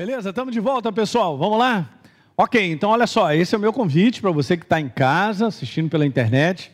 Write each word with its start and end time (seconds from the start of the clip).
Beleza? 0.00 0.30
Estamos 0.30 0.54
de 0.54 0.60
volta, 0.60 0.90
pessoal. 0.90 1.36
Vamos 1.36 1.58
lá? 1.58 1.86
Ok, 2.34 2.72
então 2.72 2.88
olha 2.88 3.06
só, 3.06 3.34
esse 3.34 3.54
é 3.54 3.58
o 3.58 3.60
meu 3.60 3.70
convite 3.70 4.22
para 4.22 4.30
você 4.30 4.56
que 4.56 4.62
está 4.62 4.80
em 4.80 4.88
casa, 4.88 5.48
assistindo 5.48 5.90
pela 5.90 6.06
internet. 6.06 6.72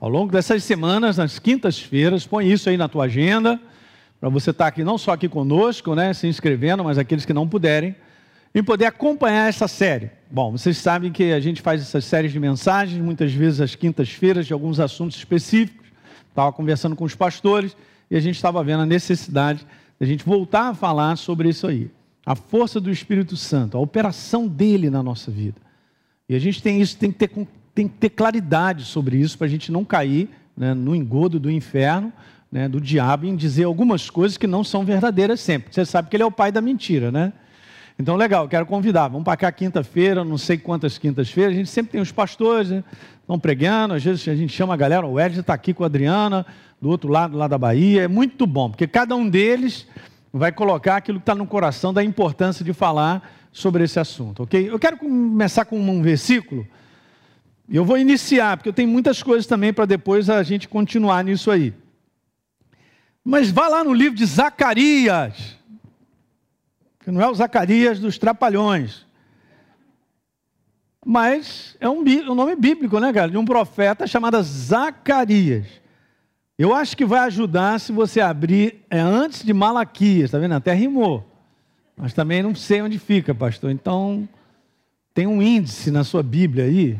Ao 0.00 0.08
longo 0.08 0.32
dessas 0.32 0.64
semanas, 0.64 1.16
nas 1.16 1.38
quintas-feiras, 1.38 2.26
põe 2.26 2.50
isso 2.50 2.68
aí 2.68 2.76
na 2.76 2.88
tua 2.88 3.04
agenda, 3.04 3.60
para 4.18 4.28
você 4.28 4.50
estar 4.50 4.64
tá 4.64 4.68
aqui, 4.68 4.82
não 4.82 4.98
só 4.98 5.12
aqui 5.12 5.28
conosco, 5.28 5.94
né, 5.94 6.12
se 6.12 6.26
inscrevendo, 6.26 6.82
mas 6.82 6.98
aqueles 6.98 7.24
que 7.24 7.32
não 7.32 7.46
puderem, 7.46 7.94
e 8.52 8.60
poder 8.64 8.86
acompanhar 8.86 9.48
essa 9.48 9.68
série. 9.68 10.10
Bom, 10.28 10.50
vocês 10.50 10.76
sabem 10.76 11.12
que 11.12 11.32
a 11.32 11.38
gente 11.38 11.62
faz 11.62 11.80
essas 11.80 12.04
séries 12.04 12.32
de 12.32 12.40
mensagens, 12.40 13.00
muitas 13.00 13.32
vezes 13.32 13.60
às 13.60 13.76
quintas-feiras, 13.76 14.44
de 14.44 14.52
alguns 14.52 14.80
assuntos 14.80 15.16
específicos. 15.16 15.86
Estava 16.30 16.52
conversando 16.52 16.96
com 16.96 17.04
os 17.04 17.14
pastores 17.14 17.76
e 18.10 18.16
a 18.16 18.20
gente 18.20 18.34
estava 18.34 18.64
vendo 18.64 18.80
a 18.80 18.86
necessidade 18.86 19.60
de 19.60 20.04
a 20.04 20.04
gente 20.04 20.24
voltar 20.24 20.70
a 20.70 20.74
falar 20.74 21.14
sobre 21.14 21.48
isso 21.48 21.68
aí 21.68 21.88
a 22.26 22.34
força 22.34 22.80
do 22.80 22.90
Espírito 22.90 23.36
Santo, 23.36 23.78
a 23.78 23.80
operação 23.80 24.48
dele 24.48 24.90
na 24.90 25.00
nossa 25.00 25.30
vida. 25.30 25.60
E 26.28 26.34
a 26.34 26.38
gente 26.40 26.60
tem 26.60 26.80
isso, 26.80 26.96
tem 26.96 27.12
que 27.12 27.18
ter, 27.18 27.48
tem 27.72 27.86
que 27.86 27.94
ter 27.94 28.10
claridade 28.10 28.84
sobre 28.84 29.16
isso 29.16 29.38
para 29.38 29.46
a 29.46 29.50
gente 29.50 29.70
não 29.70 29.84
cair 29.84 30.28
né, 30.56 30.74
no 30.74 30.96
engodo 30.96 31.38
do 31.38 31.48
inferno, 31.48 32.12
né, 32.50 32.68
do 32.68 32.80
diabo, 32.80 33.26
em 33.26 33.36
dizer 33.36 33.64
algumas 33.64 34.10
coisas 34.10 34.36
que 34.36 34.46
não 34.46 34.64
são 34.64 34.84
verdadeiras 34.84 35.38
sempre. 35.38 35.72
Você 35.72 35.84
sabe 35.84 36.08
que 36.08 36.16
ele 36.16 36.24
é 36.24 36.26
o 36.26 36.30
pai 36.32 36.50
da 36.50 36.60
mentira, 36.60 37.12
né? 37.12 37.32
Então, 37.98 38.16
legal, 38.16 38.46
quero 38.46 38.66
convidar. 38.66 39.08
Vamos 39.08 39.24
para 39.24 39.36
cá 39.36 39.52
quinta-feira, 39.52 40.22
não 40.22 40.36
sei 40.36 40.58
quantas 40.58 40.98
quintas-feiras. 40.98 41.54
A 41.54 41.56
gente 41.56 41.70
sempre 41.70 41.92
tem 41.92 42.00
os 42.00 42.12
pastores, 42.12 42.70
né? 42.70 42.84
estão 43.22 43.38
pregando. 43.38 43.94
Às 43.94 44.04
vezes 44.04 44.26
a 44.28 44.34
gente 44.34 44.52
chama 44.52 44.74
a 44.74 44.76
galera. 44.76 45.06
O 45.06 45.18
Ed 45.18 45.40
está 45.40 45.54
aqui 45.54 45.72
com 45.72 45.82
a 45.82 45.86
Adriana, 45.86 46.44
do 46.80 46.90
outro 46.90 47.08
lado, 47.08 47.38
lá 47.38 47.48
da 47.48 47.56
Bahia. 47.56 48.02
É 48.02 48.08
muito 48.08 48.46
bom, 48.46 48.68
porque 48.68 48.86
cada 48.86 49.16
um 49.16 49.26
deles 49.26 49.86
vai 50.32 50.52
colocar 50.52 50.96
aquilo 50.96 51.18
que 51.18 51.22
está 51.22 51.34
no 51.34 51.46
coração 51.46 51.92
da 51.92 52.02
importância 52.02 52.64
de 52.64 52.72
falar 52.72 53.48
sobre 53.52 53.84
esse 53.84 53.98
assunto, 53.98 54.42
ok? 54.42 54.70
Eu 54.70 54.78
quero 54.78 54.98
começar 54.98 55.64
com 55.64 55.78
um 55.78 56.02
versículo. 56.02 56.66
Eu 57.68 57.84
vou 57.84 57.98
iniciar, 57.98 58.56
porque 58.56 58.68
eu 58.68 58.72
tenho 58.72 58.88
muitas 58.88 59.22
coisas 59.22 59.46
também 59.46 59.72
para 59.72 59.86
depois 59.86 60.28
a 60.28 60.42
gente 60.42 60.68
continuar 60.68 61.24
nisso 61.24 61.50
aí. 61.50 61.72
Mas 63.24 63.50
vá 63.50 63.66
lá 63.66 63.82
no 63.82 63.92
livro 63.92 64.16
de 64.16 64.24
Zacarias, 64.24 65.56
que 67.00 67.10
não 67.10 67.20
é 67.20 67.28
o 67.28 67.34
Zacarias 67.34 67.98
dos 67.98 68.18
Trapalhões, 68.18 69.06
mas 71.04 71.76
é 71.80 71.88
um, 71.88 72.00
um 72.00 72.34
nome 72.34 72.56
bíblico, 72.56 72.98
né, 72.98 73.12
cara? 73.12 73.30
De 73.30 73.38
um 73.38 73.44
profeta 73.44 74.06
chamado 74.06 74.42
Zacarias. 74.42 75.66
Eu 76.58 76.74
acho 76.74 76.96
que 76.96 77.04
vai 77.04 77.20
ajudar 77.20 77.78
se 77.78 77.92
você 77.92 78.18
abrir 78.20 78.82
é, 78.88 78.98
antes 78.98 79.44
de 79.44 79.52
Malaquias, 79.52 80.30
tá 80.30 80.38
vendo? 80.38 80.54
Até 80.54 80.72
rimou. 80.72 81.26
Mas 81.94 82.14
também 82.14 82.42
não 82.42 82.54
sei 82.54 82.80
onde 82.80 82.98
fica, 82.98 83.34
pastor. 83.34 83.70
Então, 83.70 84.26
tem 85.12 85.26
um 85.26 85.42
índice 85.42 85.90
na 85.90 86.02
sua 86.02 86.22
Bíblia 86.22 86.64
aí. 86.64 86.98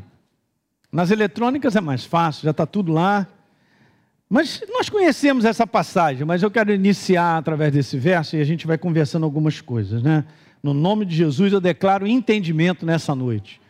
Nas 0.92 1.10
eletrônicas 1.10 1.74
é 1.74 1.80
mais 1.80 2.04
fácil, 2.04 2.44
já 2.44 2.50
está 2.50 2.66
tudo 2.66 2.92
lá. 2.92 3.26
Mas 4.28 4.62
nós 4.68 4.90
conhecemos 4.90 5.44
essa 5.44 5.66
passagem, 5.66 6.26
mas 6.26 6.42
eu 6.42 6.50
quero 6.50 6.72
iniciar 6.72 7.38
através 7.38 7.72
desse 7.72 7.96
verso 7.96 8.36
e 8.36 8.40
a 8.40 8.44
gente 8.44 8.66
vai 8.66 8.76
conversando 8.76 9.24
algumas 9.24 9.60
coisas, 9.60 10.02
né? 10.02 10.24
No 10.62 10.74
nome 10.74 11.04
de 11.04 11.14
Jesus 11.14 11.52
eu 11.52 11.60
declaro 11.60 12.06
entendimento 12.06 12.84
nessa 12.84 13.14
noite. 13.14 13.60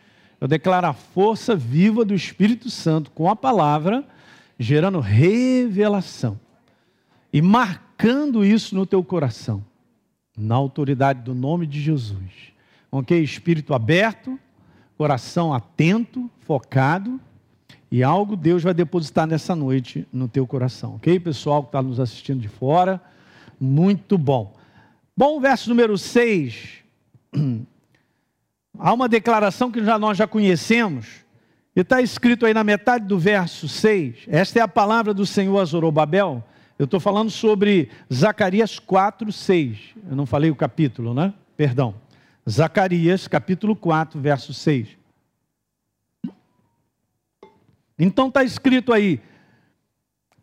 Eu 0.40 0.48
declaro 0.48 0.88
a 0.88 0.92
força 0.92 1.54
viva 1.54 2.04
do 2.04 2.14
Espírito 2.14 2.70
Santo 2.70 3.10
com 3.10 3.28
a 3.28 3.36
palavra 3.36 4.04
gerando 4.58 5.00
revelação 5.00 6.38
e 7.32 7.42
marcando 7.42 8.44
isso 8.44 8.74
no 8.74 8.86
teu 8.86 9.02
coração, 9.04 9.64
na 10.36 10.54
autoridade 10.54 11.22
do 11.22 11.34
nome 11.34 11.66
de 11.66 11.80
Jesus. 11.80 12.52
Ok? 12.90 13.20
Espírito 13.22 13.74
aberto, 13.74 14.38
coração 14.96 15.52
atento, 15.52 16.30
focado, 16.40 17.20
e 17.90 18.02
algo 18.02 18.36
Deus 18.36 18.62
vai 18.62 18.74
depositar 18.74 19.26
nessa 19.26 19.54
noite 19.54 20.06
no 20.12 20.28
teu 20.28 20.46
coração. 20.46 20.96
Ok, 20.96 21.20
pessoal 21.20 21.62
que 21.62 21.68
está 21.68 21.80
nos 21.80 22.00
assistindo 22.00 22.40
de 22.40 22.48
fora? 22.48 23.00
Muito 23.60 24.18
bom. 24.18 24.54
Bom, 25.16 25.40
verso 25.40 25.68
número 25.68 25.96
6. 25.96 26.82
Há 28.78 28.92
uma 28.92 29.08
declaração 29.08 29.70
que 29.70 29.82
já 29.84 29.98
nós 29.98 30.18
já 30.18 30.26
conhecemos, 30.26 31.24
e 31.76 31.80
está 31.80 32.00
escrito 32.00 32.46
aí 32.46 32.54
na 32.54 32.64
metade 32.64 33.04
do 33.04 33.18
verso 33.18 33.68
6, 33.68 34.24
esta 34.28 34.58
é 34.58 34.62
a 34.62 34.68
palavra 34.68 35.12
do 35.12 35.26
Senhor 35.26 35.58
a 35.58 35.64
Zorobabel. 35.66 36.42
Eu 36.78 36.86
estou 36.86 36.98
falando 36.98 37.30
sobre 37.30 37.90
Zacarias 38.12 38.78
4, 38.78 39.30
6. 39.30 39.78
Eu 40.08 40.16
não 40.16 40.24
falei 40.24 40.50
o 40.50 40.56
capítulo, 40.56 41.12
né? 41.12 41.34
Perdão. 41.54 41.94
Zacarias, 42.48 43.28
capítulo 43.28 43.76
4, 43.76 44.18
verso 44.18 44.54
6. 44.54 44.88
Então 47.98 48.28
está 48.28 48.42
escrito 48.42 48.90
aí, 48.90 49.20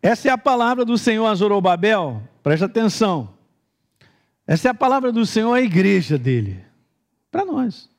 essa 0.00 0.28
é 0.28 0.30
a 0.30 0.38
palavra 0.38 0.84
do 0.84 0.96
Senhor 0.96 1.26
a 1.26 1.34
Zorobabel, 1.34 2.22
preste 2.44 2.64
atenção. 2.64 3.34
Essa 4.46 4.68
é 4.68 4.70
a 4.70 4.74
palavra 4.74 5.10
do 5.10 5.26
Senhor 5.26 5.52
à 5.52 5.60
igreja 5.60 6.16
dele, 6.16 6.64
para 7.30 7.44
nós. 7.44 7.90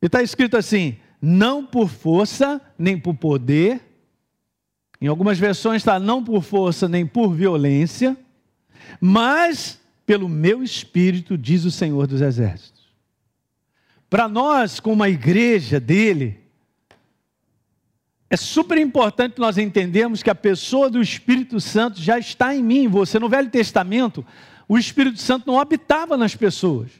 E 0.00 0.06
está 0.06 0.22
escrito 0.22 0.56
assim: 0.56 0.98
não 1.20 1.64
por 1.64 1.88
força, 1.88 2.60
nem 2.78 2.98
por 2.98 3.14
poder. 3.14 3.80
Em 5.00 5.06
algumas 5.06 5.38
versões 5.38 5.82
está 5.82 5.98
não 5.98 6.22
por 6.22 6.42
força, 6.42 6.88
nem 6.88 7.06
por 7.06 7.32
violência, 7.32 8.16
mas 9.00 9.80
pelo 10.06 10.28
meu 10.28 10.62
espírito, 10.62 11.38
diz 11.38 11.64
o 11.64 11.70
Senhor 11.70 12.06
dos 12.06 12.20
Exércitos. 12.20 12.80
Para 14.08 14.28
nós, 14.28 14.80
como 14.80 15.04
a 15.04 15.08
igreja 15.08 15.78
dele, 15.78 16.40
é 18.28 18.36
super 18.36 18.76
importante 18.78 19.38
nós 19.38 19.56
entendermos 19.56 20.22
que 20.22 20.30
a 20.30 20.34
pessoa 20.34 20.90
do 20.90 21.00
Espírito 21.00 21.60
Santo 21.60 22.00
já 22.00 22.18
está 22.18 22.54
em 22.54 22.62
mim, 22.62 22.88
você. 22.88 23.18
No 23.18 23.28
Velho 23.28 23.48
Testamento, 23.50 24.26
o 24.68 24.76
Espírito 24.76 25.20
Santo 25.20 25.46
não 25.46 25.60
habitava 25.60 26.16
nas 26.16 26.34
pessoas, 26.34 26.90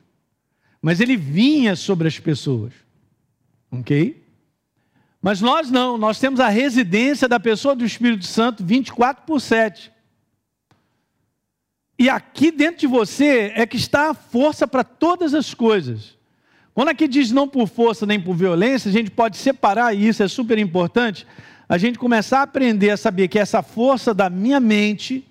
mas 0.81 1.01
ele 1.01 1.17
vinha 1.17 1.75
sobre 1.75 2.07
as 2.07 2.19
pessoas. 2.19 2.73
Ok? 3.71 4.25
Mas 5.23 5.41
nós 5.41 5.71
não, 5.71 5.99
nós 5.99 6.19
temos 6.19 6.41
a 6.41 6.49
residência 6.49 7.29
da 7.29 7.39
pessoa 7.39 7.77
do 7.77 7.85
Espírito 7.85 8.27
Santo 8.27 8.65
24 8.65 9.25
por 9.25 9.41
7. 9.41 9.93
E 11.99 12.09
aqui 12.09 12.51
dentro 12.51 12.81
de 12.81 12.87
você 12.87 13.53
é 13.55 13.67
que 13.67 13.77
está 13.77 14.11
a 14.11 14.15
força 14.15 14.67
para 14.67 14.83
todas 14.83 15.35
as 15.35 15.53
coisas. 15.53 16.19
Quando 16.73 16.89
aqui 16.89 17.07
diz 17.07 17.31
não 17.31 17.47
por 17.47 17.69
força 17.69 18.07
nem 18.07 18.19
por 18.19 18.35
violência, 18.35 18.89
a 18.89 18.93
gente 18.93 19.11
pode 19.11 19.37
separar 19.37 19.95
isso, 19.95 20.23
é 20.23 20.29
super 20.29 20.57
importante. 20.57 21.27
A 21.69 21.77
gente 21.77 21.99
começar 21.99 22.39
a 22.39 22.45
aprender 22.45 22.91
a 22.91 22.97
saber 22.97 23.29
que 23.29 23.39
essa 23.39 23.63
força 23.63 24.15
da 24.15 24.31
minha 24.31 24.59
mente, 24.59 25.27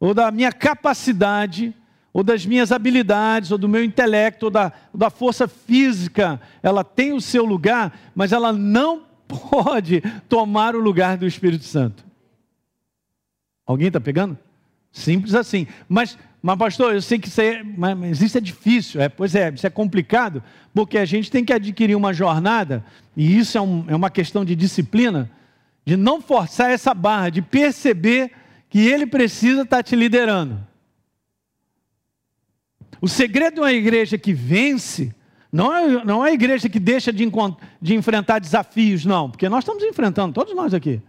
ou 0.00 0.14
da 0.14 0.30
minha 0.30 0.50
capacidade, 0.50 1.74
ou 2.12 2.22
das 2.22 2.44
minhas 2.44 2.70
habilidades, 2.70 3.50
ou 3.50 3.58
do 3.58 3.68
meu 3.68 3.82
intelecto, 3.82 4.46
ou 4.46 4.50
da, 4.50 4.72
da 4.92 5.08
força 5.08 5.48
física, 5.48 6.40
ela 6.62 6.84
tem 6.84 7.12
o 7.12 7.20
seu 7.20 7.44
lugar, 7.44 7.98
mas 8.14 8.32
ela 8.32 8.52
não 8.52 9.04
pode 9.26 10.02
tomar 10.28 10.76
o 10.76 10.80
lugar 10.80 11.16
do 11.16 11.26
Espírito 11.26 11.64
Santo. 11.64 12.04
Alguém 13.66 13.86
está 13.86 14.00
pegando? 14.00 14.36
Simples 14.90 15.34
assim. 15.34 15.66
Mas, 15.88 16.18
mas, 16.42 16.58
pastor, 16.58 16.94
eu 16.94 17.00
sei 17.00 17.18
que 17.18 17.28
isso 17.28 17.40
é, 17.40 17.62
mas 17.62 18.20
isso 18.20 18.36
é 18.36 18.40
difícil. 18.40 19.00
É, 19.00 19.08
pois 19.08 19.34
é, 19.34 19.50
isso 19.50 19.66
é 19.66 19.70
complicado, 19.70 20.42
porque 20.74 20.98
a 20.98 21.06
gente 21.06 21.30
tem 21.30 21.44
que 21.44 21.52
adquirir 21.52 21.94
uma 21.94 22.12
jornada, 22.12 22.84
e 23.16 23.38
isso 23.38 23.56
é, 23.56 23.60
um, 23.60 23.84
é 23.88 23.96
uma 23.96 24.10
questão 24.10 24.44
de 24.44 24.54
disciplina, 24.54 25.30
de 25.84 25.96
não 25.96 26.20
forçar 26.20 26.70
essa 26.70 26.92
barra, 26.92 27.30
de 27.30 27.40
perceber 27.40 28.32
que 28.68 28.80
ele 28.80 29.06
precisa 29.06 29.62
estar 29.62 29.78
tá 29.78 29.82
te 29.82 29.96
liderando. 29.96 30.71
O 33.02 33.08
segredo 33.08 33.54
de 33.54 33.60
uma 33.60 33.72
igreja 33.72 34.16
que 34.16 34.32
vence 34.32 35.12
não 35.50 35.74
é, 35.74 36.04
não 36.04 36.24
é 36.24 36.30
a 36.30 36.32
igreja 36.32 36.68
que 36.68 36.78
deixa 36.78 37.12
de, 37.12 37.28
de 37.80 37.94
enfrentar 37.96 38.38
desafios, 38.38 39.04
não, 39.04 39.28
porque 39.28 39.48
nós 39.48 39.64
estamos 39.64 39.82
enfrentando, 39.82 40.32
todos 40.32 40.54
nós 40.54 40.72
aqui. 40.72 41.02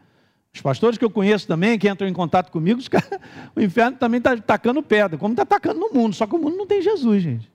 Os 0.51 0.59
pastores 0.59 0.97
que 0.97 1.05
eu 1.05 1.09
conheço 1.09 1.47
também, 1.47 1.77
que 1.77 1.87
entram 1.87 2.07
em 2.07 2.13
contato 2.13 2.51
comigo, 2.51 2.81
cara, 2.89 3.21
o 3.55 3.61
inferno 3.61 3.95
também 3.95 4.17
está 4.17 4.35
tacando 4.35 4.81
pedra, 4.81 5.19
como 5.19 5.33
está 5.33 5.45
tacando 5.45 5.79
no 5.79 5.93
mundo, 5.93 6.15
só 6.15 6.25
que 6.25 6.35
o 6.35 6.39
mundo 6.39 6.57
não 6.57 6.65
tem 6.65 6.81
Jesus, 6.81 7.21
gente. 7.21 7.49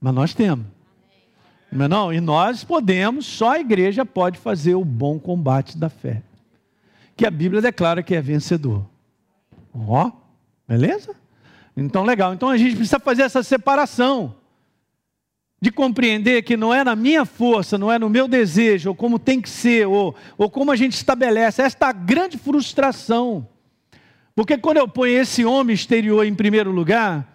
Mas 0.00 0.14
nós 0.14 0.34
temos. 0.34 0.64
Não, 1.70 1.84
é 1.84 1.88
não? 1.88 2.12
E 2.12 2.20
nós 2.20 2.62
podemos, 2.62 3.26
só 3.26 3.54
a 3.54 3.58
igreja 3.58 4.06
pode 4.06 4.38
fazer 4.38 4.76
o 4.76 4.84
bom 4.84 5.18
combate 5.18 5.76
da 5.76 5.88
fé. 5.88 6.22
Que 7.16 7.26
a 7.26 7.30
Bíblia 7.30 7.60
declara 7.60 8.04
que 8.04 8.14
é 8.14 8.20
vencedor. 8.20 8.86
Ó, 9.74 10.12
beleza? 10.68 11.21
Então, 11.76 12.04
legal. 12.04 12.34
Então 12.34 12.48
a 12.48 12.56
gente 12.56 12.76
precisa 12.76 13.00
fazer 13.00 13.22
essa 13.22 13.42
separação 13.42 14.34
de 15.60 15.70
compreender 15.70 16.42
que 16.42 16.56
não 16.56 16.74
é 16.74 16.82
na 16.82 16.96
minha 16.96 17.24
força, 17.24 17.78
não 17.78 17.90
é 17.90 17.98
no 17.98 18.10
meu 18.10 18.26
desejo, 18.26 18.90
ou 18.90 18.94
como 18.94 19.18
tem 19.18 19.40
que 19.40 19.48
ser, 19.48 19.86
ou, 19.86 20.14
ou 20.36 20.50
como 20.50 20.72
a 20.72 20.76
gente 20.76 20.94
estabelece. 20.94 21.62
Esta 21.62 21.90
é 21.90 21.92
grande 21.92 22.36
frustração. 22.36 23.48
Porque 24.34 24.58
quando 24.58 24.78
eu 24.78 24.88
ponho 24.88 25.20
esse 25.20 25.44
homem 25.44 25.74
exterior 25.74 26.26
em 26.26 26.34
primeiro 26.34 26.70
lugar, 26.70 27.28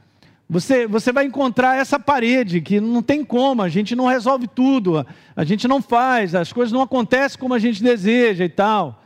Você, 0.49 0.87
você 0.87 1.11
vai 1.11 1.25
encontrar 1.25 1.75
essa 1.77 1.99
parede 1.99 2.61
que 2.61 2.79
não 2.79 3.01
tem 3.03 3.25
como, 3.25 3.61
a 3.61 3.67
gente 3.67 3.95
não 3.95 4.07
resolve 4.07 4.47
tudo, 4.47 5.05
a 5.35 5.43
gente 5.43 5.67
não 5.67 5.81
faz, 5.81 6.33
as 6.33 6.53
coisas 6.53 6.71
não 6.71 6.81
acontecem 6.81 7.37
como 7.37 7.53
a 7.53 7.59
gente 7.59 7.83
deseja 7.83 8.45
e 8.45 8.49
tal. 8.49 9.03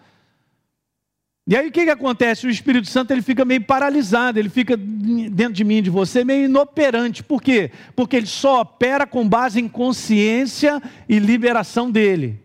E 1.52 1.56
aí 1.58 1.68
o 1.68 1.72
que, 1.72 1.84
que 1.84 1.90
acontece? 1.90 2.48
O 2.48 2.50
Espírito 2.50 2.88
Santo 2.88 3.12
ele 3.12 3.22
fica 3.22 3.44
meio 3.44 3.62
paralisado, 3.62 4.40
ele 4.40 4.48
fica 4.48 4.78
dentro 4.78 5.52
de 5.52 5.66
mim 5.66 5.80
e 5.80 5.82
de 5.82 5.90
você 5.90 6.24
meio 6.24 6.46
inoperante. 6.46 7.22
Por 7.22 7.42
quê? 7.42 7.72
Porque 7.94 8.16
ele 8.16 8.26
só 8.26 8.62
opera 8.62 9.06
com 9.06 9.28
base 9.28 9.60
em 9.60 9.68
consciência 9.68 10.82
e 11.10 11.20
liberação 11.20 11.92
dele. 11.92 12.40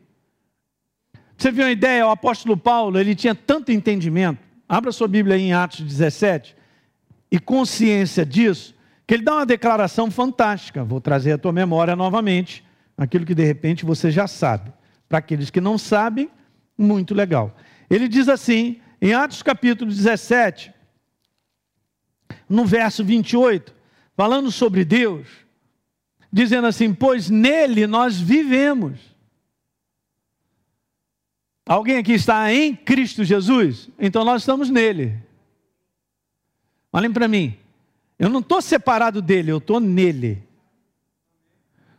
Você 1.38 1.52
viu 1.52 1.66
uma 1.66 1.70
ideia? 1.70 2.04
O 2.04 2.10
apóstolo 2.10 2.56
Paulo 2.56 2.98
ele 2.98 3.14
tinha 3.14 3.32
tanto 3.32 3.70
entendimento. 3.70 4.40
Abra 4.68 4.90
sua 4.90 5.06
Bíblia 5.06 5.36
aí 5.36 5.42
em 5.42 5.52
Atos 5.52 5.82
17 5.82 6.56
e 7.30 7.38
consciência 7.38 8.26
disso 8.26 8.74
que 9.06 9.14
ele 9.14 9.22
dá 9.22 9.34
uma 9.34 9.46
declaração 9.46 10.10
fantástica. 10.10 10.82
Vou 10.82 11.00
trazer 11.00 11.30
à 11.30 11.38
tua 11.38 11.52
memória 11.52 11.94
novamente 11.94 12.64
aquilo 12.98 13.24
que 13.24 13.36
de 13.36 13.44
repente 13.44 13.84
você 13.84 14.10
já 14.10 14.26
sabe. 14.26 14.72
Para 15.08 15.18
aqueles 15.18 15.48
que 15.48 15.60
não 15.60 15.78
sabem, 15.78 16.28
muito 16.76 17.14
legal. 17.14 17.56
Ele 17.88 18.08
diz 18.08 18.28
assim, 18.28 18.80
em 19.00 19.12
Atos 19.12 19.42
capítulo 19.42 19.90
17, 19.90 20.72
no 22.48 22.64
verso 22.64 23.04
28, 23.04 23.74
falando 24.16 24.50
sobre 24.50 24.84
Deus, 24.84 25.26
dizendo 26.32 26.66
assim: 26.66 26.94
Pois 26.94 27.28
nele 27.28 27.86
nós 27.86 28.18
vivemos. 28.20 28.98
Alguém 31.68 31.98
aqui 31.98 32.12
está 32.12 32.52
em 32.52 32.76
Cristo 32.76 33.24
Jesus? 33.24 33.88
Então 33.98 34.24
nós 34.24 34.42
estamos 34.42 34.70
nele. 34.70 35.20
Olhem 36.92 37.12
para 37.12 37.26
mim. 37.26 37.56
Eu 38.18 38.28
não 38.28 38.40
estou 38.40 38.62
separado 38.62 39.20
dele, 39.20 39.50
eu 39.50 39.58
estou 39.58 39.80
nele. 39.80 40.42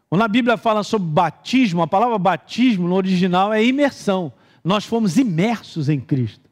Quando 0.10 0.24
a 0.24 0.28
Bíblia 0.28 0.58
fala 0.58 0.84
sobre 0.84 1.10
batismo, 1.10 1.82
a 1.82 1.88
palavra 1.88 2.18
batismo 2.18 2.88
no 2.88 2.96
original 2.96 3.54
é 3.54 3.64
imersão. 3.64 4.32
Nós 4.64 4.86
fomos 4.86 5.18
imersos 5.18 5.90
em 5.90 6.00
Cristo. 6.00 6.47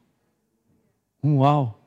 Uau! 1.25 1.81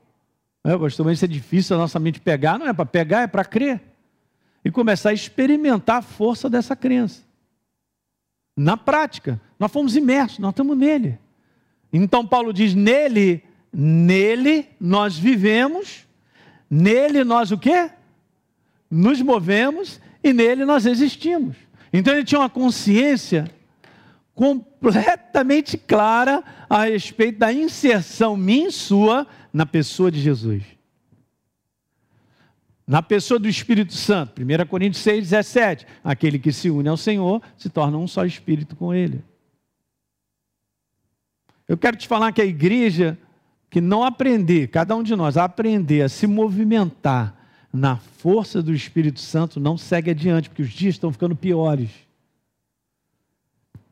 É, 0.64 0.76
pastor, 0.76 1.06
mas 1.06 1.19
isso 1.19 1.25
é 1.25 1.29
difícil 1.29 1.76
a 1.76 1.79
nossa 1.79 1.99
mente 1.99 2.20
pegar. 2.20 2.58
Não 2.58 2.67
é 2.67 2.73
para 2.73 2.85
pegar, 2.85 3.23
é 3.23 3.26
para 3.26 3.44
crer. 3.44 3.81
E 4.64 4.70
começar 4.70 5.11
a 5.11 5.14
experimentar 5.14 5.99
a 5.99 6.02
força 6.02 6.50
dessa 6.50 6.75
crença. 6.75 7.23
Na 8.56 8.76
prática, 8.76 9.40
nós 9.58 9.70
fomos 9.70 9.96
imersos, 9.96 10.40
nós 10.40 10.50
estamos 10.50 10.76
nele. 10.76 11.19
Então 11.93 12.26
Paulo 12.26 12.52
diz: 12.52 12.75
nele, 12.75 13.43
nele 13.73 14.69
nós 14.81 15.17
vivemos 15.17 16.08
Nele 16.70 17.25
nós 17.25 17.50
o 17.50 17.58
quê? 17.58 17.90
Nos 18.90 19.23
movemos 19.23 20.00
e 20.23 20.32
nele 20.32 20.64
nós 20.64 20.85
existimos. 20.85 21.56
Então 21.93 22.12
ele 22.12 22.25
tinha 22.25 22.40
uma 22.40 22.50
consciência 22.50 23.50
completamente 24.38 25.76
clara 25.76 26.44
a 26.70 26.85
respeito 26.85 27.40
da 27.40 27.52
inserção 27.52 28.37
minha 28.37 28.69
e 28.69 28.73
sua 28.73 29.26
na 29.52 29.67
pessoa 29.67 30.12
de 30.12 30.20
Jesus. 30.20 30.62
Na 32.87 33.02
pessoa 33.02 33.40
do 33.40 33.49
Espírito 33.49 33.94
Santo, 33.94 34.40
1 34.40 34.67
Coríntios 34.69 35.02
6, 35.02 35.31
17. 35.31 35.87
Aquele 36.05 36.38
que 36.38 36.52
se 36.52 36.70
une 36.70 36.88
ao 36.88 36.96
Senhor 36.96 37.43
se 37.56 37.69
torna 37.69 37.99
um 37.99 38.06
só 38.06 38.25
espírito 38.25 38.76
com 38.76 38.94
Ele. 38.94 39.25
Eu 41.67 41.76
quero 41.76 41.96
te 41.96 42.06
falar 42.06 42.31
que 42.31 42.40
a 42.40 42.46
igreja 42.46 43.19
que 43.69 43.81
não 43.81 44.05
aprender, 44.05 44.69
cada 44.69 44.94
um 44.94 45.02
de 45.02 45.17
nós, 45.17 45.37
a 45.37 45.43
aprender 45.43 46.02
a 46.02 46.08
se 46.08 46.29
movimentar 46.29 47.35
na 47.73 47.96
força 47.96 48.62
do 48.62 48.73
Espírito 48.73 49.19
Santo, 49.19 49.58
não 49.58 49.76
segue 49.76 50.12
adiante, 50.12 50.49
porque 50.49 50.62
os 50.62 50.70
dias 50.70 50.94
estão 50.94 51.12
ficando 51.12 51.35
piores. 51.35 52.08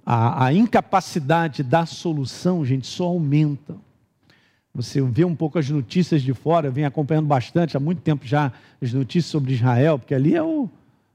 A, 0.09 0.47
a 0.47 0.53
incapacidade 0.53 1.65
da 1.65 1.85
solução, 1.85 2.65
gente, 2.65 2.87
só 2.87 3.07
aumenta. 3.07 3.75
Você 4.73 5.03
vê 5.03 5.25
um 5.25 5.35
pouco 5.35 5.59
as 5.59 5.69
notícias 5.69 6.23
de 6.23 6.33
fora, 6.33 6.71
vem 6.71 6.85
acompanhando 6.85 7.27
bastante, 7.27 7.77
há 7.77 7.81
muito 7.81 8.03
tempo 8.03 8.25
já, 8.25 8.53
as 8.81 8.93
notícias 8.93 9.27
sobre 9.27 9.55
Israel, 9.55 9.99
porque 9.99 10.15
ali 10.15 10.37
é 10.37 10.43
o, 10.43 10.71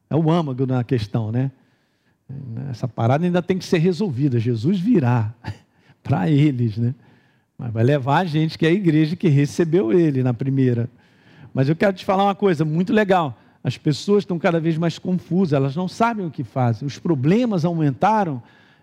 é 0.09 0.15
o 0.15 0.29
âmago 0.29 0.65
na 0.65 0.83
questão, 0.83 1.31
né? 1.31 1.51
Essa 2.69 2.87
parada 2.87 3.23
ainda 3.23 3.41
tem 3.41 3.57
que 3.57 3.63
ser 3.63 3.77
resolvida. 3.77 4.39
Jesus 4.39 4.77
virá 4.77 5.33
para 6.03 6.29
eles, 6.29 6.77
né? 6.77 6.93
Mas 7.57 7.71
vai 7.71 7.83
levar 7.83 8.17
a 8.17 8.25
gente 8.25 8.57
que 8.57 8.65
é 8.65 8.69
a 8.69 8.73
igreja 8.73 9.15
que 9.15 9.29
recebeu 9.29 9.93
ele 9.93 10.21
na 10.21 10.33
primeira. 10.33 10.89
Mas 11.53 11.69
eu 11.69 11.75
quero 11.75 11.93
te 11.93 12.03
falar 12.03 12.23
uma 12.23 12.35
coisa 12.35 12.65
muito 12.65 12.91
legal. 12.91 13.37
As 13.63 13.77
pessoas 13.77 14.23
estão 14.23 14.39
cada 14.39 14.59
vez 14.59 14.77
mais 14.77 14.97
confusas, 14.97 15.53
elas 15.53 15.75
não 15.75 15.87
sabem 15.87 16.25
o 16.25 16.31
que 16.31 16.43
fazem. 16.43 16.85
Os 16.85 16.97
problemas 16.97 17.63
aumentaram 17.63 18.41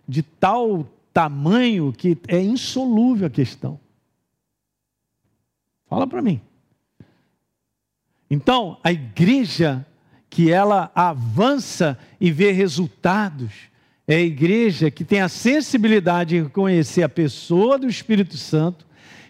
de 0.09 0.23
tal 0.23 0.89
tamanho 1.13 1.93
que 1.93 2.17
é 2.27 2.41
insolúvel 2.41 3.27
a 3.27 3.31
questão. 3.31 3.79
Fala 5.87 6.07
para 6.07 6.23
mim. 6.23 6.41
Então, 8.31 8.79
a 8.83 8.93
igreja 8.93 9.87
que 10.31 10.53
ela 10.53 10.91
avança 10.95 11.99
e 12.21 12.31
vê 12.31 12.53
resultados, 12.53 13.51
é 14.07 14.17
a 14.17 14.21
igreja 14.21 14.91
que 14.91 15.05
tem 15.05 15.21
a 15.21 15.29
sensibilidade 15.29 16.31
de 16.31 16.43
reconhecer 16.43 17.03
a 17.03 17.09
pessoa 17.09 17.79
do 17.79 17.87
Espírito 17.87 18.37
Santo 18.37 18.87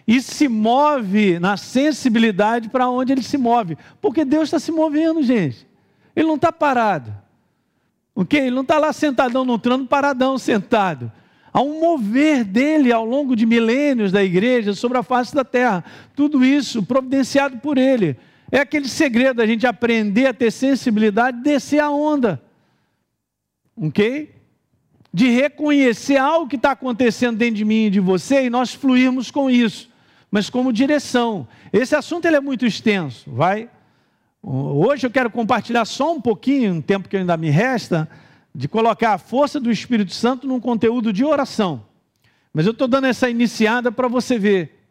e 0.07 0.21
se 0.21 0.47
move 0.47 1.37
na 1.37 1.57
sensibilidade 1.57 2.69
para 2.69 2.89
onde 2.89 3.11
ele 3.11 3.21
se 3.21 3.37
move. 3.37 3.77
Porque 4.01 4.23
Deus 4.23 4.45
está 4.45 4.59
se 4.59 4.71
movendo, 4.71 5.21
gente. 5.21 5.67
Ele 6.15 6.27
não 6.27 6.35
está 6.35 6.51
parado. 6.51 7.13
Ok? 8.19 8.37
Ele 8.37 8.51
não 8.51 8.63
está 8.63 8.77
lá 8.77 8.91
sentadão 8.91 9.45
no 9.45 9.57
trono, 9.57 9.87
paradão 9.87 10.37
sentado. 10.37 11.09
Há 11.53 11.61
um 11.61 11.79
mover 11.79 12.43
dele 12.43 12.91
ao 12.91 13.05
longo 13.05 13.33
de 13.33 13.45
milênios 13.45 14.11
da 14.11 14.21
igreja 14.21 14.73
sobre 14.73 14.97
a 14.97 15.03
face 15.03 15.33
da 15.33 15.45
terra. 15.45 15.85
Tudo 16.17 16.43
isso 16.43 16.83
providenciado 16.83 17.59
por 17.59 17.77
ele. 17.77 18.17
É 18.51 18.59
aquele 18.59 18.89
segredo 18.89 19.37
da 19.37 19.47
gente 19.47 19.65
aprender 19.65 20.25
a 20.27 20.33
ter 20.33 20.51
sensibilidade 20.51 21.41
descer 21.41 21.79
a 21.79 21.89
onda. 21.89 22.43
Ok? 23.81 24.35
de 25.13 25.29
reconhecer 25.29 26.17
algo 26.17 26.47
que 26.47 26.57
está 26.57 26.71
acontecendo 26.71 27.37
dentro 27.37 27.55
de 27.55 27.65
mim 27.65 27.85
e 27.85 27.89
de 27.89 27.99
você 27.99 28.45
e 28.45 28.49
nós 28.49 28.73
fluirmos 28.75 29.31
com 29.31 29.49
isso, 29.49 29.89
mas 30.29 30.51
como 30.51 30.71
direção. 30.71 31.47
Esse 31.73 31.95
assunto 31.95 32.25
ele 32.25 32.35
é 32.35 32.39
muito 32.39 32.65
extenso, 32.65 33.23
vai. 33.31 33.69
Hoje 34.41 35.05
eu 35.05 35.11
quero 35.11 35.29
compartilhar 35.29 35.85
só 35.85 36.13
um 36.13 36.21
pouquinho, 36.21 36.73
um 36.73 36.81
tempo 36.81 37.09
que 37.09 37.17
ainda 37.17 37.35
me 37.35 37.49
resta, 37.49 38.09
de 38.55 38.67
colocar 38.67 39.13
a 39.13 39.17
força 39.17 39.59
do 39.59 39.71
Espírito 39.71 40.13
Santo 40.13 40.47
num 40.47 40.59
conteúdo 40.59 41.11
de 41.11 41.23
oração. 41.23 41.85
Mas 42.53 42.65
eu 42.65 42.71
estou 42.71 42.87
dando 42.87 43.07
essa 43.07 43.29
iniciada 43.29 43.91
para 43.91 44.07
você 44.07 44.39
ver. 44.39 44.87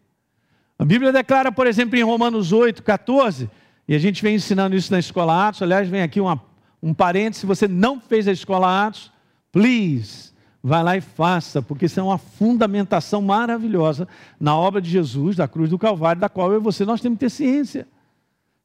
A 0.79 0.85
Bíblia 0.85 1.13
declara, 1.13 1.51
por 1.51 1.67
exemplo, 1.67 1.99
em 1.99 2.03
Romanos 2.03 2.53
8, 2.53 2.83
14, 2.83 3.51
e 3.89 3.95
a 3.95 3.99
gente 3.99 4.23
vem 4.23 4.37
ensinando 4.37 4.77
isso 4.77 4.93
na 4.93 4.99
Escola 4.99 5.49
Atos, 5.49 5.63
aliás, 5.63 5.89
vem 5.89 6.03
aqui 6.03 6.21
uma, 6.21 6.41
um 6.83 6.95
parênteses, 6.95 7.41
se 7.41 7.47
você 7.47 7.67
não 7.67 8.01
fez 8.01 8.29
a 8.29 8.33
Escola 8.33 8.87
Atos, 8.87 9.11
Please, 9.51 10.31
vai 10.63 10.83
lá 10.83 10.97
e 10.97 11.01
faça, 11.01 11.63
porque 11.63 11.87
isso 11.87 11.99
é 11.99 12.03
uma 12.03 12.19
fundamentação 12.19 13.23
maravilhosa 13.23 14.07
na 14.39 14.57
obra 14.57 14.81
de 14.81 14.91
Jesus, 14.91 15.37
da 15.37 15.49
cruz 15.49 15.71
do 15.71 15.79
Calvário, 15.79 16.21
da 16.21 16.29
qual 16.29 16.53
eu 16.53 16.61
e 16.61 16.63
você 16.63 16.85
nós 16.85 17.01
temos 17.01 17.17
que 17.17 17.25
ter 17.25 17.31
ciência. 17.31 17.89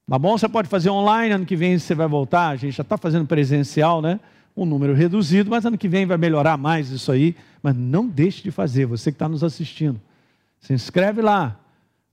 Tá 0.10 0.19
bom? 0.19 0.38
Você 0.38 0.50
pode 0.50 0.67
fazer 0.67 0.89
online, 0.89 1.33
ano 1.33 1.45
que 1.45 1.55
vem 1.55 1.77
você 1.77 1.95
vai 1.95 2.07
voltar, 2.07 2.50
a 2.50 2.55
gente 2.55 2.75
já 2.75 2.81
está 2.81 2.98
fazendo 2.98 3.25
presencial, 3.25 4.01
né? 4.01 4.19
Um 4.55 4.65
número 4.65 4.93
reduzido, 4.93 5.50
mas 5.50 5.65
ano 5.65 5.77
que 5.77 5.88
vem 5.88 6.05
vai 6.05 6.17
melhorar 6.17 6.57
mais 6.57 6.89
isso 6.89 7.12
aí. 7.12 7.36
Mas 7.62 7.75
não 7.75 8.07
deixe 8.07 8.43
de 8.43 8.51
fazer, 8.51 8.86
você 8.86 9.12
que 9.12 9.15
está 9.15 9.29
nos 9.29 9.43
assistindo. 9.43 10.00
Se 10.60 10.74
inscreve 10.74 11.22
lá, 11.22 11.57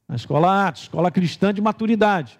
na 0.08 0.16
Escola 0.16 0.68
Atos, 0.68 0.82
Escola 0.82 1.10
Cristã 1.10 1.52
de 1.52 1.60
Maturidade. 1.60 2.38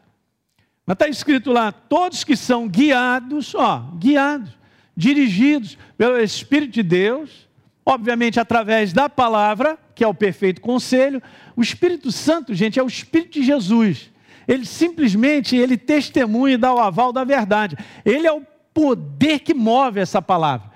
Mas 0.87 0.95
está 0.95 1.09
escrito 1.09 1.53
lá, 1.53 1.71
todos 1.71 2.25
que 2.25 2.37
são 2.37 2.67
guiados, 2.67 3.55
ó, 3.55 3.91
guiados 3.99 4.61
dirigidos 4.97 5.79
pelo 5.97 6.19
Espírito 6.19 6.73
de 6.73 6.83
Deus, 6.83 7.49
obviamente 7.85 8.39
através 8.39 8.93
da 8.93 9.09
palavra, 9.09 9.79
que 9.95 10.05
é 10.05 10.07
o 10.07 10.15
perfeito 10.15 10.61
conselho. 10.61 11.23
O 11.57 11.63
Espírito 11.63 12.13
Santo, 12.13 12.55
gente, 12.55 12.79
é 12.79 12.83
o 12.83 12.87
Espírito 12.87 13.41
de 13.41 13.43
Jesus. 13.43 14.11
Ele 14.47 14.65
simplesmente 14.65 15.57
ele 15.57 15.77
testemunha 15.77 16.55
e 16.55 16.59
dá 16.59 16.73
o 16.75 16.81
aval 16.81 17.13
da 17.13 17.25
verdade. 17.25 17.77
Ele 18.05 18.27
é 18.27 18.33
o 18.33 18.45
poder 18.75 19.41
que 19.41 19.55
move 19.55 20.01
essa 20.01 20.21
palavra. 20.21 20.71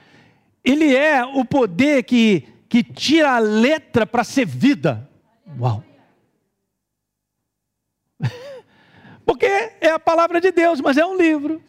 Ele 0.65 0.95
é 0.95 1.25
o 1.25 1.45
poder 1.45 2.05
que, 2.05 2.47
que 2.69 2.83
tira 2.83 3.33
a 3.33 3.39
letra 3.39 4.07
para 4.07 4.25
ser 4.25 4.47
vida. 4.47 5.09
Uau! 5.59 5.85
Porque 9.25 9.47
é 9.47 9.91
a 9.91 9.99
palavra 9.99 10.41
de 10.41 10.51
Deus, 10.51 10.81
mas 10.81 10.97
é 10.97 11.05
um 11.05 11.17
livro. 11.17 11.63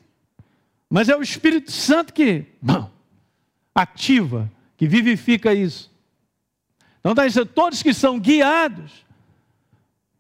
Mas 0.89 1.09
é 1.09 1.15
o 1.15 1.21
Espírito 1.21 1.71
Santo 1.71 2.13
que 2.13 2.45
ativa, 3.73 4.51
que 4.77 4.87
vivifica 4.87 5.53
isso. 5.53 5.91
Então 6.99 7.11
está 7.11 7.27
dizendo, 7.27 7.47
todos 7.47 7.83
que 7.83 7.93
são 7.93 8.19
guiados 8.19 9.05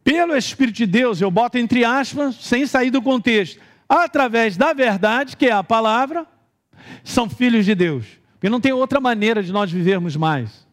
pelo 0.05 0.37
Espírito 0.37 0.75
de 0.75 0.85
Deus, 0.85 1.19
eu 1.19 1.31
boto 1.31 1.57
entre 1.57 1.83
aspas, 1.83 2.35
sem 2.35 2.67
sair 2.67 2.91
do 2.91 3.01
contexto, 3.01 3.59
através 3.89 4.55
da 4.55 4.71
verdade, 4.71 5.35
que 5.35 5.47
é 5.47 5.51
a 5.51 5.63
palavra, 5.63 6.27
são 7.03 7.27
filhos 7.27 7.65
de 7.65 7.73
Deus. 7.73 8.05
Porque 8.33 8.47
não 8.47 8.61
tem 8.61 8.71
outra 8.71 9.01
maneira 9.01 9.41
de 9.41 9.51
nós 9.51 9.71
vivermos 9.71 10.15
mais. 10.15 10.63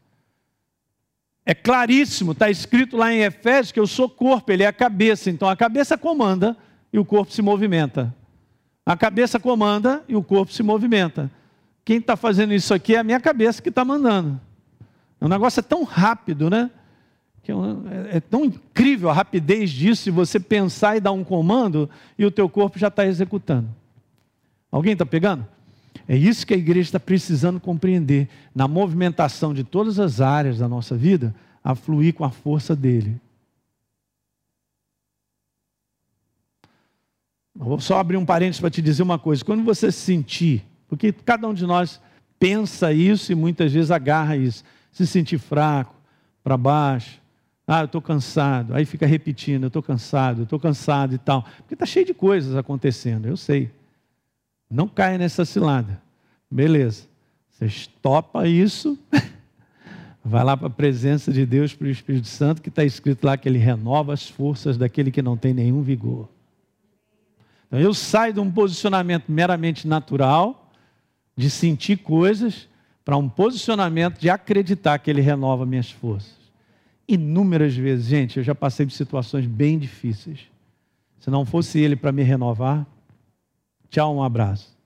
É 1.47 1.55
claríssimo, 1.55 2.33
está 2.33 2.51
escrito 2.51 2.95
lá 2.95 3.11
em 3.11 3.23
Efésios 3.23 3.73
que 3.73 3.81
eu 3.81 3.87
sou 3.87 4.07
corpo, 4.07 4.53
ele 4.53 4.65
é 4.65 4.67
a 4.67 4.73
cabeça. 4.73 5.31
Então 5.31 5.49
a 5.49 5.57
cabeça 5.57 5.97
comanda 5.97 6.55
e 6.93 6.99
o 6.99 7.05
corpo 7.05 7.33
se 7.33 7.41
movimenta. 7.41 8.15
A 8.85 8.99
cabeça 8.99 9.41
comanda 9.41 10.05
e 10.07 10.15
o 10.15 10.23
corpo 10.23 10.53
se 10.53 10.63
movimenta. 10.63 11.31
Quem 11.87 11.97
está 11.97 12.17
fazendo 12.17 12.53
isso 12.53 12.75
aqui 12.75 12.95
é 12.95 12.99
a 12.99 13.05
minha 13.05 13.19
cabeça 13.19 13.63
que 13.63 13.71
está 13.71 13.83
mandando. 13.83 14.39
O 15.19 15.27
negócio 15.27 15.61
é 15.61 15.63
tão 15.63 15.85
rápido, 15.85 16.51
né? 16.51 16.71
É, 17.49 18.17
é 18.17 18.21
tão 18.21 18.45
incrível 18.45 19.11
a 19.11 19.13
rapidez 19.13 19.71
disso, 19.71 20.03
se 20.03 20.11
você 20.11 20.39
pensar 20.39 20.97
e 20.97 21.01
dar 21.01 21.13
um 21.13 21.25
comando 21.25 21.91
e 22.17 22.25
o 22.25 22.31
teu 22.31 22.49
corpo 22.49 22.79
já 22.79 22.89
está 22.89 23.05
executando. 23.05 23.69
Alguém 24.71 24.93
está 24.93 25.05
pegando? 25.05 25.47
É 26.09 26.17
isso 26.17 26.47
que 26.47 26.55
a 26.55 26.57
igreja 26.57 26.89
está 26.89 27.01
precisando 27.01 27.61
compreender 27.61 28.29
na 28.55 28.67
movimentação 28.69 29.53
de 29.53 29.65
todas 29.65 29.99
as 29.99 30.21
áreas 30.21 30.59
da 30.59 30.69
nossa 30.69 30.97
vida, 30.97 31.35
a 31.63 31.75
fluir 31.75 32.15
com 32.15 32.25
a 32.25 32.31
força 32.31 32.75
dele. 32.75 33.21
Eu 37.59 37.67
vou 37.67 37.81
só 37.81 37.99
abrir 37.99 38.17
um 38.17 38.25
parênteses 38.25 38.61
para 38.61 38.71
te 38.71 38.83
dizer 38.83 39.03
uma 39.03 39.19
coisa. 39.19 39.45
Quando 39.45 39.63
você 39.63 39.93
se 39.93 40.01
sentir, 40.01 40.65
porque 40.89 41.13
cada 41.13 41.47
um 41.47 41.55
de 41.55 41.67
nós 41.67 42.01
pensa 42.39 42.93
isso 42.93 43.31
e 43.31 43.35
muitas 43.35 43.73
vezes 43.73 43.91
agarra 43.91 44.37
isso, 44.37 44.65
se 44.91 45.07
sentir 45.07 45.39
fraco, 45.39 45.95
para 46.43 46.57
baixo, 46.57 47.22
ah, 47.67 47.81
eu 47.81 47.85
estou 47.87 48.03
cansado. 48.03 48.75
Aí 48.75 48.85
fica 48.85 49.07
repetindo, 49.07 49.65
eu 49.65 49.69
estou 49.69 49.83
cansado, 49.83 50.41
eu 50.41 50.45
estou 50.45 50.59
cansado 50.59 51.15
e 51.15 51.19
tal. 51.19 51.43
Porque 51.59 51.75
está 51.75 51.87
cheio 51.87 52.05
de 52.05 52.15
coisas 52.15 52.57
acontecendo, 52.57 53.27
eu 53.27 53.37
sei. 53.37 53.71
Não 54.71 54.89
caia 54.89 55.19
nessa 55.19 55.45
cilada. 55.45 56.03
Beleza. 56.51 57.07
Você 57.51 57.67
estopa 57.67 58.49
isso, 58.49 58.99
vai 60.25 60.43
lá 60.43 60.57
para 60.57 60.67
a 60.67 60.71
presença 60.71 61.33
de 61.33 61.47
Deus, 61.47 61.75
para 61.75 61.87
o 61.87 61.91
Espírito 61.91 62.27
Santo, 62.27 62.61
que 62.61 62.69
está 62.69 62.85
escrito 62.85 63.25
lá 63.25 63.37
que 63.37 63.49
ele 63.49 63.59
renova 63.59 64.13
as 64.13 64.29
forças 64.29 64.77
daquele 64.77 65.11
que 65.11 65.23
não 65.23 65.37
tem 65.37 65.55
nenhum 65.55 65.83
vigor. 65.83 66.29
Então 67.67 67.79
eu 67.79 67.95
saio 67.95 68.35
de 68.35 68.41
um 68.41 68.51
posicionamento 68.51 69.31
meramente 69.31 69.87
natural, 69.87 70.73
de 71.37 71.49
sentir 71.49 71.99
coisas, 71.99 72.69
para 73.05 73.17
um 73.17 73.29
posicionamento 73.29 74.19
de 74.19 74.29
acreditar 74.29 74.99
que 74.99 75.11
ele 75.11 75.21
renova 75.21 75.65
minhas 75.65 75.91
forças. 75.91 76.42
Inúmeras 77.07 77.75
vezes, 77.75 78.07
gente, 78.07 78.39
eu 78.39 78.43
já 78.43 78.55
passei 78.55 78.87
por 78.87 78.93
situações 78.93 79.47
bem 79.47 79.79
difíceis. 79.79 80.41
Se 81.21 81.31
não 81.31 81.45
fosse 81.45 81.79
ele 81.79 81.97
para 81.97 82.13
me 82.13 82.23
renovar, 82.23 82.87
tchau, 83.91 84.17
um 84.17 84.23
abraço. 84.23 84.77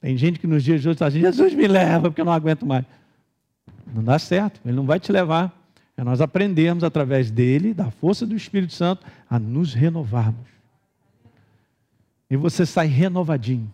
Tem 0.00 0.16
gente 0.16 0.38
que 0.38 0.46
nos 0.46 0.62
dias 0.62 0.82
de 0.82 0.88
hoje 0.88 0.96
está 0.96 1.06
assim, 1.06 1.20
Jesus 1.20 1.54
me 1.54 1.66
leva, 1.66 2.10
porque 2.10 2.20
eu 2.20 2.24
não 2.24 2.32
aguento 2.32 2.66
mais. 2.66 2.84
Não 3.92 4.02
dá 4.02 4.18
certo, 4.18 4.60
ele 4.64 4.76
não 4.76 4.84
vai 4.84 5.00
te 5.00 5.10
levar. 5.10 5.52
É 5.96 6.02
nós 6.02 6.20
aprendemos 6.20 6.82
através 6.82 7.30
dele, 7.30 7.72
da 7.72 7.90
força 7.90 8.26
do 8.26 8.34
Espírito 8.34 8.72
Santo, 8.72 9.06
a 9.30 9.38
nos 9.38 9.72
renovarmos. 9.72 10.46
E 12.28 12.36
você 12.36 12.66
sai 12.66 12.86
renovadinho. 12.86 13.72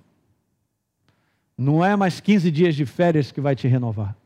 Não 1.56 1.84
é 1.84 1.96
mais 1.96 2.20
15 2.20 2.50
dias 2.50 2.74
de 2.74 2.86
férias 2.86 3.32
que 3.32 3.40
vai 3.40 3.56
te 3.56 3.66
renovar. 3.66 4.16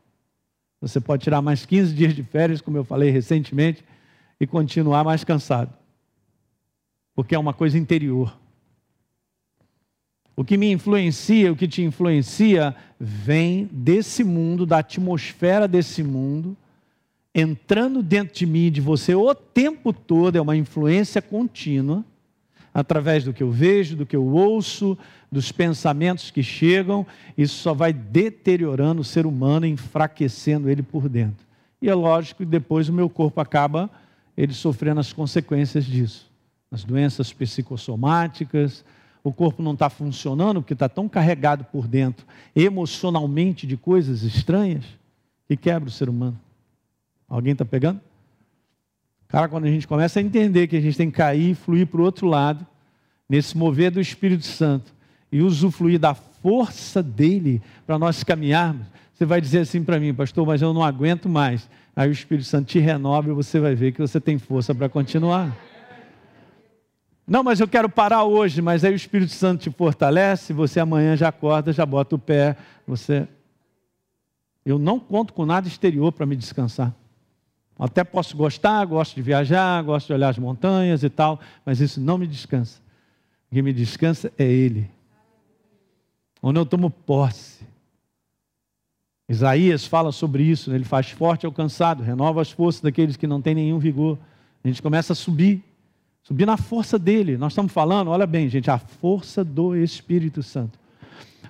Você 0.81 0.99
pode 0.99 1.23
tirar 1.23 1.41
mais 1.41 1.65
15 1.65 1.93
dias 1.93 2.15
de 2.15 2.23
férias, 2.23 2.61
como 2.61 2.77
eu 2.77 2.83
falei 2.83 3.09
recentemente, 3.09 3.83
e 4.39 4.45
continuar 4.45 5.03
mais 5.03 5.23
cansado. 5.23 5.73
Porque 7.15 7.33
é 7.33 7.39
uma 7.39 7.53
coisa 7.53 7.77
interior. 7.77 8.37
O 10.35 10.43
que 10.43 10.57
me 10.57 10.69
influencia, 10.69 11.51
o 11.51 11.55
que 11.55 11.67
te 11.67 11.81
influencia, 11.81 12.75
vem 12.99 13.69
desse 13.71 14.23
mundo, 14.23 14.65
da 14.65 14.79
atmosfera 14.79 15.67
desse 15.67 16.03
mundo, 16.03 16.57
entrando 17.33 18.03
dentro 18.03 18.35
de 18.35 18.45
mim 18.45 18.65
e 18.65 18.71
de 18.71 18.81
você 18.81 19.15
o 19.15 19.33
tempo 19.33 19.93
todo, 19.93 20.37
é 20.37 20.41
uma 20.41 20.55
influência 20.55 21.21
contínua, 21.21 22.03
através 22.73 23.23
do 23.23 23.33
que 23.33 23.41
eu 23.41 23.49
vejo, 23.49 23.95
do 23.95 24.05
que 24.05 24.15
eu 24.15 24.25
ouço, 24.25 24.97
dos 25.35 25.51
pensamentos 25.51 26.31
que 26.31 26.41
chegam, 26.41 27.05
isso 27.37 27.57
só 27.57 27.73
vai 27.73 27.91
deteriorando 27.91 29.01
o 29.01 29.03
ser 29.03 29.25
humano, 29.25 29.65
enfraquecendo 29.65 30.69
ele 30.69 30.81
por 30.81 31.09
dentro. 31.09 31.45
E 31.81 31.89
é 31.89 31.93
lógico 31.93 32.37
que 32.37 32.45
depois 32.45 32.87
o 32.87 32.93
meu 32.93 33.09
corpo 33.09 33.41
acaba 33.41 33.91
ele 34.37 34.53
sofrendo 34.53 35.01
as 35.01 35.11
consequências 35.11 35.83
disso. 35.83 36.31
As 36.71 36.85
doenças 36.85 37.33
psicossomáticas, 37.33 38.85
o 39.21 39.33
corpo 39.33 39.61
não 39.61 39.73
está 39.73 39.89
funcionando 39.89 40.61
porque 40.61 40.71
está 40.71 40.87
tão 40.87 41.09
carregado 41.09 41.65
por 41.65 41.85
dentro, 41.85 42.25
emocionalmente, 42.55 43.67
de 43.67 43.75
coisas 43.75 44.23
estranhas, 44.23 44.85
que 45.49 45.57
quebra 45.57 45.89
o 45.89 45.91
ser 45.91 46.07
humano. 46.07 46.39
Alguém 47.27 47.51
está 47.51 47.65
pegando? 47.65 47.99
Cara, 49.27 49.49
quando 49.49 49.65
a 49.65 49.69
gente 49.69 49.85
começa 49.85 50.17
a 50.17 50.23
entender 50.23 50.67
que 50.67 50.77
a 50.77 50.81
gente 50.81 50.95
tem 50.95 51.11
que 51.11 51.17
cair 51.17 51.51
e 51.51 51.55
fluir 51.55 51.87
para 51.87 51.99
o 51.99 52.05
outro 52.05 52.25
lado, 52.25 52.65
nesse 53.27 53.57
mover 53.57 53.91
do 53.91 53.99
Espírito 53.99 54.45
Santo, 54.45 54.95
e 55.31 55.41
usufruir 55.41 55.99
da 55.99 56.13
força 56.13 57.01
dele 57.01 57.61
para 57.85 57.97
nós 57.97 58.23
caminharmos, 58.23 58.85
você 59.15 59.25
vai 59.25 59.39
dizer 59.39 59.59
assim 59.59 59.81
para 59.81 59.99
mim, 59.99 60.13
pastor, 60.13 60.45
mas 60.45 60.61
eu 60.61 60.73
não 60.73 60.83
aguento 60.83 61.29
mais. 61.29 61.69
Aí 61.95 62.09
o 62.09 62.11
Espírito 62.11 62.45
Santo 62.45 62.67
te 62.67 62.79
renova 62.79 63.29
e 63.29 63.33
você 63.33 63.59
vai 63.59 63.73
ver 63.73 63.93
que 63.93 64.01
você 64.01 64.19
tem 64.19 64.37
força 64.37 64.75
para 64.75 64.89
continuar. 64.89 65.55
Não, 67.25 67.41
mas 67.41 67.61
eu 67.61 67.67
quero 67.67 67.89
parar 67.89 68.25
hoje, 68.25 68.61
mas 68.61 68.83
aí 68.83 68.91
o 68.91 68.95
Espírito 68.95 69.31
Santo 69.31 69.61
te 69.61 69.71
fortalece, 69.71 70.51
você 70.51 70.81
amanhã 70.81 71.15
já 71.15 71.29
acorda, 71.29 71.71
já 71.71 71.85
bota 71.85 72.15
o 72.15 72.19
pé, 72.19 72.57
você 72.85 73.27
Eu 74.65 74.77
não 74.77 74.99
conto 74.99 75.33
com 75.33 75.45
nada 75.45 75.67
exterior 75.67 76.11
para 76.11 76.25
me 76.25 76.35
descansar. 76.35 76.93
Até 77.79 78.03
posso 78.03 78.35
gostar, 78.35 78.83
gosto 78.85 79.15
de 79.15 79.21
viajar, 79.21 79.81
gosto 79.81 80.07
de 80.07 80.13
olhar 80.13 80.29
as 80.29 80.37
montanhas 80.37 81.03
e 81.03 81.09
tal, 81.09 81.39
mas 81.65 81.79
isso 81.79 82.01
não 82.01 82.17
me 82.17 82.27
descansa. 82.27 82.81
O 83.49 83.55
que 83.55 83.61
me 83.61 83.71
descansa 83.71 84.31
é 84.37 84.43
ele 84.43 84.94
onde 86.47 86.59
eu 86.59 86.65
tomo 86.65 86.91
posse. 86.91 87.65
Isaías 89.27 89.87
fala 89.87 90.11
sobre 90.11 90.43
isso, 90.43 90.69
né? 90.69 90.75
ele 90.75 90.85
faz 90.85 91.09
forte 91.09 91.43
ao 91.43 91.51
cansado, 91.51 92.03
renova 92.03 92.39
as 92.39 92.51
forças 92.51 92.81
daqueles 92.81 93.17
que 93.17 93.25
não 93.25 93.41
têm 93.41 93.55
nenhum 93.55 93.79
vigor. 93.79 94.19
A 94.63 94.67
gente 94.67 94.79
começa 94.79 95.13
a 95.13 95.15
subir, 95.15 95.63
subir 96.21 96.45
na 96.45 96.55
força 96.55 96.99
dele. 96.99 97.35
Nós 97.35 97.53
estamos 97.53 97.73
falando, 97.73 98.11
olha 98.11 98.27
bem, 98.27 98.47
gente, 98.47 98.69
a 98.69 98.77
força 98.77 99.43
do 99.43 99.75
Espírito 99.75 100.43
Santo. 100.43 100.77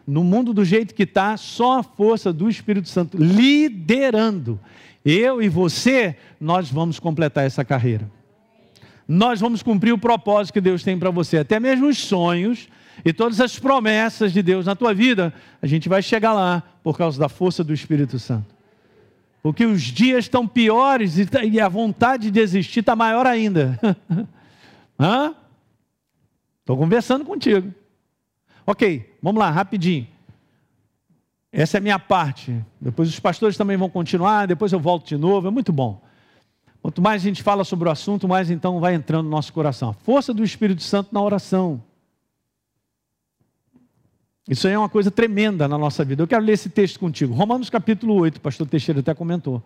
No 0.07 0.23
mundo 0.23 0.53
do 0.53 0.63
jeito 0.63 0.95
que 0.95 1.03
está, 1.03 1.35
só 1.35 1.79
a 1.79 1.83
força 1.83 2.31
do 2.31 2.49
Espírito 2.49 2.87
Santo 2.87 3.17
liderando. 3.17 4.57
Eu 5.03 5.41
e 5.41 5.49
você, 5.49 6.15
nós 6.39 6.71
vamos 6.71 6.99
completar 6.99 7.45
essa 7.45 7.65
carreira. 7.65 8.09
Nós 9.05 9.41
vamos 9.41 9.61
cumprir 9.61 9.91
o 9.91 9.97
propósito 9.97 10.53
que 10.53 10.61
Deus 10.61 10.83
tem 10.83 10.97
para 10.97 11.09
você. 11.09 11.39
Até 11.39 11.59
mesmo 11.59 11.87
os 11.87 11.97
sonhos 11.97 12.69
e 13.03 13.11
todas 13.11 13.41
as 13.41 13.57
promessas 13.59 14.31
de 14.31 14.41
Deus 14.41 14.65
na 14.65 14.75
tua 14.75 14.93
vida, 14.93 15.33
a 15.61 15.67
gente 15.67 15.89
vai 15.89 16.01
chegar 16.01 16.33
lá 16.33 16.63
por 16.83 16.97
causa 16.97 17.19
da 17.19 17.27
força 17.27 17.63
do 17.63 17.73
Espírito 17.73 18.19
Santo. 18.19 18.55
Porque 19.41 19.65
os 19.65 19.81
dias 19.81 20.25
estão 20.25 20.47
piores 20.47 21.17
e 21.17 21.59
a 21.59 21.67
vontade 21.67 22.23
de 22.23 22.31
desistir 22.31 22.79
está 22.79 22.95
maior 22.95 23.27
ainda. 23.27 23.79
Estou 26.61 26.77
conversando 26.77 27.23
contigo. 27.23 27.71
Ok, 28.65 29.13
vamos 29.21 29.39
lá, 29.39 29.51
rapidinho. 29.51 30.07
Essa 31.51 31.77
é 31.77 31.79
a 31.79 31.81
minha 31.81 31.99
parte. 31.99 32.59
Depois 32.81 33.07
os 33.07 33.19
pastores 33.19 33.55
também 33.55 33.77
vão 33.77 33.89
continuar, 33.89 34.47
depois 34.47 34.73
eu 34.73 34.79
volto 34.79 35.07
de 35.07 35.15
novo. 35.15 35.47
É 35.47 35.51
muito 35.51 35.71
bom. 35.71 36.01
Quanto 36.81 37.01
mais 37.01 37.21
a 37.21 37.25
gente 37.25 37.41
fala 37.41 37.63
sobre 37.63 37.87
o 37.87 37.91
assunto, 37.91 38.27
mais 38.27 38.51
então 38.51 38.79
vai 38.79 38.93
entrando 38.93 39.25
no 39.25 39.31
nosso 39.31 39.53
coração. 39.53 39.89
A 39.89 39.93
força 39.93 40.33
do 40.33 40.43
Espírito 40.43 40.83
Santo 40.83 41.13
na 41.13 41.21
oração. 41.21 41.81
Isso 44.47 44.67
aí 44.67 44.73
é 44.73 44.77
uma 44.77 44.89
coisa 44.89 45.09
tremenda 45.09 45.67
na 45.67 45.77
nossa 45.77 46.05
vida. 46.05 46.21
Eu 46.21 46.27
quero 46.27 46.45
ler 46.45 46.53
esse 46.53 46.69
texto 46.69 46.99
contigo. 46.99 47.33
Romanos 47.33 47.69
capítulo 47.69 48.13
8, 48.13 48.37
o 48.37 48.41
pastor 48.41 48.67
Teixeira 48.67 48.99
até 48.99 49.13
comentou. 49.13 49.63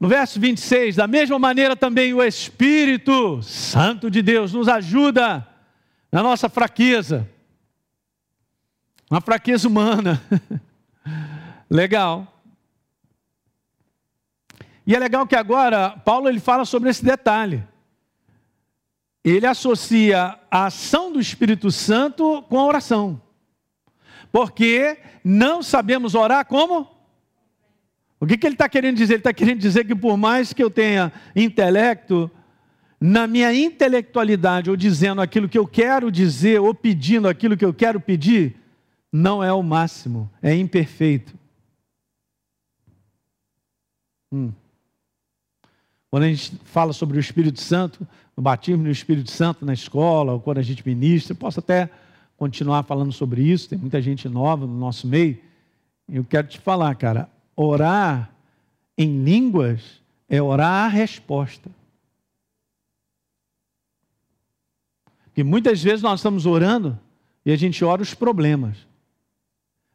No 0.00 0.08
verso 0.08 0.40
26, 0.40 0.96
da 0.96 1.06
mesma 1.06 1.38
maneira 1.38 1.76
também 1.76 2.12
o 2.12 2.22
Espírito 2.22 3.40
Santo 3.42 4.10
de 4.10 4.22
Deus 4.22 4.52
nos 4.52 4.68
ajuda 4.68 5.46
na 6.10 6.20
nossa 6.20 6.48
fraqueza, 6.48 7.28
uma 9.08 9.20
fraqueza 9.20 9.68
humana. 9.68 10.20
legal. 11.70 12.42
E 14.84 14.96
é 14.96 14.98
legal 14.98 15.26
que 15.28 15.36
agora 15.36 15.90
Paulo 15.90 16.28
ele 16.28 16.40
fala 16.40 16.64
sobre 16.64 16.90
esse 16.90 17.04
detalhe. 17.04 17.62
Ele 19.24 19.46
associa 19.46 20.38
a 20.50 20.66
ação 20.66 21.12
do 21.12 21.20
Espírito 21.20 21.70
Santo 21.70 22.42
com 22.48 22.58
a 22.58 22.66
oração 22.66 23.23
porque 24.34 24.98
não 25.22 25.62
sabemos 25.62 26.16
orar 26.16 26.44
como? 26.44 26.90
O 28.18 28.26
que, 28.26 28.36
que 28.36 28.44
ele 28.44 28.56
está 28.56 28.68
querendo 28.68 28.96
dizer? 28.96 29.14
Ele 29.14 29.20
está 29.20 29.32
querendo 29.32 29.60
dizer 29.60 29.84
que 29.84 29.94
por 29.94 30.16
mais 30.16 30.52
que 30.52 30.60
eu 30.60 30.68
tenha 30.68 31.12
intelecto, 31.36 32.28
na 33.00 33.28
minha 33.28 33.54
intelectualidade, 33.54 34.70
ou 34.70 34.76
dizendo 34.76 35.22
aquilo 35.22 35.48
que 35.48 35.56
eu 35.56 35.68
quero 35.68 36.10
dizer, 36.10 36.60
ou 36.60 36.74
pedindo 36.74 37.28
aquilo 37.28 37.56
que 37.56 37.64
eu 37.64 37.72
quero 37.72 38.00
pedir, 38.00 38.56
não 39.12 39.40
é 39.40 39.52
o 39.52 39.62
máximo, 39.62 40.28
é 40.42 40.52
imperfeito. 40.52 41.32
Hum. 44.32 44.50
Quando 46.10 46.24
a 46.24 46.28
gente 46.28 46.58
fala 46.64 46.92
sobre 46.92 47.18
o 47.18 47.20
Espírito 47.20 47.60
Santo, 47.60 48.04
no 48.36 48.42
batismo 48.42 48.82
no 48.82 48.90
Espírito 48.90 49.30
Santo 49.30 49.64
na 49.64 49.74
escola, 49.74 50.32
ou 50.32 50.40
quando 50.40 50.58
a 50.58 50.62
gente 50.62 50.84
ministra, 50.84 51.36
posso 51.36 51.60
até 51.60 51.88
continuar 52.36 52.82
falando 52.82 53.12
sobre 53.12 53.42
isso, 53.42 53.68
tem 53.68 53.78
muita 53.78 54.00
gente 54.00 54.28
nova 54.28 54.66
no 54.66 54.76
nosso 54.76 55.06
meio. 55.06 55.38
Eu 56.08 56.24
quero 56.24 56.46
te 56.46 56.58
falar, 56.58 56.94
cara, 56.96 57.28
orar 57.56 58.30
em 58.96 59.22
línguas 59.22 60.02
é 60.28 60.40
orar 60.42 60.86
a 60.86 60.88
resposta. 60.88 61.70
Porque 65.24 65.42
muitas 65.42 65.82
vezes 65.82 66.02
nós 66.02 66.20
estamos 66.20 66.46
orando 66.46 66.98
e 67.44 67.50
a 67.50 67.56
gente 67.56 67.84
ora 67.84 68.02
os 68.02 68.14
problemas. 68.14 68.76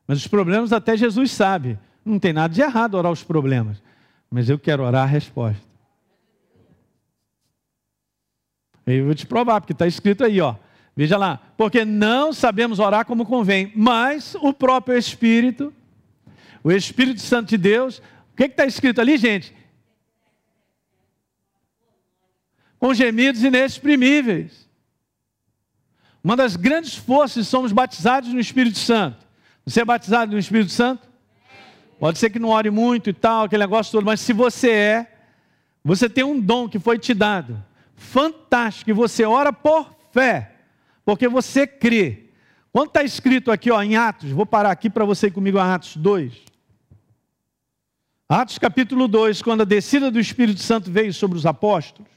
Mas 0.06 0.18
os 0.18 0.28
problemas 0.28 0.74
até 0.74 0.98
Jesus 0.98 1.32
sabe. 1.32 1.78
Não 2.04 2.20
tem 2.20 2.34
nada 2.34 2.54
de 2.54 2.62
errado 2.62 2.96
orar 2.96 3.12
os 3.12 3.24
problemas. 3.24 3.82
Mas 4.30 4.50
eu 4.50 4.60
quero 4.60 4.84
orar 4.84 5.04
a 5.04 5.06
resposta. 5.06 5.62
Eu 8.86 9.06
vou 9.06 9.16
te 9.16 9.26
provar, 9.26 9.62
porque 9.62 9.74
está 9.74 9.86
escrito 9.86 10.24
aí, 10.24 10.42
ó. 10.42 10.56
Veja 11.00 11.16
lá, 11.16 11.40
porque 11.56 11.86
não 11.86 12.34
sabemos 12.34 12.78
orar 12.78 13.06
como 13.06 13.26
convém, 13.26 13.72
mas 13.74 14.36
o 14.36 14.52
próprio 14.52 14.98
Espírito, 14.98 15.74
o 16.62 16.74
Espírito 16.74 17.22
Santo 17.22 17.48
de 17.48 17.58
Deus, 17.58 18.00
o 18.34 18.36
que 18.36 18.44
está 18.44 18.66
escrito 18.66 19.00
ali, 19.00 19.16
gente? 19.16 19.56
Com 22.78 22.94
gemidos 22.94 23.42
inexprimíveis. 23.42 24.68
Uma 26.22 26.36
das 26.36 26.58
grandes 26.58 26.96
forças 26.96 27.48
somos 27.48 27.72
batizados 27.72 28.34
no 28.34 28.40
Espírito 28.42 28.80
Santo. 28.80 29.26
Você 29.66 29.80
é 29.80 29.86
batizado 29.86 30.34
no 30.34 30.38
Espírito 30.38 30.74
Santo? 30.74 31.08
Pode 31.98 32.20
ser 32.20 32.30
que 32.30 32.40
não 32.40 32.50
ore 32.50 32.70
muito 32.70 33.10
e 33.10 33.14
tal, 33.14 33.46
aquele 33.46 33.64
negócio 33.64 33.94
todo, 33.94 34.04
mas 34.04 34.20
se 34.20 34.34
você 34.34 34.70
é, 34.70 35.18
você 35.82 36.10
tem 36.10 36.26
um 36.26 36.38
dom 36.38 36.68
que 36.68 36.78
foi 36.78 37.00
te 37.00 37.14
dado 37.14 37.64
fantástico. 37.96 38.90
E 38.90 38.94
você 38.94 39.24
ora 39.24 39.54
por 39.54 39.96
fé, 40.12 40.59
porque 41.10 41.28
você 41.28 41.66
crê. 41.66 42.26
Quando 42.72 42.90
está 42.90 43.04
escrito 43.04 43.50
aqui 43.50 43.72
ó, 43.72 43.82
em 43.82 43.96
Atos, 43.96 44.30
vou 44.30 44.46
parar 44.46 44.70
aqui 44.70 44.92
para 44.92 45.06
você 45.06 45.26
ir 45.26 45.32
comigo 45.32 45.58
a 45.58 45.74
Atos 45.74 45.98
2. 45.98 46.34
Atos 48.30 48.60
capítulo 48.60 49.08
2, 49.08 49.42
quando 49.42 49.62
a 49.62 49.66
descida 49.66 50.12
do 50.12 50.20
Espírito 50.20 50.60
Santo 50.60 50.92
veio 50.92 51.12
sobre 51.12 51.36
os 51.36 51.48
apóstolos, 51.48 52.12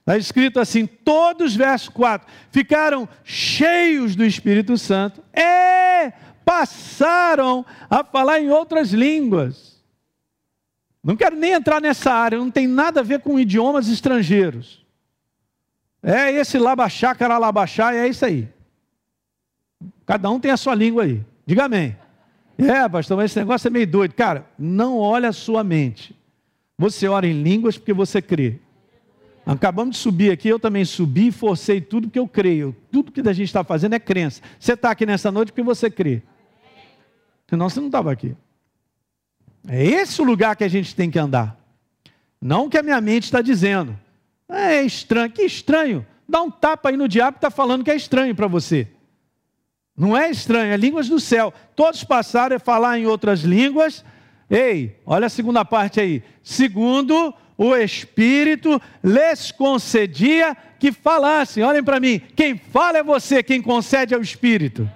está 0.00 0.18
escrito 0.18 0.58
assim: 0.58 0.86
todos, 0.86 1.54
verso 1.54 1.92
4, 1.92 2.26
ficaram 2.50 3.08
cheios 3.22 4.16
do 4.16 4.24
Espírito 4.24 4.76
Santo 4.76 5.22
e 5.32 6.12
passaram 6.44 7.64
a 7.88 8.02
falar 8.02 8.40
em 8.40 8.50
outras 8.50 8.90
línguas 8.90 9.74
não 11.04 11.16
quero 11.16 11.36
nem 11.36 11.52
entrar 11.52 11.82
nessa 11.82 12.10
área, 12.10 12.38
não 12.38 12.50
tem 12.50 12.66
nada 12.66 13.00
a 13.00 13.02
ver 13.02 13.20
com 13.20 13.38
idiomas 13.38 13.88
estrangeiros. 13.88 14.83
É 16.04 16.30
esse 16.32 16.58
labachá, 16.58 17.14
caralabachá, 17.14 17.94
é 17.94 18.06
isso 18.06 18.26
aí. 18.26 18.46
Cada 20.04 20.30
um 20.30 20.38
tem 20.38 20.50
a 20.50 20.56
sua 20.56 20.74
língua 20.74 21.04
aí. 21.04 21.24
Diga 21.46 21.64
amém. 21.64 21.96
É, 22.58 22.86
pastor, 22.86 23.16
mas 23.16 23.30
esse 23.30 23.38
negócio 23.38 23.66
é 23.66 23.70
meio 23.70 23.86
doido. 23.86 24.12
Cara, 24.14 24.46
não 24.58 24.98
olha 24.98 25.30
a 25.30 25.32
sua 25.32 25.64
mente. 25.64 26.14
Você 26.76 27.08
ora 27.08 27.26
em 27.26 27.42
línguas 27.42 27.78
porque 27.78 27.94
você 27.94 28.20
crê. 28.20 28.58
Acabamos 29.46 29.96
de 29.96 30.02
subir 30.02 30.30
aqui, 30.30 30.48
eu 30.48 30.58
também 30.58 30.84
subi 30.84 31.30
forcei 31.30 31.80
tudo 31.80 32.10
que 32.10 32.18
eu 32.18 32.28
creio. 32.28 32.76
Tudo 32.92 33.10
que 33.10 33.26
a 33.26 33.32
gente 33.32 33.46
está 33.46 33.64
fazendo 33.64 33.94
é 33.94 33.98
crença. 33.98 34.42
Você 34.58 34.74
está 34.74 34.90
aqui 34.90 35.06
nessa 35.06 35.30
noite 35.30 35.52
porque 35.52 35.62
você 35.62 35.90
crê. 35.90 36.22
Senão 37.48 37.68
você 37.68 37.80
não 37.80 37.86
estava 37.86 38.12
aqui. 38.12 38.36
É 39.66 39.82
esse 39.82 40.20
o 40.20 40.24
lugar 40.24 40.54
que 40.54 40.64
a 40.64 40.68
gente 40.68 40.94
tem 40.94 41.10
que 41.10 41.18
andar. 41.18 41.58
Não 42.40 42.66
o 42.66 42.70
que 42.70 42.76
a 42.76 42.82
minha 42.82 43.00
mente 43.00 43.24
está 43.24 43.40
dizendo. 43.40 43.98
É 44.54 44.82
estranho. 44.82 45.30
Que 45.30 45.42
estranho. 45.42 46.06
Dá 46.28 46.42
um 46.42 46.50
tapa 46.50 46.88
aí 46.88 46.96
no 46.96 47.08
diabo 47.08 47.36
está 47.36 47.50
falando 47.50 47.84
que 47.84 47.90
é 47.90 47.96
estranho 47.96 48.34
para 48.34 48.46
você. 48.46 48.88
Não 49.96 50.16
é 50.16 50.30
estranho, 50.30 50.72
é 50.72 50.76
línguas 50.76 51.08
do 51.08 51.20
céu. 51.20 51.52
Todos 51.76 52.02
passaram 52.02 52.56
a 52.56 52.58
falar 52.60 52.98
em 52.98 53.06
outras 53.06 53.40
línguas. 53.40 54.04
Ei, 54.50 54.98
olha 55.06 55.26
a 55.26 55.30
segunda 55.30 55.64
parte 55.64 56.00
aí. 56.00 56.22
Segundo 56.42 57.32
o 57.56 57.76
Espírito 57.76 58.80
lhes 59.02 59.52
concedia 59.52 60.56
que 60.78 60.90
falassem. 60.90 61.62
Olhem 61.62 61.82
para 61.82 62.00
mim. 62.00 62.20
Quem 62.34 62.56
fala 62.56 62.98
é 62.98 63.02
você, 63.02 63.42
quem 63.42 63.62
concede 63.62 64.14
é 64.14 64.18
o 64.18 64.22
Espírito. 64.22 64.90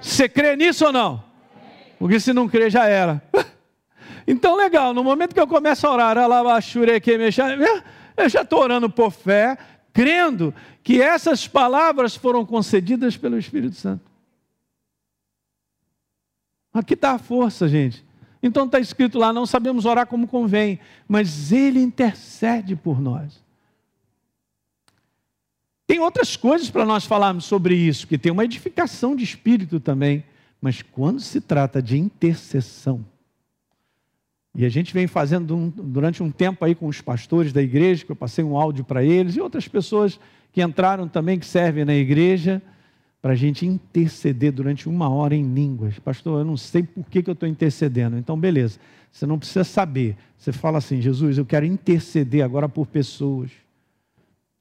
Você 0.00 0.28
crê 0.28 0.56
nisso 0.56 0.86
ou 0.86 0.92
não? 0.92 1.22
Porque 1.98 2.18
se 2.18 2.32
não 2.32 2.48
crê, 2.48 2.70
já 2.70 2.86
era. 2.86 3.22
Então, 4.24 4.54
legal, 4.54 4.94
no 4.94 5.02
momento 5.02 5.34
que 5.34 5.40
eu 5.40 5.48
começo 5.48 5.84
a 5.84 5.90
orar, 5.92 6.16
eu 8.16 8.28
já 8.28 8.42
estou 8.42 8.60
orando 8.60 8.88
por 8.88 9.10
fé, 9.10 9.56
crendo 9.92 10.54
que 10.82 11.00
essas 11.00 11.46
palavras 11.46 12.16
foram 12.16 12.44
concedidas 12.44 13.16
pelo 13.16 13.38
Espírito 13.38 13.76
Santo. 13.76 14.10
Aqui 16.72 16.94
está 16.94 17.12
a 17.12 17.18
força, 17.18 17.68
gente. 17.68 18.04
Então 18.42 18.64
está 18.64 18.80
escrito 18.80 19.18
lá: 19.18 19.32
não 19.32 19.46
sabemos 19.46 19.84
orar 19.84 20.06
como 20.06 20.26
convém, 20.26 20.80
mas 21.06 21.52
Ele 21.52 21.80
intercede 21.80 22.74
por 22.74 23.00
nós. 23.00 23.42
Tem 25.86 26.00
outras 26.00 26.36
coisas 26.36 26.70
para 26.70 26.86
nós 26.86 27.04
falarmos 27.04 27.44
sobre 27.44 27.74
isso, 27.74 28.06
que 28.06 28.16
tem 28.16 28.32
uma 28.32 28.44
edificação 28.44 29.14
de 29.14 29.24
espírito 29.24 29.78
também, 29.78 30.24
mas 30.60 30.80
quando 30.80 31.20
se 31.20 31.40
trata 31.40 31.82
de 31.82 31.98
intercessão, 31.98 33.04
e 34.54 34.66
a 34.66 34.68
gente 34.68 34.92
vem 34.92 35.06
fazendo 35.06 35.56
um, 35.56 35.70
durante 35.70 36.22
um 36.22 36.30
tempo 36.30 36.64
aí 36.64 36.74
com 36.74 36.86
os 36.86 37.00
pastores 37.00 37.52
da 37.52 37.62
igreja, 37.62 38.04
que 38.04 38.12
eu 38.12 38.16
passei 38.16 38.44
um 38.44 38.56
áudio 38.56 38.84
para 38.84 39.02
eles, 39.02 39.36
e 39.36 39.40
outras 39.40 39.66
pessoas 39.66 40.20
que 40.52 40.62
entraram 40.62 41.08
também, 41.08 41.38
que 41.38 41.46
servem 41.46 41.84
na 41.84 41.94
igreja, 41.94 42.60
para 43.22 43.32
a 43.32 43.36
gente 43.36 43.64
interceder 43.64 44.52
durante 44.52 44.88
uma 44.88 45.08
hora 45.08 45.34
em 45.34 45.54
línguas. 45.54 45.98
Pastor, 45.98 46.40
eu 46.40 46.44
não 46.44 46.56
sei 46.56 46.82
por 46.82 47.08
que, 47.08 47.22
que 47.22 47.30
eu 47.30 47.34
estou 47.34 47.48
intercedendo. 47.48 48.18
Então, 48.18 48.38
beleza, 48.38 48.78
você 49.10 49.24
não 49.24 49.38
precisa 49.38 49.64
saber. 49.64 50.16
Você 50.36 50.52
fala 50.52 50.78
assim, 50.78 51.00
Jesus, 51.00 51.38
eu 51.38 51.46
quero 51.46 51.64
interceder 51.64 52.44
agora 52.44 52.68
por 52.68 52.86
pessoas, 52.86 53.50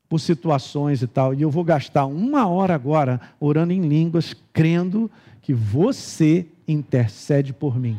por 0.08 0.20
situações 0.20 1.02
e 1.02 1.08
tal. 1.08 1.34
E 1.34 1.42
eu 1.42 1.50
vou 1.50 1.64
gastar 1.64 2.06
uma 2.06 2.48
hora 2.48 2.76
agora 2.76 3.20
orando 3.40 3.74
em 3.74 3.82
línguas, 3.82 4.36
crendo 4.54 5.10
que 5.42 5.54
você 5.54 6.46
intercede 6.68 7.52
por 7.52 7.78
mim. 7.80 7.98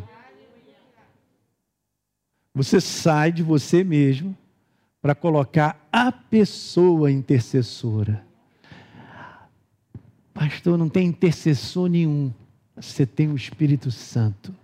Você 2.55 2.81
sai 2.81 3.33
de 3.33 3.43
você 3.43 3.83
mesmo 3.83 4.37
para 5.01 5.15
colocar 5.15 5.89
a 5.91 6.13
pessoa 6.13 7.11
intercessora. 7.11 8.25
Pastor, 10.35 10.79
não 10.79 10.89
tem 10.89 11.07
intercessor 11.07 11.89
nenhum. 11.89 12.33
Você 12.77 13.07
tem 13.07 13.29
o 13.29 13.37
Espírito 13.37 13.91
Santo. 13.91 14.55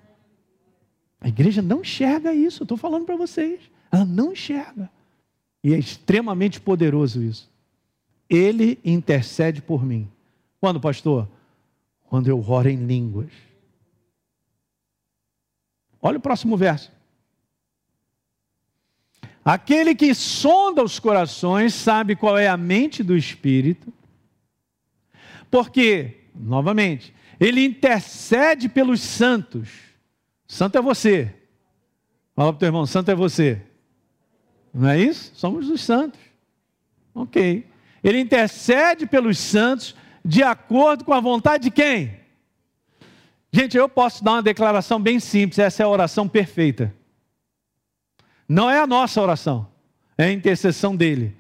A 1.20 1.28
igreja 1.28 1.60
não 1.60 1.80
enxerga 1.80 2.32
isso, 2.32 2.62
estou 2.62 2.76
falando 2.76 3.04
para 3.04 3.16
vocês. 3.16 3.60
Ela 3.90 4.04
não 4.04 4.32
enxerga. 4.32 4.90
E 5.64 5.74
é 5.74 5.78
extremamente 5.78 6.60
poderoso 6.60 7.22
isso. 7.22 7.50
Ele 8.28 8.78
intercede 8.84 9.60
por 9.60 9.84
mim. 9.84 10.08
Quando, 10.60 10.80
pastor? 10.80 11.28
Quando 12.06 12.28
eu 12.28 12.40
oro 12.48 12.68
em 12.68 12.86
línguas. 12.86 13.30
Olha 16.00 16.18
o 16.18 16.20
próximo 16.20 16.56
verso. 16.56 16.92
Aquele 19.48 19.94
que 19.94 20.14
sonda 20.14 20.84
os 20.84 20.98
corações 20.98 21.72
sabe 21.72 22.14
qual 22.14 22.36
é 22.36 22.48
a 22.48 22.56
mente 22.58 23.02
do 23.02 23.16
Espírito, 23.16 23.90
porque, 25.50 26.18
novamente, 26.34 27.14
ele 27.40 27.64
intercede 27.64 28.68
pelos 28.68 29.00
santos. 29.00 29.70
Santo 30.46 30.76
é 30.76 30.82
você. 30.82 31.34
Fala 32.36 32.52
para 32.52 32.56
o 32.56 32.58
teu 32.58 32.66
irmão: 32.66 32.84
santo 32.84 33.10
é 33.10 33.14
você. 33.14 33.62
Não 34.74 34.86
é 34.86 35.00
isso? 35.00 35.32
Somos 35.34 35.66
os 35.70 35.80
santos. 35.80 36.20
Ok. 37.14 37.66
Ele 38.04 38.20
intercede 38.20 39.06
pelos 39.06 39.38
santos 39.38 39.96
de 40.22 40.42
acordo 40.42 41.06
com 41.06 41.14
a 41.14 41.20
vontade 41.20 41.64
de 41.64 41.70
quem? 41.70 42.20
Gente, 43.50 43.78
eu 43.78 43.88
posso 43.88 44.22
dar 44.22 44.32
uma 44.32 44.42
declaração 44.42 45.00
bem 45.00 45.18
simples, 45.18 45.58
essa 45.58 45.82
é 45.82 45.86
a 45.86 45.88
oração 45.88 46.28
perfeita. 46.28 46.97
Não 48.48 48.70
é 48.70 48.80
a 48.80 48.86
nossa 48.86 49.20
oração, 49.20 49.68
é 50.16 50.24
a 50.24 50.32
intercessão 50.32 50.96
dele. 50.96 51.36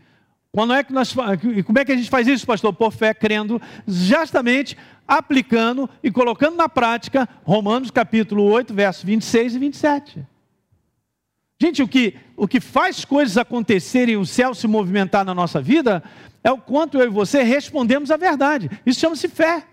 Quando 0.52 0.72
é 0.74 0.82
que 0.82 0.92
nós, 0.92 1.14
como 1.64 1.78
é 1.78 1.84
que 1.84 1.92
a 1.92 1.96
gente 1.96 2.10
faz 2.10 2.26
isso, 2.26 2.46
pastor? 2.46 2.72
Por 2.72 2.92
fé, 2.92 3.14
crendo, 3.14 3.60
justamente 3.86 4.76
aplicando 5.06 5.88
e 6.02 6.10
colocando 6.10 6.56
na 6.56 6.68
prática 6.68 7.28
Romanos 7.44 7.90
capítulo 7.90 8.44
8, 8.44 8.74
versos 8.74 9.04
26 9.04 9.54
e 9.54 9.58
27. 9.58 10.26
Gente, 11.60 11.82
o 11.82 11.88
que, 11.88 12.14
o 12.36 12.46
que 12.46 12.60
faz 12.60 13.04
coisas 13.04 13.36
acontecerem, 13.36 14.16
o 14.16 14.24
céu 14.24 14.54
se 14.54 14.68
movimentar 14.68 15.24
na 15.24 15.34
nossa 15.34 15.60
vida, 15.60 16.02
é 16.44 16.52
o 16.52 16.58
quanto 16.58 16.98
eu 16.98 17.06
e 17.06 17.10
você 17.10 17.42
respondemos 17.42 18.10
a 18.10 18.16
verdade. 18.16 18.70
Isso 18.86 19.00
chama-se 19.00 19.28
fé. 19.28 19.64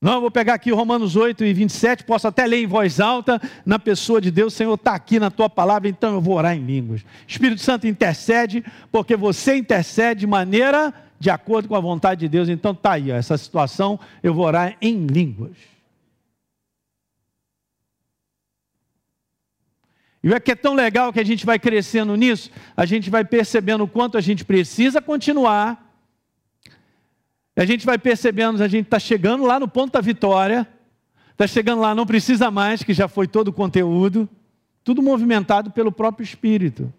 Não, 0.00 0.20
vou 0.20 0.30
pegar 0.30 0.54
aqui 0.54 0.70
Romanos 0.70 1.16
8 1.16 1.42
e 1.44 1.54
27, 1.54 2.04
posso 2.04 2.28
até 2.28 2.46
ler 2.46 2.62
em 2.62 2.66
voz 2.66 3.00
alta, 3.00 3.40
na 3.64 3.78
pessoa 3.78 4.20
de 4.20 4.30
Deus, 4.30 4.52
Senhor, 4.52 4.74
está 4.74 4.94
aqui 4.94 5.18
na 5.18 5.30
tua 5.30 5.48
palavra, 5.48 5.88
então 5.88 6.12
eu 6.14 6.20
vou 6.20 6.36
orar 6.36 6.54
em 6.54 6.64
línguas. 6.64 7.02
Espírito 7.26 7.62
Santo 7.62 7.86
intercede, 7.86 8.62
porque 8.92 9.16
você 9.16 9.56
intercede 9.56 10.20
de 10.20 10.26
maneira 10.26 10.92
de 11.18 11.30
acordo 11.30 11.68
com 11.68 11.74
a 11.74 11.80
vontade 11.80 12.20
de 12.20 12.28
Deus. 12.28 12.48
Então 12.48 12.72
está 12.72 12.92
aí, 12.92 13.10
ó, 13.10 13.14
essa 13.16 13.38
situação, 13.38 13.98
eu 14.22 14.34
vou 14.34 14.44
orar 14.44 14.76
em 14.82 15.06
línguas. 15.06 15.56
E 20.22 20.30
o 20.30 20.40
que 20.40 20.52
é 20.52 20.56
tão 20.56 20.74
legal 20.74 21.12
que 21.12 21.20
a 21.20 21.24
gente 21.24 21.46
vai 21.46 21.58
crescendo 21.58 22.16
nisso, 22.16 22.50
a 22.76 22.84
gente 22.84 23.08
vai 23.08 23.24
percebendo 23.24 23.84
o 23.84 23.88
quanto 23.88 24.18
a 24.18 24.20
gente 24.20 24.44
precisa 24.44 25.00
continuar 25.00 25.85
a 27.56 27.64
gente 27.64 27.86
vai 27.86 27.96
percebendo, 27.96 28.62
a 28.62 28.68
gente 28.68 28.84
está 28.84 28.98
chegando 28.98 29.44
lá 29.44 29.58
no 29.58 29.66
ponto 29.66 29.94
da 29.94 30.00
vitória, 30.02 30.68
está 31.32 31.46
chegando 31.46 31.80
lá, 31.80 31.94
não 31.94 32.04
precisa 32.04 32.50
mais, 32.50 32.82
que 32.82 32.92
já 32.92 33.08
foi 33.08 33.26
todo 33.26 33.48
o 33.48 33.52
conteúdo, 33.52 34.28
tudo 34.84 35.02
movimentado 35.02 35.70
pelo 35.70 35.90
próprio 35.90 36.22
Espírito. 36.22 36.92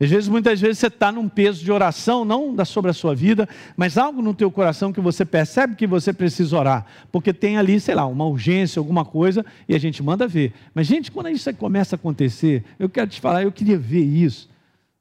Às 0.00 0.08
vezes, 0.08 0.28
muitas 0.28 0.58
vezes, 0.60 0.78
você 0.78 0.86
está 0.86 1.12
num 1.12 1.28
peso 1.28 1.62
de 1.62 1.70
oração, 1.70 2.24
não 2.24 2.56
sobre 2.64 2.90
a 2.90 2.94
sua 2.94 3.14
vida, 3.14 3.46
mas 3.76 3.98
algo 3.98 4.22
no 4.22 4.32
teu 4.32 4.50
coração 4.50 4.92
que 4.92 5.00
você 5.00 5.24
percebe 5.24 5.76
que 5.76 5.86
você 5.86 6.12
precisa 6.12 6.58
orar, 6.58 6.86
porque 7.12 7.32
tem 7.32 7.58
ali, 7.58 7.78
sei 7.78 7.94
lá, 7.94 8.06
uma 8.06 8.24
urgência, 8.24 8.80
alguma 8.80 9.04
coisa, 9.04 9.44
e 9.68 9.74
a 9.74 9.78
gente 9.78 10.02
manda 10.02 10.26
ver. 10.26 10.54
Mas, 10.74 10.86
gente, 10.86 11.12
quando 11.12 11.28
isso 11.28 11.52
começa 11.54 11.94
a 11.94 11.98
acontecer, 11.98 12.64
eu 12.78 12.88
quero 12.88 13.10
te 13.10 13.20
falar, 13.20 13.42
eu 13.42 13.52
queria 13.52 13.78
ver 13.78 14.02
isso. 14.02 14.48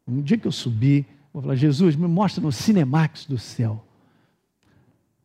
Um 0.05 0.21
dia 0.21 0.37
que 0.37 0.47
eu 0.47 0.51
subi, 0.51 1.05
vou 1.33 1.41
falar, 1.41 1.55
Jesus, 1.55 1.95
me 1.95 2.07
mostra 2.07 2.43
no 2.43 2.51
Cinemax 2.51 3.25
do 3.25 3.37
céu 3.39 3.83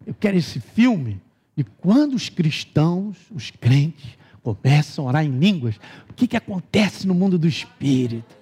eu 0.07 0.15
quero 0.15 0.37
esse 0.37 0.61
filme 0.61 1.21
de 1.57 1.65
quando 1.65 2.15
os 2.15 2.29
cristãos, 2.29 3.17
os 3.35 3.51
crentes, 3.51 4.17
começam 4.43 5.05
a 5.05 5.09
orar 5.09 5.25
em 5.25 5.37
línguas, 5.37 5.77
o 6.09 6.13
que, 6.13 6.29
que 6.29 6.37
acontece 6.37 7.07
no 7.07 7.15
mundo 7.15 7.37
do 7.37 7.49
espírito? 7.49 8.37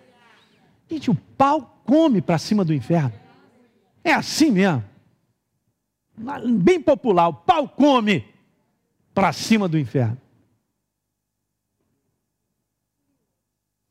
Gente, 0.91 1.11
o 1.11 1.15
pau 1.15 1.81
come 1.87 2.21
para 2.21 2.37
cima 2.37 2.63
do 2.63 2.75
inferno. 2.75 3.13
É 4.03 4.13
assim 4.13 4.51
mesmo. 4.51 4.85
Bem 6.59 6.81
popular, 6.81 7.29
o 7.29 7.35
pau 7.35 7.67
come 7.67 8.29
para 9.15 9.33
cima 9.33 9.67
do 9.67 9.79
inferno. 9.79 10.21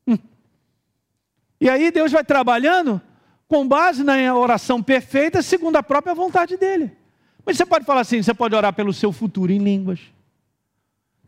Hum. 0.06 0.18
E 1.60 1.68
aí 1.68 1.90
Deus 1.90 2.12
vai 2.12 2.22
trabalhando 2.22 3.00
com 3.48 3.66
base 3.66 4.04
na 4.04 4.34
oração 4.36 4.80
perfeita, 4.80 5.42
segundo 5.42 5.76
a 5.76 5.82
própria 5.82 6.14
vontade 6.14 6.56
dele. 6.56 7.03
Mas 7.44 7.56
você 7.56 7.66
pode 7.66 7.84
falar 7.84 8.00
assim: 8.00 8.22
você 8.22 8.32
pode 8.32 8.54
orar 8.54 8.72
pelo 8.72 8.92
seu 8.92 9.12
futuro 9.12 9.52
em 9.52 9.58
línguas. 9.58 10.00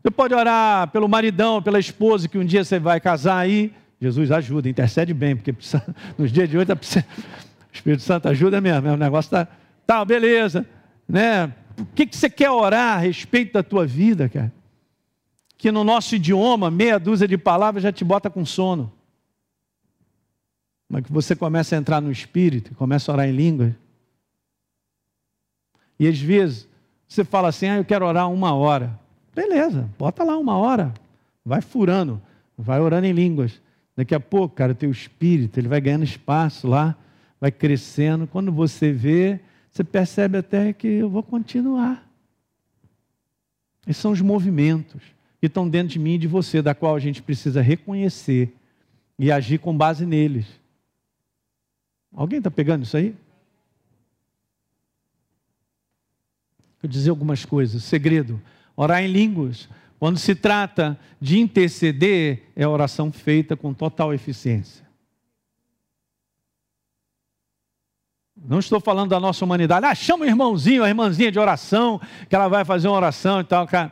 Você 0.01 0.11
pode 0.11 0.33
orar 0.33 0.89
pelo 0.89 1.07
maridão, 1.07 1.61
pela 1.61 1.79
esposa 1.79 2.27
que 2.27 2.37
um 2.37 2.45
dia 2.45 2.63
você 2.63 2.79
vai 2.79 2.99
casar 2.99 3.37
aí. 3.37 3.73
Jesus 3.99 4.31
ajuda, 4.31 4.69
intercede 4.69 5.13
bem, 5.13 5.35
porque 5.35 5.51
precisa, 5.51 5.83
nos 6.17 6.31
dias 6.31 6.49
de 6.49 6.57
hoje 6.57 6.67
tá 6.67 6.75
o 6.75 7.73
Espírito 7.73 8.03
Santo 8.03 8.27
ajuda 8.27 8.61
mesmo. 8.61 8.89
O 8.89 8.97
negócio 8.97 9.27
está. 9.27 9.47
Tá, 9.85 10.03
beleza. 10.03 10.65
Né? 11.07 11.53
O 11.79 11.85
que, 11.95 12.05
que 12.05 12.15
você 12.15 12.29
quer 12.29 12.49
orar 12.49 12.97
a 12.97 12.99
respeito 12.99 13.53
da 13.53 13.63
tua 13.63 13.85
vida, 13.85 14.27
cara? 14.27 14.51
Que 15.57 15.71
no 15.71 15.83
nosso 15.83 16.15
idioma, 16.15 16.69
meia 16.69 16.99
dúzia 16.99 17.27
de 17.27 17.37
palavras 17.37 17.83
já 17.83 17.91
te 17.91 18.03
bota 18.03 18.29
com 18.29 18.45
sono. 18.45 18.91
Mas 20.89 21.03
que 21.03 21.11
você 21.11 21.35
começa 21.35 21.75
a 21.75 21.79
entrar 21.79 22.01
no 22.01 22.11
espírito, 22.11 22.73
começa 22.75 23.11
a 23.11 23.13
orar 23.13 23.27
em 23.27 23.31
línguas 23.31 23.73
e 25.99 26.07
às 26.07 26.19
vezes 26.19 26.67
você 27.07 27.23
fala 27.23 27.49
assim: 27.49 27.67
ah, 27.67 27.77
eu 27.77 27.85
quero 27.85 28.05
orar 28.05 28.29
uma 28.29 28.53
hora. 28.53 28.99
Beleza, 29.33 29.89
bota 29.97 30.23
lá 30.23 30.37
uma 30.37 30.57
hora. 30.57 30.93
Vai 31.45 31.61
furando, 31.61 32.21
vai 32.57 32.79
orando 32.79 33.07
em 33.07 33.13
línguas. 33.13 33.61
Daqui 33.95 34.13
a 34.13 34.19
pouco, 34.19 34.55
cara, 34.55 34.73
o 34.73 34.75
teu 34.75 34.91
espírito, 34.91 35.59
ele 35.59 35.67
vai 35.67 35.81
ganhando 35.81 36.03
espaço 36.03 36.67
lá, 36.67 36.95
vai 37.39 37.51
crescendo. 37.51 38.27
Quando 38.27 38.51
você 38.51 38.91
vê, 38.91 39.39
você 39.71 39.83
percebe 39.83 40.37
até 40.37 40.73
que 40.73 40.87
eu 40.87 41.09
vou 41.09 41.23
continuar. 41.23 42.07
Esses 43.87 44.01
são 44.01 44.11
os 44.11 44.21
movimentos 44.21 45.01
que 45.39 45.47
estão 45.47 45.67
dentro 45.67 45.89
de 45.89 45.99
mim 45.99 46.15
e 46.15 46.17
de 46.17 46.27
você, 46.27 46.61
da 46.61 46.75
qual 46.75 46.95
a 46.95 46.99
gente 46.99 47.21
precisa 47.21 47.61
reconhecer 47.61 48.53
e 49.17 49.31
agir 49.31 49.59
com 49.59 49.75
base 49.75 50.05
neles. 50.05 50.45
Alguém 52.13 52.39
está 52.39 52.51
pegando 52.51 52.83
isso 52.83 52.97
aí? 52.97 53.15
Vou 56.87 56.91
dizer 56.93 57.09
algumas 57.09 57.43
coisas. 57.43 57.83
Segredo: 57.83 58.41
orar 58.73 59.03
em 59.03 59.07
línguas. 59.07 59.67
Quando 59.99 60.17
se 60.17 60.33
trata 60.33 60.97
de 61.19 61.37
interceder, 61.37 62.43
é 62.55 62.63
a 62.63 62.69
oração 62.69 63.11
feita 63.11 63.57
com 63.57 63.73
total 63.73 64.13
eficiência. 64.13 64.87
Não 68.37 68.59
estou 68.59 68.79
falando 68.79 69.09
da 69.09 69.19
nossa 69.19 69.43
humanidade. 69.43 69.85
Ah, 69.85 69.93
chama 69.93 70.23
o 70.23 70.27
irmãozinho, 70.27 70.81
a 70.81 70.87
irmãzinha 70.87 71.29
de 71.29 71.37
oração, 71.37 71.99
que 72.29 72.33
ela 72.33 72.47
vai 72.47 72.63
fazer 72.63 72.87
uma 72.87 72.95
oração 72.95 73.41
e 73.41 73.43
tal. 73.43 73.67
Cara. 73.67 73.91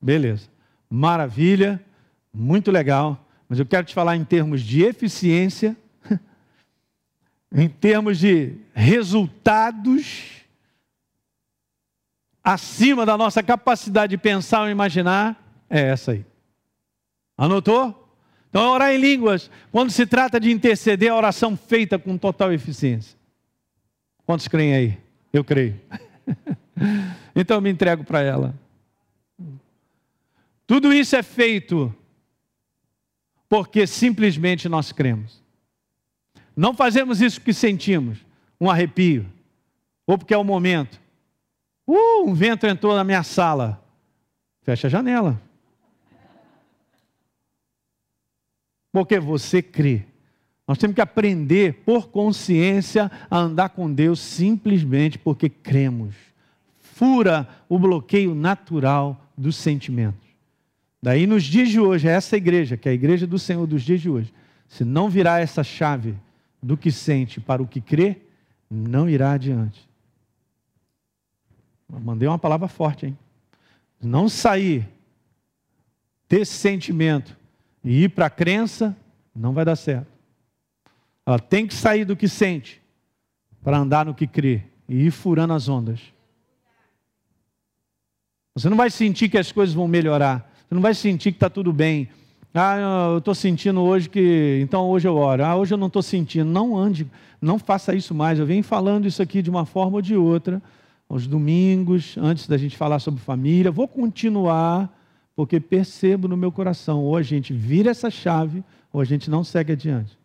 Beleza. 0.00 0.48
Maravilha. 0.88 1.84
Muito 2.32 2.70
legal. 2.70 3.26
Mas 3.48 3.58
eu 3.58 3.66
quero 3.66 3.84
te 3.84 3.94
falar 3.94 4.14
em 4.14 4.24
termos 4.24 4.62
de 4.62 4.84
eficiência, 4.84 5.76
em 7.52 7.68
termos 7.68 8.16
de 8.16 8.54
resultados 8.74 10.37
acima 12.52 13.04
da 13.04 13.14
nossa 13.14 13.42
capacidade 13.42 14.10
de 14.10 14.16
pensar 14.16 14.62
ou 14.62 14.70
imaginar, 14.70 15.38
é 15.68 15.82
essa 15.82 16.12
aí. 16.12 16.24
Anotou? 17.36 18.10
Então, 18.48 18.64
é 18.64 18.68
orar 18.68 18.90
em 18.90 18.96
línguas, 18.96 19.50
quando 19.70 19.90
se 19.90 20.06
trata 20.06 20.40
de 20.40 20.50
interceder, 20.50 21.12
a 21.12 21.16
oração 21.16 21.54
feita 21.58 21.98
com 21.98 22.16
total 22.16 22.50
eficiência. 22.50 23.18
Quantos 24.24 24.48
creem 24.48 24.74
aí? 24.74 24.98
Eu 25.30 25.44
creio. 25.44 25.78
então, 27.36 27.58
eu 27.58 27.60
me 27.60 27.68
entrego 27.68 28.02
para 28.02 28.22
ela. 28.22 28.54
Tudo 30.66 30.90
isso 30.90 31.16
é 31.16 31.22
feito 31.22 31.94
porque 33.46 33.86
simplesmente 33.86 34.70
nós 34.70 34.90
cremos. 34.90 35.42
Não 36.56 36.72
fazemos 36.72 37.20
isso 37.20 37.40
porque 37.40 37.52
sentimos 37.52 38.18
um 38.58 38.70
arrepio, 38.70 39.30
ou 40.06 40.16
porque 40.16 40.32
é 40.32 40.38
o 40.38 40.42
momento, 40.42 40.98
Uh, 41.88 42.28
um 42.28 42.34
vento 42.34 42.66
entrou 42.66 42.94
na 42.94 43.02
minha 43.02 43.22
sala. 43.22 43.82
Fecha 44.60 44.88
a 44.88 44.90
janela. 44.90 45.40
Porque 48.92 49.18
você 49.18 49.62
crê. 49.62 50.04
Nós 50.66 50.76
temos 50.76 50.94
que 50.94 51.00
aprender 51.00 51.82
por 51.86 52.08
consciência 52.08 53.10
a 53.30 53.38
andar 53.38 53.70
com 53.70 53.90
Deus 53.90 54.20
simplesmente 54.20 55.18
porque 55.18 55.48
cremos. 55.48 56.14
Fura 56.78 57.48
o 57.70 57.78
bloqueio 57.78 58.34
natural 58.34 59.18
dos 59.34 59.56
sentimentos. 59.56 60.28
Daí 61.02 61.26
nos 61.26 61.44
dias 61.44 61.70
de 61.70 61.80
hoje, 61.80 62.06
essa 62.06 62.36
igreja, 62.36 62.76
que 62.76 62.86
é 62.86 62.92
a 62.92 62.94
igreja 62.94 63.26
do 63.26 63.38
Senhor 63.38 63.66
dos 63.66 63.82
dias 63.82 64.02
de 64.02 64.10
hoje, 64.10 64.34
se 64.68 64.84
não 64.84 65.08
virar 65.08 65.40
essa 65.40 65.64
chave 65.64 66.14
do 66.62 66.76
que 66.76 66.92
sente 66.92 67.40
para 67.40 67.62
o 67.62 67.66
que 67.66 67.80
crê, 67.80 68.18
não 68.70 69.08
irá 69.08 69.32
adiante. 69.32 69.87
Mandei 71.88 72.28
uma 72.28 72.38
palavra 72.38 72.68
forte, 72.68 73.06
hein? 73.06 73.18
Não 74.00 74.28
sair 74.28 74.86
desse 76.28 76.52
sentimento 76.52 77.36
e 77.82 78.04
ir 78.04 78.10
para 78.10 78.26
a 78.26 78.30
crença, 78.30 78.96
não 79.34 79.52
vai 79.52 79.64
dar 79.64 79.76
certo. 79.76 80.06
Ela 81.24 81.38
tem 81.38 81.66
que 81.66 81.74
sair 81.74 82.04
do 82.04 82.16
que 82.16 82.28
sente 82.28 82.82
para 83.62 83.78
andar 83.78 84.06
no 84.06 84.14
que 84.14 84.26
crê 84.26 84.62
e 84.88 85.06
ir 85.06 85.10
furando 85.10 85.54
as 85.54 85.68
ondas. 85.68 86.00
Você 88.54 88.68
não 88.68 88.76
vai 88.76 88.90
sentir 88.90 89.28
que 89.28 89.38
as 89.38 89.50
coisas 89.50 89.74
vão 89.74 89.88
melhorar. 89.88 90.50
Você 90.68 90.74
não 90.74 90.82
vai 90.82 90.94
sentir 90.94 91.32
que 91.32 91.36
está 91.36 91.48
tudo 91.48 91.72
bem. 91.72 92.08
Ah, 92.52 92.76
eu 93.12 93.18
estou 93.18 93.34
sentindo 93.34 93.80
hoje 93.80 94.08
que. 94.08 94.58
Então 94.62 94.88
hoje 94.88 95.06
eu 95.06 95.16
oro. 95.16 95.44
Ah, 95.44 95.54
hoje 95.54 95.72
eu 95.72 95.78
não 95.78 95.86
estou 95.86 96.02
sentindo. 96.02 96.50
Não 96.50 96.76
ande, 96.76 97.06
não 97.40 97.58
faça 97.58 97.94
isso 97.94 98.14
mais. 98.14 98.38
Eu 98.38 98.46
venho 98.46 98.64
falando 98.64 99.06
isso 99.06 99.22
aqui 99.22 99.42
de 99.42 99.50
uma 99.50 99.64
forma 99.64 99.96
ou 99.96 100.02
de 100.02 100.16
outra 100.16 100.60
aos 101.08 101.26
domingos, 101.26 102.16
antes 102.18 102.46
da 102.46 102.58
gente 102.58 102.76
falar 102.76 102.98
sobre 102.98 103.20
família. 103.20 103.70
Vou 103.70 103.88
continuar, 103.88 104.94
porque 105.34 105.58
percebo 105.58 106.28
no 106.28 106.36
meu 106.36 106.52
coração, 106.52 107.02
ou 107.02 107.16
a 107.16 107.22
gente 107.22 107.52
vira 107.52 107.90
essa 107.90 108.10
chave, 108.10 108.62
ou 108.92 109.00
a 109.00 109.04
gente 109.04 109.30
não 109.30 109.42
segue 109.42 109.72
adiante. 109.72 110.18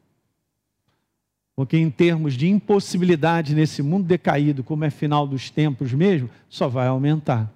Porque 1.56 1.78
em 1.78 1.90
termos 1.90 2.34
de 2.34 2.50
impossibilidade 2.50 3.54
nesse 3.54 3.82
mundo 3.84 4.06
decaído, 4.06 4.64
como 4.64 4.84
é 4.84 4.90
final 4.90 5.28
dos 5.28 5.50
tempos 5.50 5.94
mesmo, 5.94 6.30
só 6.50 6.68
vai 6.68 6.88
aumentar. 6.88 7.52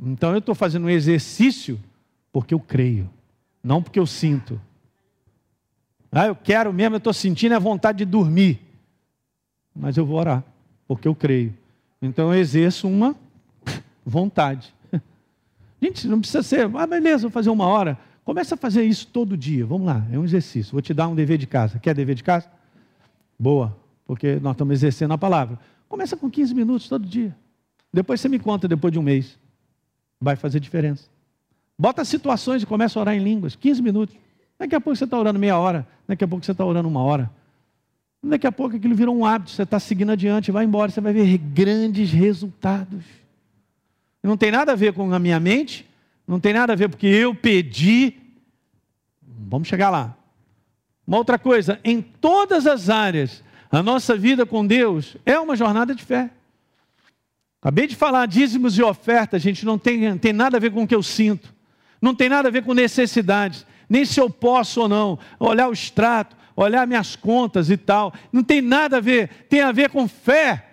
Então 0.00 0.32
eu 0.32 0.38
estou 0.38 0.54
fazendo 0.54 0.84
um 0.84 0.90
exercício 0.90 1.80
porque 2.30 2.54
eu 2.54 2.60
creio. 2.60 3.10
não 3.62 3.82
porque 3.82 3.98
eu 3.98 4.06
sinto. 4.06 4.60
Ah, 6.10 6.26
eu 6.26 6.36
quero 6.36 6.72
mesmo, 6.72 6.96
eu 6.96 6.98
estou 6.98 7.12
sentindo 7.12 7.54
a 7.54 7.58
vontade 7.58 7.98
de 7.98 8.04
dormir. 8.04 8.60
Mas 9.74 9.96
eu 9.96 10.04
vou 10.04 10.18
orar, 10.18 10.44
porque 10.86 11.08
eu 11.08 11.14
creio. 11.14 11.54
Então 12.00 12.32
eu 12.32 12.38
exerço 12.38 12.88
uma 12.88 13.14
vontade. 14.04 14.74
Gente, 15.80 16.06
não 16.06 16.20
precisa 16.20 16.42
ser, 16.42 16.70
ah, 16.76 16.86
beleza, 16.86 17.22
vou 17.22 17.30
fazer 17.30 17.50
uma 17.50 17.66
hora. 17.66 17.98
Começa 18.24 18.54
a 18.54 18.58
fazer 18.58 18.84
isso 18.84 19.06
todo 19.08 19.36
dia. 19.36 19.66
Vamos 19.66 19.86
lá, 19.86 20.06
é 20.12 20.18
um 20.18 20.24
exercício. 20.24 20.72
Vou 20.72 20.82
te 20.82 20.94
dar 20.94 21.08
um 21.08 21.14
dever 21.14 21.38
de 21.38 21.46
casa. 21.46 21.78
Quer 21.78 21.94
dever 21.94 22.14
de 22.14 22.22
casa? 22.22 22.48
Boa, 23.38 23.76
porque 24.06 24.38
nós 24.40 24.52
estamos 24.52 24.74
exercendo 24.74 25.12
a 25.12 25.18
palavra. 25.18 25.58
Começa 25.88 26.16
com 26.16 26.30
15 26.30 26.54
minutos 26.54 26.88
todo 26.88 27.04
dia. 27.04 27.36
Depois 27.92 28.20
você 28.20 28.28
me 28.28 28.38
conta 28.38 28.66
depois 28.66 28.92
de 28.92 28.98
um 28.98 29.02
mês. 29.02 29.38
Vai 30.20 30.36
fazer 30.36 30.60
diferença. 30.60 31.08
Bota 31.78 32.04
situações 32.04 32.62
e 32.62 32.66
começa 32.66 32.98
a 32.98 33.00
orar 33.00 33.14
em 33.14 33.22
línguas. 33.22 33.56
15 33.56 33.82
minutos. 33.82 34.16
Daqui 34.58 34.74
a 34.74 34.80
pouco 34.80 34.96
você 34.96 35.04
está 35.04 35.18
orando 35.18 35.38
meia 35.38 35.58
hora. 35.58 35.86
Daqui 36.06 36.22
a 36.22 36.28
pouco 36.28 36.44
você 36.44 36.52
está 36.52 36.64
orando 36.64 36.88
uma 36.88 37.02
hora. 37.02 37.30
Daqui 38.22 38.46
a 38.46 38.52
pouco 38.52 38.76
aquilo 38.76 38.94
virou 38.94 39.16
um 39.16 39.26
hábito. 39.26 39.50
Você 39.50 39.62
está 39.62 39.80
seguindo 39.80 40.12
adiante, 40.12 40.52
vai 40.52 40.64
embora. 40.64 40.90
Você 40.90 41.00
vai 41.00 41.12
ver 41.12 41.38
grandes 41.38 42.12
resultados. 42.12 43.04
Não 44.22 44.36
tem 44.36 44.52
nada 44.52 44.72
a 44.72 44.76
ver 44.76 44.92
com 44.92 45.12
a 45.12 45.18
minha 45.18 45.40
mente. 45.40 45.88
Não 46.26 46.38
tem 46.38 46.52
nada 46.52 46.72
a 46.72 46.76
ver 46.76 46.88
porque 46.88 47.06
eu 47.06 47.34
pedi. 47.34 48.14
Vamos 49.20 49.66
chegar 49.66 49.90
lá. 49.90 50.16
Uma 51.06 51.18
outra 51.18 51.38
coisa, 51.38 51.80
em 51.82 52.00
todas 52.00 52.66
as 52.66 52.88
áreas, 52.88 53.42
a 53.70 53.82
nossa 53.82 54.16
vida 54.16 54.46
com 54.46 54.64
Deus 54.64 55.16
é 55.26 55.38
uma 55.38 55.56
jornada 55.56 55.94
de 55.94 56.04
fé. 56.04 56.30
Acabei 57.60 57.86
de 57.86 57.96
falar, 57.96 58.26
dízimos 58.26 58.76
e 58.76 58.82
ofertas, 58.82 59.40
gente, 59.40 59.64
não 59.64 59.78
tem, 59.78 60.18
tem 60.18 60.32
nada 60.32 60.56
a 60.56 60.60
ver 60.60 60.72
com 60.72 60.82
o 60.82 60.86
que 60.86 60.94
eu 60.94 61.02
sinto, 61.02 61.54
não 62.00 62.12
tem 62.12 62.28
nada 62.28 62.48
a 62.48 62.50
ver 62.50 62.64
com 62.64 62.74
necessidades, 62.74 63.64
nem 63.88 64.04
se 64.04 64.18
eu 64.20 64.28
posso 64.28 64.80
ou 64.80 64.88
não, 64.88 65.18
olhar 65.38 65.68
o 65.68 65.72
extrato, 65.72 66.36
olhar 66.56 66.86
minhas 66.86 67.16
contas 67.16 67.70
e 67.70 67.76
tal, 67.76 68.12
não 68.32 68.42
tem 68.42 68.60
nada 68.60 68.98
a 68.98 69.00
ver, 69.00 69.28
tem 69.48 69.60
a 69.60 69.72
ver 69.72 69.90
com 69.90 70.06
fé, 70.06 70.64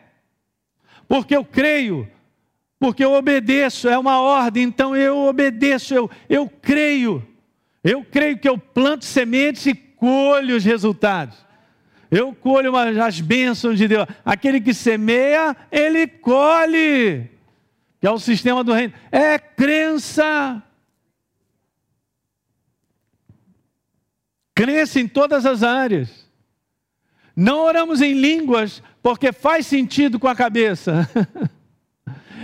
porque 1.08 1.36
eu 1.36 1.44
creio, 1.44 2.08
porque 2.80 3.04
eu 3.04 3.14
obedeço, 3.14 3.90
é 3.90 3.98
uma 3.98 4.22
ordem, 4.22 4.64
então 4.64 4.96
eu 4.96 5.18
obedeço, 5.18 5.94
eu, 5.94 6.10
eu 6.30 6.50
creio, 6.50 7.26
eu 7.84 8.04
creio 8.04 8.38
que 8.38 8.48
eu 8.48 8.58
planto 8.58 9.06
sementes 9.06 9.66
e 9.66 9.74
colho 9.74 10.56
os 10.56 10.64
resultados. 10.64 11.50
Eu 12.12 12.34
colho 12.34 12.76
as 12.76 13.22
bênçãos 13.22 13.78
de 13.78 13.88
Deus. 13.88 14.08
Aquele 14.26 14.60
que 14.60 14.74
semeia, 14.74 15.56
ele 15.72 16.08
colhe. 16.08 17.30
Que 18.00 18.08
é 18.08 18.12
o 18.12 18.18
sistema 18.18 18.64
do 18.64 18.74
reino. 18.74 18.94
É 19.12 19.38
crença. 19.38 20.64
Crença 24.60 25.00
em 25.00 25.08
todas 25.08 25.46
as 25.46 25.64
áreas. 25.64 26.28
Não 27.34 27.60
oramos 27.60 28.02
em 28.02 28.12
línguas 28.12 28.84
porque 29.02 29.32
faz 29.32 29.66
sentido 29.66 30.20
com 30.20 30.28
a 30.28 30.36
cabeça. 30.36 31.10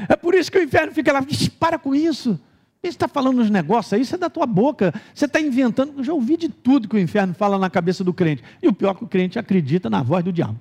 É 0.08 0.15
por 0.15 0.36
isso 0.36 0.51
que 0.51 0.60
o 0.60 0.62
inferno 0.62 0.91
fica 0.91 1.12
lá, 1.12 1.25
para 1.58 1.80
com 1.80 1.95
isso. 1.95 2.39
Você 2.80 2.89
está 2.89 3.08
falando 3.08 3.41
uns 3.41 3.49
negócios 3.49 3.93
aí, 3.93 4.01
isso 4.01 4.13
é 4.13 4.17
da 4.17 4.30
tua 4.30 4.45
boca. 4.45 4.93
Você 5.15 5.25
está 5.25 5.39
inventando. 5.39 5.93
Eu 5.97 6.04
já 6.04 6.13
ouvi 6.13 6.38
de 6.38 6.49
tudo 6.49 6.88
que 6.88 6.95
o 6.95 6.99
inferno 6.99 7.34
fala 7.34 7.58
na 7.58 7.69
cabeça 7.69 8.04
do 8.04 8.13
crente. 8.13 8.43
E 8.62 8.67
o 8.67 8.73
pior 8.73 8.91
é 8.91 8.93
que 8.93 9.04
o 9.06 9.08
crente 9.08 9.39
acredita 9.39 9.89
na 9.89 10.04
voz 10.04 10.23
do 10.23 10.34
diabo. 10.34 10.60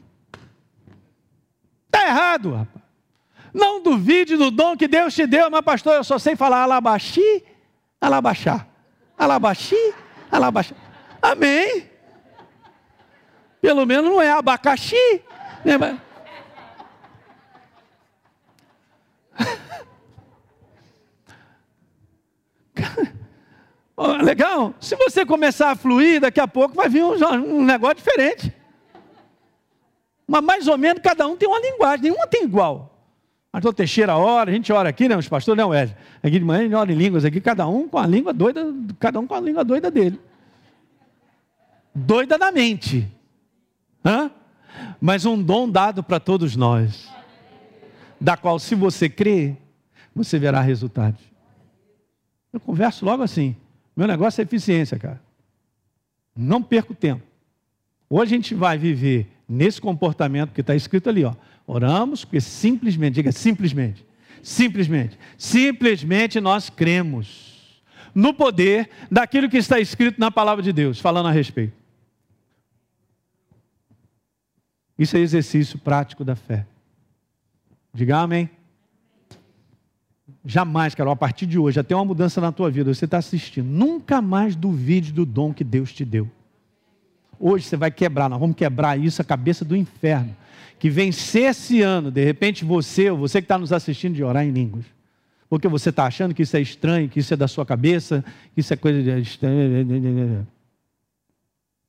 Está 1.87 2.07
errado, 2.07 2.55
rapaz. 2.55 2.85
Não 3.53 3.83
duvide 3.83 4.37
do 4.37 4.51
dom 4.53 4.77
que 4.77 4.88
Deus 4.88 5.12
te 5.14 5.27
deu, 5.27 5.51
mas 5.51 5.62
pastor, 5.62 5.97
eu 5.97 6.05
só 6.05 6.19
sei 6.19 6.37
falar 6.37 6.62
alabaxi, 6.62 7.43
alabaxá. 8.01 8.67
Alabaxi, 9.19 9.93
alabaxá. 10.31 10.75
Amém. 11.24 11.88
Pelo 13.62 13.87
menos 13.87 14.10
não 14.10 14.20
é 14.20 14.30
abacaxi. 14.30 15.22
Né? 15.64 15.78
legal? 24.22 24.74
Se 24.78 24.94
você 24.96 25.24
começar 25.24 25.70
a 25.70 25.76
fluir, 25.76 26.20
daqui 26.20 26.40
a 26.40 26.46
pouco 26.46 26.74
vai 26.74 26.90
vir 26.90 27.02
um, 27.02 27.14
um 27.14 27.64
negócio 27.64 27.96
diferente. 27.96 28.52
Mas 30.26 30.42
mais 30.42 30.68
ou 30.68 30.76
menos 30.76 31.02
cada 31.02 31.26
um 31.26 31.38
tem 31.38 31.48
uma 31.48 31.58
linguagem, 31.58 32.02
nenhuma 32.02 32.26
tem 32.26 32.44
igual. 32.44 32.90
Pastor 33.50 33.72
Teixeira 33.72 34.14
ora, 34.14 34.50
a 34.50 34.52
gente 34.52 34.70
ora 34.70 34.90
aqui, 34.90 35.08
né? 35.08 35.16
Os 35.16 35.26
pastores, 35.26 35.56
não, 35.56 35.70
Wesley. 35.70 35.96
Aqui 36.22 36.38
de 36.38 36.44
manhã 36.44 36.60
a 36.60 36.64
gente 36.64 36.74
ora 36.74 36.92
em 36.92 36.96
línguas 36.96 37.24
aqui, 37.24 37.40
cada 37.40 37.66
um 37.66 37.88
com 37.88 37.96
a 37.96 38.06
língua 38.06 38.34
doida, 38.34 38.74
cada 39.00 39.18
um 39.18 39.26
com 39.26 39.34
a 39.34 39.40
língua 39.40 39.64
doida 39.64 39.90
dele. 39.90 40.20
Doida 41.94 42.37
da 42.37 42.50
mente. 42.50 43.09
Hã? 44.04 44.30
Mas 45.00 45.24
um 45.24 45.40
dom 45.40 45.68
dado 45.68 46.02
para 46.02 46.18
todos 46.18 46.57
nós. 46.57 47.09
Da 48.20 48.37
qual, 48.37 48.59
se 48.59 48.74
você 48.74 49.09
crer, 49.09 49.57
você 50.14 50.38
verá 50.38 50.61
resultados. 50.61 51.20
Eu 52.52 52.59
converso 52.59 53.04
logo 53.04 53.22
assim. 53.22 53.54
Meu 53.96 54.07
negócio 54.07 54.40
é 54.40 54.44
eficiência, 54.44 54.98
cara. 54.98 55.22
Não 56.37 56.62
perco 56.62 56.94
tempo. 56.94 57.22
Hoje 58.11 58.35
a 58.35 58.37
gente 58.37 58.54
vai 58.54 58.76
viver 58.76 59.28
nesse 59.48 59.80
comportamento 59.80 60.52
que 60.52 60.61
está 60.61 60.74
escrito 60.74 61.09
ali, 61.09 61.24
ó. 61.24 61.35
Oramos 61.66 62.24
porque 62.24 62.40
simplesmente, 62.40 63.14
diga 63.14 63.33
simplesmente, 63.33 64.04
simplesmente, 64.42 65.18
simplesmente 65.38 66.40
nós 66.40 66.68
cremos 66.68 67.83
no 68.14 68.35
poder 68.35 68.90
daquilo 69.11 69.48
que 69.48 69.57
está 69.57 69.80
escrito 69.80 70.20
na 70.20 70.30
palavra 70.30 70.62
de 70.62 70.72
Deus, 70.72 71.00
falando 71.00 71.28
a 71.28 71.33
respeito. 71.33 71.84
Isso 74.98 75.16
é 75.16 75.20
exercício 75.20 75.78
prático 75.78 76.24
da 76.24 76.37
fé. 76.37 76.66
Diga 77.92 78.18
amém. 78.18 78.48
Jamais, 80.44 80.94
Carol, 80.94 81.12
a 81.12 81.16
partir 81.16 81.46
de 81.46 81.59
hoje, 81.59 81.83
tem 81.83 81.96
uma 81.96 82.04
mudança 82.04 82.40
na 82.40 82.52
tua 82.52 82.70
vida. 82.70 82.92
Você 82.92 83.04
está 83.04 83.18
assistindo. 83.18 83.66
Nunca 83.66 84.20
mais 84.20 84.54
duvide 84.54 85.12
do 85.12 85.24
dom 85.24 85.52
que 85.52 85.64
Deus 85.64 85.92
te 85.92 86.04
deu. 86.04 86.30
Hoje 87.38 87.64
você 87.64 87.76
vai 87.76 87.90
quebrar, 87.90 88.28
nós 88.28 88.38
vamos 88.38 88.57
quebrar 88.57 88.98
isso, 88.98 89.20
a 89.20 89.24
cabeça 89.24 89.64
do 89.64 89.76
inferno. 89.76 90.37
Que 90.78 90.90
vencer 90.90 91.50
esse 91.50 91.80
ano, 91.80 92.11
de 92.11 92.24
repente 92.24 92.64
você, 92.64 93.11
ou 93.11 93.18
você 93.18 93.40
que 93.40 93.44
está 93.44 93.59
nos 93.59 93.72
assistindo, 93.72 94.14
de 94.14 94.22
orar 94.22 94.44
em 94.44 94.50
línguas. 94.50 94.85
Porque 95.48 95.68
você 95.68 95.90
está 95.90 96.04
achando 96.04 96.35
que 96.35 96.42
isso 96.42 96.57
é 96.57 96.61
estranho, 96.61 97.09
que 97.09 97.20
isso 97.20 97.33
é 97.33 97.37
da 97.37 97.48
sua 97.48 97.64
cabeça, 97.64 98.24
que 98.54 98.61
isso 98.61 98.72
é 98.72 98.76
coisa 98.76 99.02
de. 99.02 99.28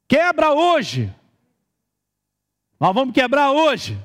Quebra 0.08 0.52
hoje. 0.54 1.12
Nós 2.80 2.94
vamos 2.94 3.14
quebrar 3.14 3.52
hoje. 3.52 3.98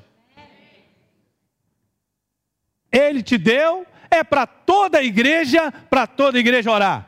Ele 2.91 3.23
te 3.23 3.37
deu, 3.37 3.85
é 4.09 4.23
para 4.23 4.45
toda 4.45 4.99
a 4.99 5.03
igreja, 5.03 5.71
para 5.71 6.05
toda 6.05 6.37
a 6.37 6.41
igreja 6.41 6.71
orar. 6.71 7.07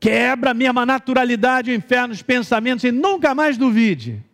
Quebra 0.00 0.52
a 0.52 0.54
mesma 0.54 0.86
naturalidade, 0.86 1.70
o 1.70 1.74
inferno, 1.74 2.14
os 2.14 2.22
pensamentos 2.22 2.84
e 2.84 2.92
nunca 2.92 3.34
mais 3.34 3.58
duvide. 3.58 4.24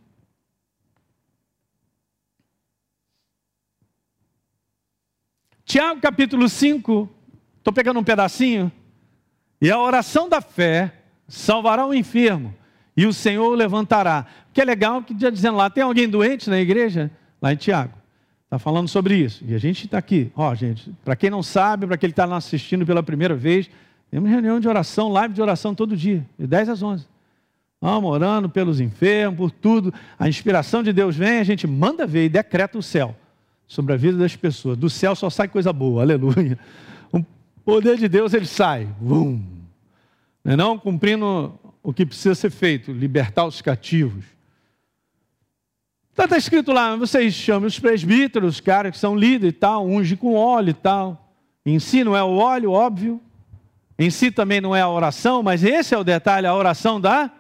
Tiago 5.65 6.01
capítulo 6.01 6.49
5, 6.49 7.09
estou 7.59 7.73
pegando 7.73 7.99
um 7.99 8.05
pedacinho, 8.05 8.71
e 9.61 9.71
a 9.71 9.81
oração 9.81 10.29
da 10.29 10.41
fé 10.41 11.03
salvará 11.27 11.87
o 11.87 11.95
enfermo, 11.95 12.55
e 12.97 13.07
o 13.07 13.13
Senhor 13.13 13.51
o 13.51 13.55
levantará. 13.55 14.27
Que 14.53 14.61
é 14.61 14.65
legal 14.65 15.03
que 15.03 15.19
já 15.19 15.31
dizendo 15.31 15.57
lá, 15.57 15.69
tem 15.69 15.83
alguém 15.83 16.09
doente 16.09 16.49
na 16.49 16.61
igreja? 16.61 17.11
Lá 17.41 17.53
em 17.53 17.57
Tiago. 17.57 17.93
Está 18.45 18.59
falando 18.59 18.89
sobre 18.89 19.17
isso. 19.17 19.45
E 19.47 19.55
a 19.55 19.59
gente 19.59 19.87
está 19.87 19.99
aqui. 19.99 20.31
Ó, 20.37 20.55
gente, 20.55 20.93
para 21.05 21.17
quem 21.17 21.29
não 21.29 21.43
sabe, 21.43 21.87
para 21.87 21.97
quem 21.97 22.11
está 22.11 22.25
assistindo 22.37 22.87
pela 22.87 23.03
primeira 23.03 23.35
vez, 23.35 23.69
temos 24.11 24.31
reunião 24.31 24.61
de 24.61 24.69
oração, 24.69 25.09
live 25.09 25.35
de 25.35 25.43
oração 25.43 25.75
todo 25.75 25.97
dia, 25.97 26.25
de 26.39 26.47
10 26.47 26.69
às 26.69 26.83
11. 26.83 27.07
Vamos 27.81 28.11
orando 28.11 28.49
pelos 28.49 28.81
enfermos, 28.81 29.37
por 29.37 29.51
tudo. 29.51 29.93
A 30.19 30.29
inspiração 30.29 30.83
de 30.83 30.93
Deus 30.93 31.17
vem, 31.17 31.41
a 31.41 31.45
gente 31.45 31.67
manda 31.67 32.07
ver 32.07 32.27
e 32.27 32.29
decreta 32.29 32.79
o 32.79 32.83
céu 32.83 33.17
sobre 33.67 33.93
a 33.93 33.97
vida 33.97 34.17
das 34.17 34.37
pessoas. 34.37 34.79
Do 34.79 34.89
céu 34.89 35.15
só 35.17 35.29
sai 35.29 35.49
coisa 35.49 35.73
boa, 35.73 36.03
aleluia. 36.03 36.59
O 37.13 37.25
poder 37.65 37.97
de 37.99 38.09
Deus, 38.09 38.35
ele 38.35 38.47
sai. 38.47 38.89
Vum. 39.01 39.43
Não, 40.45 40.53
é 40.53 40.57
não 40.57 40.79
cumprindo 40.79 41.59
o 41.85 41.93
que 41.93 42.05
precisa 42.05 42.35
ser 42.35 42.51
feito, 42.51 42.91
libertar 42.91 43.45
os 43.45 43.63
cativos 43.63 44.35
Está 46.15 46.29
tá 46.29 46.39
escrito 46.39 46.71
lá, 46.71 46.95
vocês 46.95 47.35
chamam 47.35 47.67
os 47.67 47.77
presbíteros, 47.81 48.55
os 48.55 48.61
caras 48.61 48.93
que 48.93 48.99
são 48.99 49.17
líderes 49.17 49.49
e 49.49 49.59
tal, 49.59 49.85
unge 49.85 50.17
com 50.17 50.37
óleo 50.37 50.71
e 50.71 50.75
tal. 50.75 51.29
Em 51.67 51.81
si 51.81 52.05
não 52.05 52.17
é 52.17 52.23
o 52.23 52.37
óleo, 52.37 52.71
óbvio. 52.71 53.21
Em 53.99 54.09
si 54.11 54.31
também 54.31 54.61
não 54.61 54.77
é 54.77 54.81
a 54.81 54.89
oração, 54.89 55.43
mas 55.43 55.65
esse 55.65 55.93
é 55.93 55.99
o 55.99 56.05
detalhe, 56.05 56.47
a 56.47 56.55
oração 56.55 57.01
da 57.01 57.33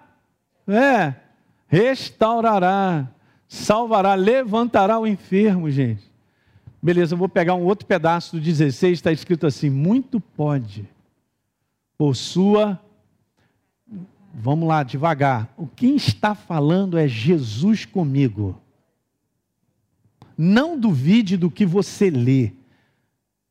é 0.67 1.15
restaurará, 1.69 3.07
salvará, 3.47 4.17
levantará 4.17 4.99
o 4.99 5.07
enfermo, 5.07 5.71
gente. 5.71 6.03
Beleza, 6.83 7.15
eu 7.15 7.19
vou 7.19 7.29
pegar 7.29 7.55
um 7.55 7.63
outro 7.63 7.87
pedaço 7.87 8.35
do 8.35 8.43
16, 8.43 8.95
está 8.99 9.13
escrito 9.13 9.47
assim: 9.47 9.71
muito 9.71 10.19
pode, 10.19 10.85
por 11.97 12.17
sua 12.17 12.81
vamos 14.35 14.68
lá, 14.68 14.83
devagar. 14.83 15.49
O 15.57 15.66
quem 15.66 15.97
está 15.97 16.35
falando 16.35 16.99
é 16.99 17.07
Jesus 17.07 17.85
comigo. 17.85 18.61
Não 20.37 20.79
duvide 20.79 21.37
do 21.37 21.51
que 21.51 21.64
você 21.64 22.11
lê, 22.11 22.53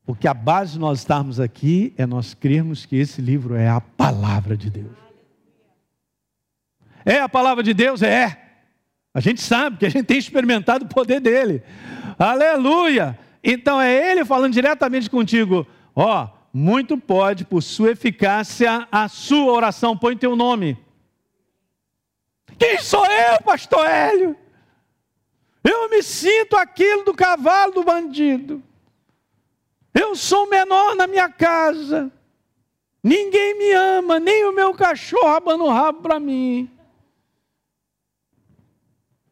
porque 0.04 0.28
a 0.28 0.34
base 0.34 0.74
de 0.74 0.78
nós 0.78 0.98
estarmos 0.98 1.40
aqui 1.40 1.94
é 1.96 2.04
nós 2.04 2.34
crermos 2.34 2.84
que 2.84 2.96
esse 2.96 3.22
livro 3.22 3.54
é 3.54 3.68
a 3.68 3.80
palavra 3.80 4.56
de 4.56 4.68
Deus. 4.68 4.92
É 7.06 7.20
a 7.20 7.28
palavra 7.28 7.62
de 7.62 7.72
Deus? 7.72 8.02
É. 8.02 8.40
A 9.14 9.20
gente 9.20 9.40
sabe 9.40 9.78
que 9.78 9.86
a 9.86 9.88
gente 9.88 10.04
tem 10.04 10.18
experimentado 10.18 10.84
o 10.84 10.88
poder 10.88 11.20
dele. 11.20 11.62
Aleluia! 12.18 13.18
Então 13.42 13.80
é 13.80 14.10
ele 14.10 14.24
falando 14.24 14.52
diretamente 14.52 15.08
contigo. 15.08 15.66
Ó, 15.94 16.28
muito 16.56 16.96
pode, 16.96 17.44
por 17.44 17.60
sua 17.64 17.90
eficácia, 17.90 18.86
a 18.92 19.08
sua 19.08 19.52
oração. 19.52 19.98
Põe 19.98 20.16
teu 20.16 20.36
nome. 20.36 20.78
Quem 22.56 22.78
sou 22.78 23.04
eu, 23.04 23.42
pastor 23.42 23.84
Hélio? 23.84 24.36
Eu 25.64 25.90
me 25.90 26.00
sinto 26.00 26.56
aquilo 26.56 27.04
do 27.04 27.12
cavalo 27.12 27.72
do 27.72 27.82
bandido. 27.82 28.62
Eu 29.92 30.14
sou 30.14 30.48
menor 30.48 30.94
na 30.94 31.08
minha 31.08 31.28
casa. 31.28 32.12
Ninguém 33.02 33.58
me 33.58 33.72
ama, 33.72 34.20
nem 34.20 34.44
o 34.44 34.52
meu 34.52 34.72
cachorro 34.74 35.26
abando 35.26 35.64
o 35.64 35.70
rabo 35.70 36.02
para 36.02 36.20
mim. 36.20 36.70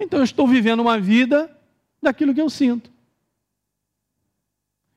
Então 0.00 0.18
eu 0.18 0.24
estou 0.24 0.48
vivendo 0.48 0.80
uma 0.80 0.98
vida 0.98 1.56
daquilo 2.02 2.34
que 2.34 2.40
eu 2.40 2.50
sinto. 2.50 2.90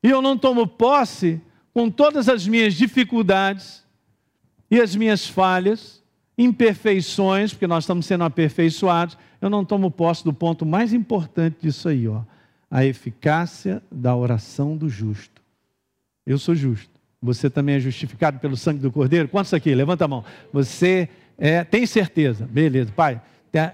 E 0.01 0.09
eu 0.09 0.23
não 0.23 0.35
tomo 0.35 0.65
posse 0.67 1.39
com 1.75 1.91
todas 1.91 2.29
as 2.29 2.47
minhas 2.47 2.73
dificuldades 2.73 3.83
e 4.71 4.79
as 4.79 4.95
minhas 4.95 5.27
falhas, 5.27 6.01
imperfeições, 6.37 7.51
porque 7.51 7.67
nós 7.67 7.83
estamos 7.83 8.05
sendo 8.05 8.23
aperfeiçoados, 8.23 9.17
eu 9.41 9.49
não 9.49 9.65
tomo 9.65 9.91
posse 9.91 10.23
do 10.23 10.31
ponto 10.31 10.65
mais 10.65 10.93
importante 10.93 11.57
disso 11.61 11.89
aí, 11.89 12.07
ó, 12.07 12.21
a 12.71 12.85
eficácia 12.85 13.83
da 13.91 14.15
oração 14.15 14.77
do 14.77 14.87
justo. 14.87 15.41
Eu 16.25 16.37
sou 16.37 16.55
justo. 16.55 16.89
Você 17.21 17.49
também 17.49 17.75
é 17.75 17.79
justificado 17.81 18.39
pelo 18.39 18.55
sangue 18.55 18.79
do 18.79 18.91
Cordeiro? 18.91 19.27
Quantos 19.27 19.53
aqui? 19.53 19.75
Levanta 19.75 20.05
a 20.05 20.07
mão. 20.07 20.23
Você 20.53 21.09
é, 21.37 21.65
tem 21.65 21.85
certeza? 21.85 22.47
Beleza, 22.49 22.89
Pai. 22.95 23.21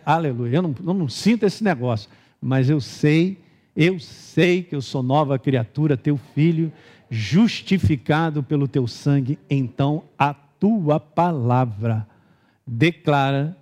aleluia. 0.03 0.55
Eu 0.55 0.61
não, 0.63 0.75
eu 0.85 0.93
não 0.93 1.07
sinto 1.07 1.45
esse 1.45 1.63
negócio, 1.63 2.09
mas 2.41 2.67
eu 2.67 2.81
sei, 2.81 3.37
eu 3.75 3.99
sei 3.99 4.63
que 4.63 4.75
eu 4.75 4.81
sou 4.81 5.03
nova 5.03 5.37
criatura, 5.37 5.95
teu 5.95 6.17
filho, 6.33 6.71
justificado 7.11 8.41
pelo 8.41 8.69
teu 8.69 8.87
sangue. 8.87 9.37
Então 9.49 10.05
a 10.17 10.33
tua 10.33 10.97
palavra 10.97 12.07
declara 12.65 13.57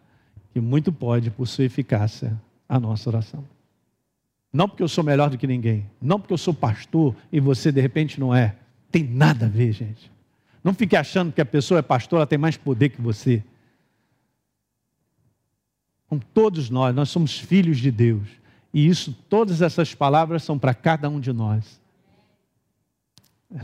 que 0.54 0.62
muito 0.62 0.94
pode, 0.94 1.32
por 1.32 1.48
sua 1.48 1.66
eficácia, 1.66 2.40
a 2.68 2.80
nossa 2.80 3.10
oração. 3.10 3.44
Não 4.54 4.70
porque 4.70 4.84
eu 4.84 4.88
sou 4.88 5.04
melhor 5.04 5.32
do 5.32 5.38
que 5.38 5.48
ninguém, 5.48 5.90
não 6.00 6.20
porque 6.20 6.34
eu 6.34 6.38
sou 6.38 6.54
pastor 6.54 7.16
e 7.32 7.40
você 7.40 7.72
de 7.72 7.82
repente 7.82 8.20
não 8.20 8.34
é. 8.34 8.56
Tem 8.92 9.04
nada 9.04 9.48
a 9.48 9.50
ver, 9.50 9.72
gente. 9.72 10.12
Não 10.64 10.74
fique 10.74 10.96
achando 10.96 11.32
que 11.32 11.42
a 11.42 11.46
pessoa 11.46 11.80
é 11.80 11.84
pastor, 11.84 12.18
ela 12.18 12.28
tem 12.28 12.38
mais 12.38 12.58
poder 12.58 12.90
que 12.90 13.02
você. 13.02 13.44
Com 16.08 16.20
todos 16.20 16.70
nós, 16.70 16.94
nós 16.96 17.10
somos 17.10 17.38
filhos 17.38 17.78
de 17.78 17.92
Deus. 17.92 18.28
E 18.74 18.88
isso, 18.88 19.16
todas 19.30 19.62
essas 19.62 19.96
palavras 19.96 20.44
são 20.44 20.58
para 20.58 20.74
cada 20.74 21.10
um 21.10 21.20
de 21.20 21.32
nós. 21.32 21.80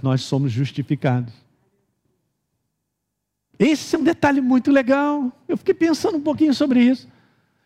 Nós 0.02 0.22
somos 0.22 0.52
justificados. 0.52 1.34
Esse 3.58 3.96
é 3.96 4.00
um 4.00 4.04
detalhe 4.04 4.42
muito 4.42 4.72
legal. 4.72 5.32
Eu 5.48 5.58
fiquei 5.58 5.74
pensando 5.74 6.18
um 6.18 6.22
pouquinho 6.22 6.54
sobre 6.54 6.82
isso. 6.82 7.08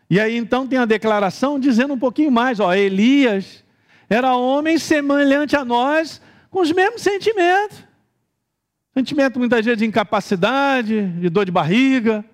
E 0.08 0.18
aí 0.20 0.36
então 0.36 0.66
tem 0.66 0.78
a 0.78 0.84
declaração 0.84 1.58
dizendo 1.58 1.94
um 1.94 1.98
pouquinho 1.98 2.30
mais, 2.30 2.60
ó, 2.60 2.74
Elias 2.74 3.64
era 4.08 4.34
homem 4.34 4.76
semelhante 4.76 5.54
a 5.54 5.64
nós, 5.64 6.20
com 6.50 6.60
os 6.60 6.72
mesmos 6.72 7.00
sentimentos. 7.00 7.78
Sentimento 8.92 9.38
muitas 9.38 9.64
vezes 9.64 9.78
de 9.78 9.86
incapacidade, 9.86 11.06
de 11.12 11.28
dor 11.28 11.44
de 11.44 11.52
barriga? 11.52 12.24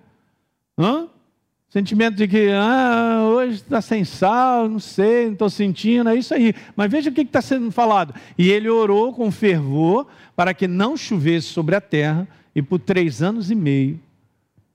Sentimento 1.69 2.15
de 2.15 2.27
que 2.27 2.49
ah, 2.51 3.23
hoje 3.23 3.55
está 3.55 3.81
sem 3.81 4.03
sal, 4.03 4.69
não 4.69 4.79
sei, 4.79 5.25
não 5.25 5.33
estou 5.33 5.49
sentindo, 5.49 6.09
é 6.09 6.15
isso 6.15 6.33
aí. 6.33 6.53
Mas 6.75 6.91
veja 6.91 7.09
o 7.09 7.13
que 7.13 7.21
está 7.21 7.41
sendo 7.41 7.69
falado. 7.71 8.13
E 8.37 8.49
ele 8.49 8.69
orou 8.69 9.13
com 9.13 9.31
fervor 9.31 10.07
para 10.35 10.53
que 10.53 10.67
não 10.67 10.95
chovesse 10.95 11.47
sobre 11.47 11.75
a 11.75 11.81
terra, 11.81 12.27
e 12.55 12.61
por 12.61 12.79
três 12.79 13.21
anos 13.21 13.51
e 13.51 13.55
meio 13.55 13.99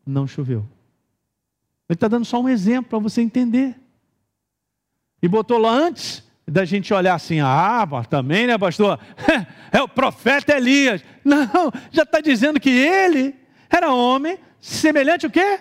não 0.07 0.27
choveu. 0.27 0.65
Ele 1.89 1.97
está 1.97 2.09
dando 2.09 2.25
só 2.25 2.41
um 2.41 2.49
exemplo 2.49 2.91
para 2.91 2.99
você 2.99 3.21
entender. 3.21 3.75
E 5.23 5.29
botou 5.29 5.59
lá 5.59 5.73
antes 5.73 6.23
da 6.47 6.65
gente 6.65 6.93
olhar 6.93 7.15
assim, 7.15 7.41
ah, 7.41 7.87
também, 8.09 8.47
né, 8.47 8.59
pastor? 8.59 8.99
É 9.75 9.81
o 9.81 9.89
profeta 9.89 10.55
Elias. 10.55 11.03
Não, 11.25 11.73
já 11.91 12.03
está 12.03 12.21
dizendo 12.21 12.61
que 12.61 12.69
ele 12.69 13.35
era 13.71 13.91
homem 13.91 14.39
semelhante 14.61 15.27
o 15.27 15.31
quê? 15.31 15.61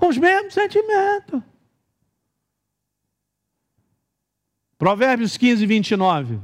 Com 0.00 0.08
os 0.08 0.18
mesmos 0.18 0.54
sentimentos. 0.54 1.42
Provérbios 4.78 5.36
15, 5.36 5.66
29. 5.66 6.40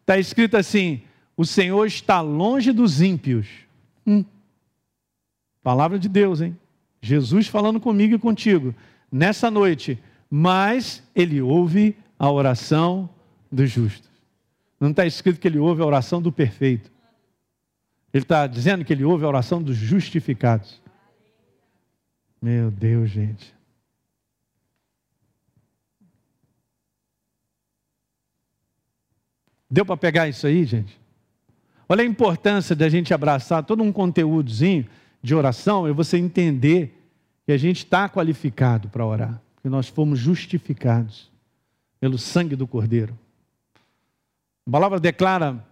Está 0.00 0.16
escrito 0.16 0.56
assim: 0.56 1.02
O 1.36 1.44
Senhor 1.44 1.84
está 1.86 2.20
longe 2.20 2.72
dos 2.72 3.02
ímpios 3.02 3.46
Hum. 4.06 4.24
Palavra 5.62 5.98
de 5.98 6.08
Deus, 6.08 6.40
hein? 6.40 6.58
Jesus 7.02 7.46
falando 7.46 7.78
comigo 7.78 8.14
e 8.14 8.18
contigo 8.18 8.74
nessa 9.10 9.50
noite, 9.50 9.98
mas 10.30 11.02
ele 11.14 11.40
ouve 11.40 11.96
a 12.18 12.30
oração 12.30 13.08
dos 13.50 13.70
justos. 13.70 14.08
Não 14.78 14.90
está 14.90 15.04
escrito 15.04 15.38
que 15.38 15.48
ele 15.48 15.58
ouve 15.58 15.82
a 15.82 15.86
oração 15.86 16.22
do 16.22 16.32
perfeito. 16.32 16.90
Ele 18.12 18.24
está 18.24 18.46
dizendo 18.46 18.84
que 18.84 18.92
ele 18.92 19.04
ouve 19.04 19.24
a 19.24 19.28
oração 19.28 19.62
dos 19.62 19.76
justificados. 19.76 20.79
Meu 22.40 22.70
Deus, 22.70 23.10
gente. 23.10 23.54
Deu 29.70 29.86
para 29.86 29.96
pegar 29.96 30.28
isso 30.28 30.46
aí, 30.46 30.64
gente? 30.64 30.98
Olha 31.88 32.02
a 32.02 32.06
importância 32.06 32.74
da 32.74 32.88
gente 32.88 33.14
abraçar 33.14 33.64
todo 33.64 33.82
um 33.82 33.92
conteúdozinho 33.92 34.88
de 35.22 35.34
oração 35.34 35.88
e 35.88 35.92
você 35.92 36.16
entender 36.16 36.96
que 37.44 37.52
a 37.52 37.56
gente 37.56 37.78
está 37.78 38.08
qualificado 38.08 38.88
para 38.88 39.04
orar, 39.04 39.40
que 39.62 39.68
nós 39.68 39.88
fomos 39.88 40.18
justificados 40.18 41.30
pelo 42.00 42.18
sangue 42.18 42.56
do 42.56 42.66
Cordeiro. 42.66 43.16
A 44.66 44.70
palavra 44.70 44.98
declara, 44.98 45.64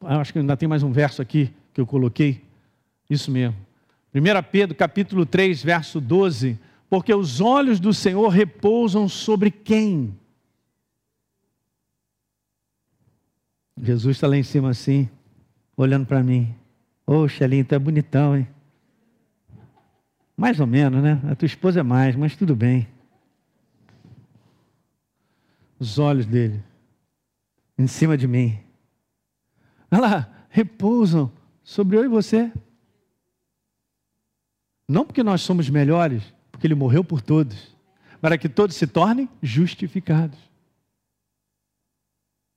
acho 0.00 0.32
que 0.32 0.38
ainda 0.38 0.56
tem 0.56 0.68
mais 0.68 0.82
um 0.82 0.92
verso 0.92 1.22
aqui 1.22 1.52
que 1.72 1.80
eu 1.80 1.86
coloquei, 1.86 2.42
isso 3.08 3.30
mesmo. 3.30 3.65
1 4.20 4.42
Pedro 4.50 4.74
capítulo 4.74 5.26
3, 5.26 5.62
verso 5.62 6.00
12, 6.00 6.58
porque 6.88 7.14
os 7.14 7.40
olhos 7.40 7.78
do 7.78 7.92
Senhor 7.92 8.28
repousam 8.28 9.08
sobre 9.08 9.50
quem? 9.50 10.18
Jesus 13.78 14.16
está 14.16 14.26
lá 14.26 14.36
em 14.36 14.42
cima 14.42 14.70
assim, 14.70 15.08
olhando 15.76 16.06
para 16.06 16.22
mim. 16.22 16.54
Ô, 17.06 17.28
Xelinho, 17.28 17.64
tu 17.64 17.74
é 17.74 17.78
bonitão, 17.78 18.36
hein? 18.36 18.48
Mais 20.36 20.58
ou 20.60 20.66
menos, 20.66 21.02
né? 21.02 21.20
A 21.30 21.34
tua 21.34 21.46
esposa 21.46 21.80
é 21.80 21.82
mais, 21.82 22.16
mas 22.16 22.34
tudo 22.34 22.56
bem. 22.56 22.88
Os 25.78 25.98
olhos 25.98 26.24
dele 26.24 26.62
em 27.78 27.86
cima 27.86 28.16
de 28.16 28.26
mim. 28.26 28.58
Olha 29.90 30.00
lá, 30.00 30.46
repousam 30.48 31.30
sobre 31.62 31.96
eu 31.98 32.04
e 32.04 32.08
você. 32.08 32.50
Não 34.88 35.04
porque 35.04 35.22
nós 35.22 35.42
somos 35.42 35.68
melhores, 35.68 36.22
porque 36.50 36.66
ele 36.66 36.74
morreu 36.74 37.02
por 37.02 37.20
todos, 37.20 37.76
para 38.20 38.38
que 38.38 38.48
todos 38.48 38.76
se 38.76 38.86
tornem 38.86 39.28
justificados. 39.42 40.38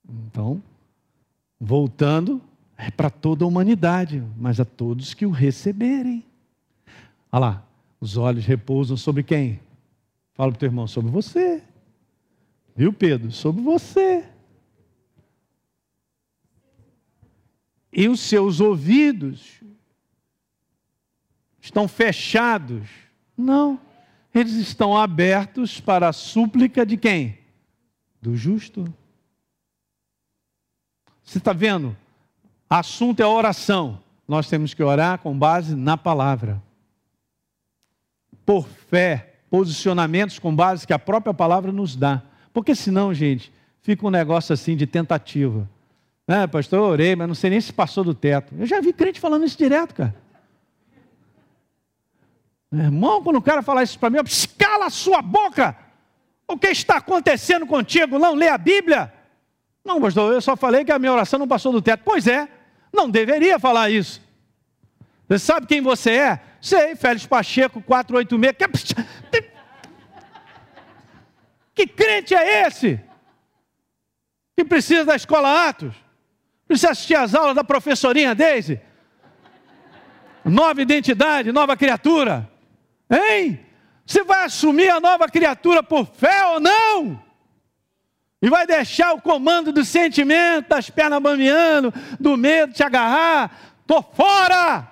Então, 0.08 0.62
voltando, 1.58 2.40
é 2.76 2.90
para 2.90 3.10
toda 3.10 3.44
a 3.44 3.48
humanidade, 3.48 4.22
mas 4.36 4.58
a 4.58 4.64
todos 4.64 5.12
que 5.12 5.26
o 5.26 5.30
receberem. 5.30 6.24
Olha 7.30 7.40
lá, 7.40 7.66
os 8.00 8.16
olhos 8.16 8.46
repousam 8.46 8.96
sobre 8.96 9.22
quem? 9.22 9.60
Fala 10.32 10.50
para 10.50 10.56
o 10.56 10.60
teu 10.60 10.68
irmão, 10.68 10.86
sobre 10.86 11.10
você. 11.10 11.62
Viu, 12.74 12.92
Pedro? 12.92 13.30
Sobre 13.30 13.60
você. 13.60 14.26
E 17.92 18.08
os 18.08 18.20
seus 18.20 18.60
ouvidos 18.60 19.60
estão 21.60 21.86
fechados? 21.86 22.88
Não. 23.36 23.78
Eles 24.34 24.54
estão 24.54 24.96
abertos 24.96 25.80
para 25.80 26.08
a 26.08 26.12
súplica 26.12 26.86
de 26.86 26.96
quem? 26.96 27.38
Do 28.22 28.36
justo. 28.36 28.84
Você 31.22 31.38
está 31.38 31.52
vendo? 31.52 31.96
Assunto 32.68 33.20
é 33.20 33.26
oração. 33.26 34.00
Nós 34.26 34.48
temos 34.48 34.74
que 34.74 34.82
orar 34.82 35.18
com 35.18 35.36
base 35.36 35.74
na 35.74 35.96
palavra. 35.96 36.62
por 38.46 38.66
fé, 38.66 39.34
posicionamentos 39.48 40.38
com 40.38 40.54
base 40.54 40.86
que 40.86 40.92
a 40.92 40.98
própria 40.98 41.32
palavra 41.32 41.70
nos 41.70 41.94
dá. 41.94 42.22
Porque 42.52 42.74
senão, 42.74 43.14
gente, 43.14 43.52
fica 43.80 44.06
um 44.06 44.10
negócio 44.10 44.52
assim 44.52 44.76
de 44.76 44.86
tentativa. 44.86 45.68
É, 46.26 46.46
pastor, 46.46 46.78
eu 46.78 46.84
orei, 46.84 47.16
mas 47.16 47.28
não 47.28 47.34
sei 47.34 47.50
nem 47.50 47.60
se 47.60 47.72
passou 47.72 48.04
do 48.04 48.14
teto. 48.14 48.54
Eu 48.56 48.66
já 48.66 48.80
vi 48.80 48.92
crente 48.92 49.20
falando 49.20 49.44
isso 49.44 49.58
direto, 49.58 49.94
cara. 49.94 50.14
Meu 52.70 52.84
irmão, 52.84 53.22
quando 53.22 53.36
o 53.36 53.42
cara 53.42 53.62
fala 53.62 53.82
isso 53.82 53.98
para 53.98 54.10
mim, 54.10 54.18
eu, 54.18 54.24
cala 54.56 54.86
a 54.86 54.90
sua 54.90 55.20
boca! 55.20 55.76
O 56.46 56.56
que 56.56 56.68
está 56.68 56.96
acontecendo 56.96 57.66
contigo? 57.66 58.18
Não 58.18 58.34
lê 58.34 58.48
a 58.48 58.58
Bíblia? 58.58 59.12
Não, 59.84 60.00
pastor, 60.00 60.32
eu 60.32 60.40
só 60.40 60.56
falei 60.56 60.84
que 60.84 60.92
a 60.92 60.98
minha 60.98 61.12
oração 61.12 61.38
não 61.38 61.48
passou 61.48 61.72
do 61.72 61.80
teto. 61.80 62.02
Pois 62.04 62.26
é, 62.26 62.48
não 62.92 63.08
deveria 63.08 63.58
falar 63.58 63.90
isso. 63.90 64.20
Você 65.28 65.38
sabe 65.38 65.66
quem 65.66 65.80
você 65.80 66.10
é? 66.10 66.40
Sei, 66.60 66.96
Félix 66.96 67.26
Pacheco, 67.26 67.80
486. 67.80 68.94
Que 71.74 71.86
crente 71.86 72.34
é 72.34 72.66
esse? 72.66 73.00
Que 74.56 74.64
precisa 74.64 75.04
da 75.04 75.16
escola 75.16 75.68
Atos? 75.68 75.94
Precisa 76.66 76.90
assistir 76.90 77.14
às 77.14 77.34
aulas 77.34 77.54
da 77.54 77.64
professorinha 77.64 78.34
Daisy? 78.34 78.80
Nova 80.44 80.82
identidade, 80.82 81.52
nova 81.52 81.76
criatura. 81.76 82.50
Hein? 83.10 83.66
Você 84.06 84.22
vai 84.24 84.44
assumir 84.44 84.88
a 84.90 85.00
nova 85.00 85.28
criatura 85.28 85.82
por 85.82 86.06
fé 86.06 86.46
ou 86.46 86.60
não? 86.60 87.22
E 88.42 88.48
vai 88.48 88.66
deixar 88.66 89.12
o 89.12 89.20
comando 89.20 89.72
do 89.72 89.84
sentimento, 89.84 90.68
das 90.68 90.88
pernas 90.88 91.20
bambeando, 91.20 91.92
do 92.18 92.36
medo 92.36 92.72
te 92.72 92.82
agarrar? 92.82 93.74
Tô 93.86 94.02
fora! 94.02 94.88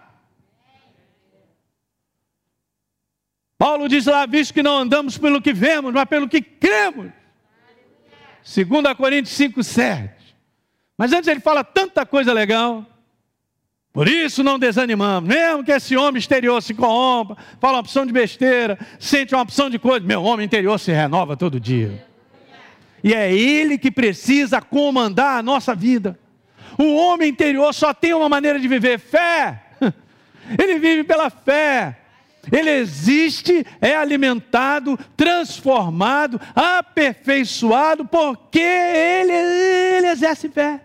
Paulo 3.56 3.88
diz 3.88 4.06
lá, 4.06 4.24
visto 4.26 4.54
que 4.54 4.62
não 4.62 4.78
andamos 4.78 5.18
pelo 5.18 5.42
que 5.42 5.52
vemos, 5.52 5.92
mas 5.92 6.04
pelo 6.04 6.28
que 6.28 6.40
cremos. 6.40 7.10
2 8.44 8.96
Coríntios 8.96 9.36
5, 9.36 9.62
7. 9.64 10.36
Mas 10.96 11.12
antes 11.12 11.28
ele 11.28 11.40
fala 11.40 11.64
tanta 11.64 12.06
coisa 12.06 12.32
legal. 12.32 12.86
Por 13.98 14.06
isso 14.06 14.44
não 14.44 14.60
desanimamos, 14.60 15.28
mesmo 15.28 15.64
que 15.64 15.72
esse 15.72 15.96
homem 15.96 16.20
exterior 16.20 16.62
se 16.62 16.72
corrompa, 16.72 17.36
fala 17.60 17.74
uma 17.74 17.80
opção 17.80 18.06
de 18.06 18.12
besteira, 18.12 18.78
sente 18.96 19.34
uma 19.34 19.42
opção 19.42 19.68
de 19.68 19.76
coisa, 19.76 20.06
meu 20.06 20.22
homem 20.22 20.46
interior 20.46 20.78
se 20.78 20.92
renova 20.92 21.36
todo 21.36 21.58
dia. 21.58 22.06
E 23.02 23.12
é 23.12 23.34
ele 23.34 23.76
que 23.76 23.90
precisa 23.90 24.60
comandar 24.60 25.40
a 25.40 25.42
nossa 25.42 25.74
vida. 25.74 26.16
O 26.78 26.94
homem 26.94 27.28
interior 27.28 27.74
só 27.74 27.92
tem 27.92 28.14
uma 28.14 28.28
maneira 28.28 28.60
de 28.60 28.68
viver: 28.68 29.00
fé. 29.00 29.64
Ele 30.56 30.78
vive 30.78 31.02
pela 31.02 31.28
fé. 31.28 31.98
Ele 32.52 32.70
existe, 32.70 33.66
é 33.80 33.96
alimentado, 33.96 34.96
transformado, 35.16 36.40
aperfeiçoado, 36.54 38.04
porque 38.04 38.60
ele, 38.60 39.32
ele 39.32 40.06
exerce 40.06 40.48
fé. 40.48 40.82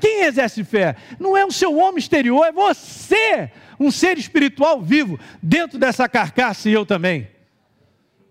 Quem 0.00 0.22
exerce 0.22 0.64
fé? 0.64 0.96
Não 1.18 1.36
é 1.36 1.44
o 1.44 1.52
seu 1.52 1.76
homem 1.76 1.98
exterior, 1.98 2.44
é 2.44 2.52
você, 2.52 3.50
um 3.78 3.90
ser 3.90 4.18
espiritual 4.18 4.80
vivo, 4.80 5.18
dentro 5.42 5.78
dessa 5.78 6.08
carcaça 6.08 6.68
e 6.68 6.72
eu 6.72 6.86
também. 6.86 7.28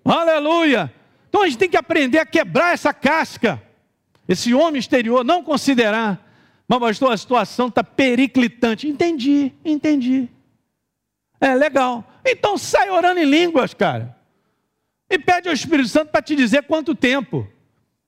Aleluia! 0.04 0.94
Então 1.30 1.42
a 1.42 1.46
gente 1.46 1.58
tem 1.58 1.70
que 1.70 1.78
aprender 1.78 2.20
a 2.20 2.26
quebrar 2.26 2.74
essa 2.74 2.94
casca, 2.94 3.62
esse 4.28 4.54
homem 4.54 4.80
exterior, 4.80 5.24
não 5.24 5.44
considerar. 5.44 6.26
Mas, 6.68 6.80
pastor, 6.80 7.12
a 7.14 7.18
situação 7.18 7.68
está 7.68 7.84
periclitante. 7.84 8.88
Entendi, 8.88 9.54
entendi. 9.64 10.28
É 11.40 11.54
legal. 11.54 12.04
Então 12.26 12.58
sai 12.58 12.90
orando 12.90 13.20
em 13.20 13.26
línguas, 13.26 13.74
cara. 13.74 14.18
E 15.10 15.18
pede 15.18 15.48
ao 15.48 15.54
Espírito 15.54 15.88
Santo 15.88 16.12
para 16.12 16.22
te 16.22 16.36
dizer 16.36 16.64
quanto 16.64 16.94
tempo. 16.94 17.48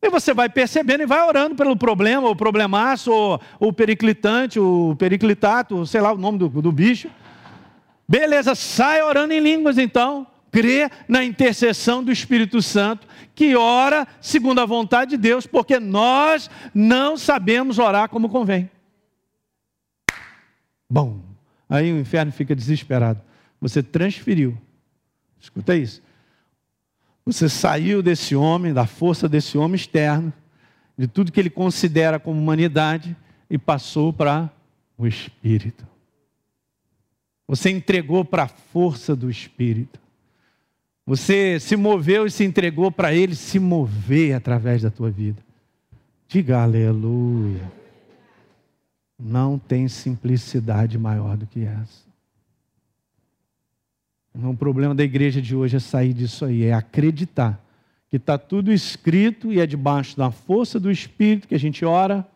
E 0.02 0.10
você 0.10 0.34
vai 0.34 0.48
percebendo 0.48 1.04
e 1.04 1.06
vai 1.06 1.22
orando 1.28 1.56
pelo 1.56 1.76
problema, 1.76 2.30
o 2.30 2.36
problemaço, 2.36 3.12
ou 3.12 3.40
o 3.60 3.74
periclitante, 3.74 4.60
o 4.60 4.96
periclitato, 4.98 5.86
sei 5.86 6.00
lá 6.00 6.14
o 6.14 6.18
nome 6.18 6.38
do, 6.38 6.48
do 6.48 6.72
bicho. 6.72 7.10
Beleza, 8.08 8.56
sai 8.56 9.02
orando 9.04 9.34
em 9.34 9.40
línguas 9.40 9.78
então. 9.78 10.26
Crê 10.52 10.90
na 11.08 11.24
intercessão 11.24 12.04
do 12.04 12.12
Espírito 12.12 12.62
Santo, 12.62 13.08
que 13.36 13.56
ora 13.56 14.08
segundo 14.20 14.60
a 14.60 14.66
vontade 14.66 15.12
de 15.12 15.18
Deus, 15.18 15.46
porque 15.46 15.80
nós 15.80 16.50
não 16.74 17.18
sabemos 17.18 17.78
orar 17.78 18.10
como 18.10 18.30
convém. 18.30 18.70
Bom, 20.90 21.20
aí 21.70 21.94
o 21.94 22.00
inferno 22.00 22.32
fica 22.32 22.56
desesperado. 22.56 23.22
Você 23.62 23.84
transferiu. 23.84 24.58
Escuta 25.40 25.76
isso. 25.76 26.02
Você 27.32 27.48
saiu 27.48 28.02
desse 28.02 28.36
homem, 28.36 28.74
da 28.74 28.88
força 28.88 29.30
desse 29.30 29.58
homem 29.58 29.76
externo, 29.76 30.34
de 30.98 31.08
tudo 31.08 31.32
que 31.32 31.40
ele 31.40 31.50
considera 31.50 32.20
como 32.20 32.40
humanidade, 32.40 33.16
e 33.50 33.58
passou 33.58 34.12
para 34.12 34.52
o 34.98 35.06
Espírito. 35.08 35.88
Você 37.48 37.70
entregou 37.70 38.26
para 38.26 38.44
a 38.44 38.48
força 38.48 39.16
do 39.16 39.30
Espírito. 39.30 40.00
Você 41.06 41.60
se 41.60 41.76
moveu 41.76 42.26
e 42.26 42.32
se 42.32 42.44
entregou 42.44 42.92
para 42.92 43.14
Ele 43.14 43.34
se 43.34 43.58
mover 43.58 44.36
através 44.36 44.84
da 44.84 44.92
tua 44.92 45.10
vida. 45.10 45.42
Diga 46.28 46.62
aleluia. 46.62 47.72
Não 49.18 49.58
tem 49.58 49.88
simplicidade 49.88 50.98
maior 50.98 51.36
do 51.36 51.48
que 51.48 51.62
essa. 51.62 52.09
O 54.34 54.56
problema 54.56 54.94
da 54.94 55.04
igreja 55.04 55.42
de 55.42 55.56
hoje 55.56 55.78
é 55.78 55.80
sair 55.80 56.14
disso 56.14 56.46
aí, 56.46 56.64
é 56.64 56.74
acreditar 56.74 57.60
que 58.10 58.18
está 58.18 58.38
tudo 58.38 58.72
escrito 58.72 59.52
e 59.52 59.60
é 59.60 59.68
debaixo 59.68 60.18
da 60.18 60.32
força 60.32 60.80
do 60.80 60.90
Espírito 60.90 61.48
que 61.48 61.56
a 61.56 61.60
gente 61.60 61.86
ora, 61.86 62.28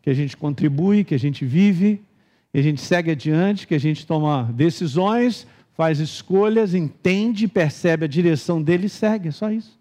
que 0.00 0.08
a 0.08 0.14
gente 0.14 0.36
contribui, 0.36 1.04
que 1.04 1.14
a 1.14 1.18
gente 1.18 1.44
vive, 1.44 2.00
que 2.50 2.58
a 2.58 2.62
gente 2.62 2.80
segue 2.80 3.10
adiante, 3.10 3.66
que 3.66 3.74
a 3.74 3.80
gente 3.80 4.06
toma 4.06 4.50
decisões, 4.54 5.46
faz 5.74 6.00
escolhas, 6.00 6.74
entende, 6.74 7.46
percebe 7.46 8.06
a 8.06 8.08
direção 8.08 8.62
dele 8.62 8.86
e 8.86 8.88
segue. 8.88 9.28
É 9.28 9.32
só 9.32 9.50
isso. 9.50 9.78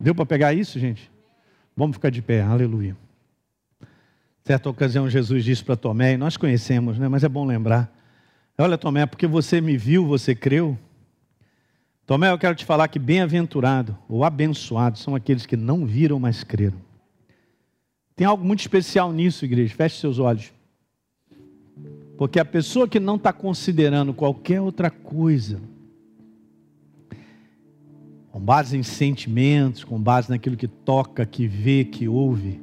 Deu 0.00 0.14
para 0.14 0.26
pegar 0.26 0.54
isso, 0.54 0.78
gente? 0.78 1.10
Vamos 1.76 1.96
ficar 1.96 2.10
de 2.10 2.22
pé, 2.22 2.40
aleluia. 2.40 2.96
Certa 4.44 4.70
ocasião, 4.70 5.10
Jesus 5.10 5.44
disse 5.44 5.62
para 5.62 5.76
Tomé, 5.76 6.14
e 6.14 6.16
nós 6.16 6.36
conhecemos, 6.36 6.98
né? 6.98 7.08
mas 7.08 7.24
é 7.24 7.28
bom 7.28 7.44
lembrar. 7.44 7.92
Olha, 8.58 8.78
Tomé, 8.78 9.04
porque 9.04 9.26
você 9.26 9.60
me 9.60 9.76
viu, 9.76 10.06
você 10.06 10.34
creu. 10.34 10.78
Tomé, 12.06 12.30
eu 12.30 12.38
quero 12.38 12.54
te 12.54 12.64
falar 12.64 12.88
que 12.88 12.98
bem-aventurado 12.98 13.96
ou 14.08 14.24
abençoado 14.24 14.98
são 14.98 15.14
aqueles 15.14 15.44
que 15.44 15.56
não 15.56 15.84
viram, 15.84 16.18
mas 16.18 16.42
creram. 16.42 16.80
Tem 18.14 18.26
algo 18.26 18.42
muito 18.42 18.60
especial 18.60 19.12
nisso, 19.12 19.44
igreja. 19.44 19.74
Feche 19.74 20.00
seus 20.00 20.18
olhos. 20.18 20.52
Porque 22.16 22.40
a 22.40 22.44
pessoa 22.46 22.88
que 22.88 22.98
não 22.98 23.16
está 23.16 23.30
considerando 23.30 24.14
qualquer 24.14 24.62
outra 24.62 24.90
coisa, 24.90 25.60
com 28.30 28.40
base 28.40 28.78
em 28.78 28.82
sentimentos, 28.82 29.84
com 29.84 30.00
base 30.00 30.30
naquilo 30.30 30.56
que 30.56 30.66
toca, 30.66 31.26
que 31.26 31.46
vê, 31.46 31.84
que 31.84 32.08
ouve, 32.08 32.58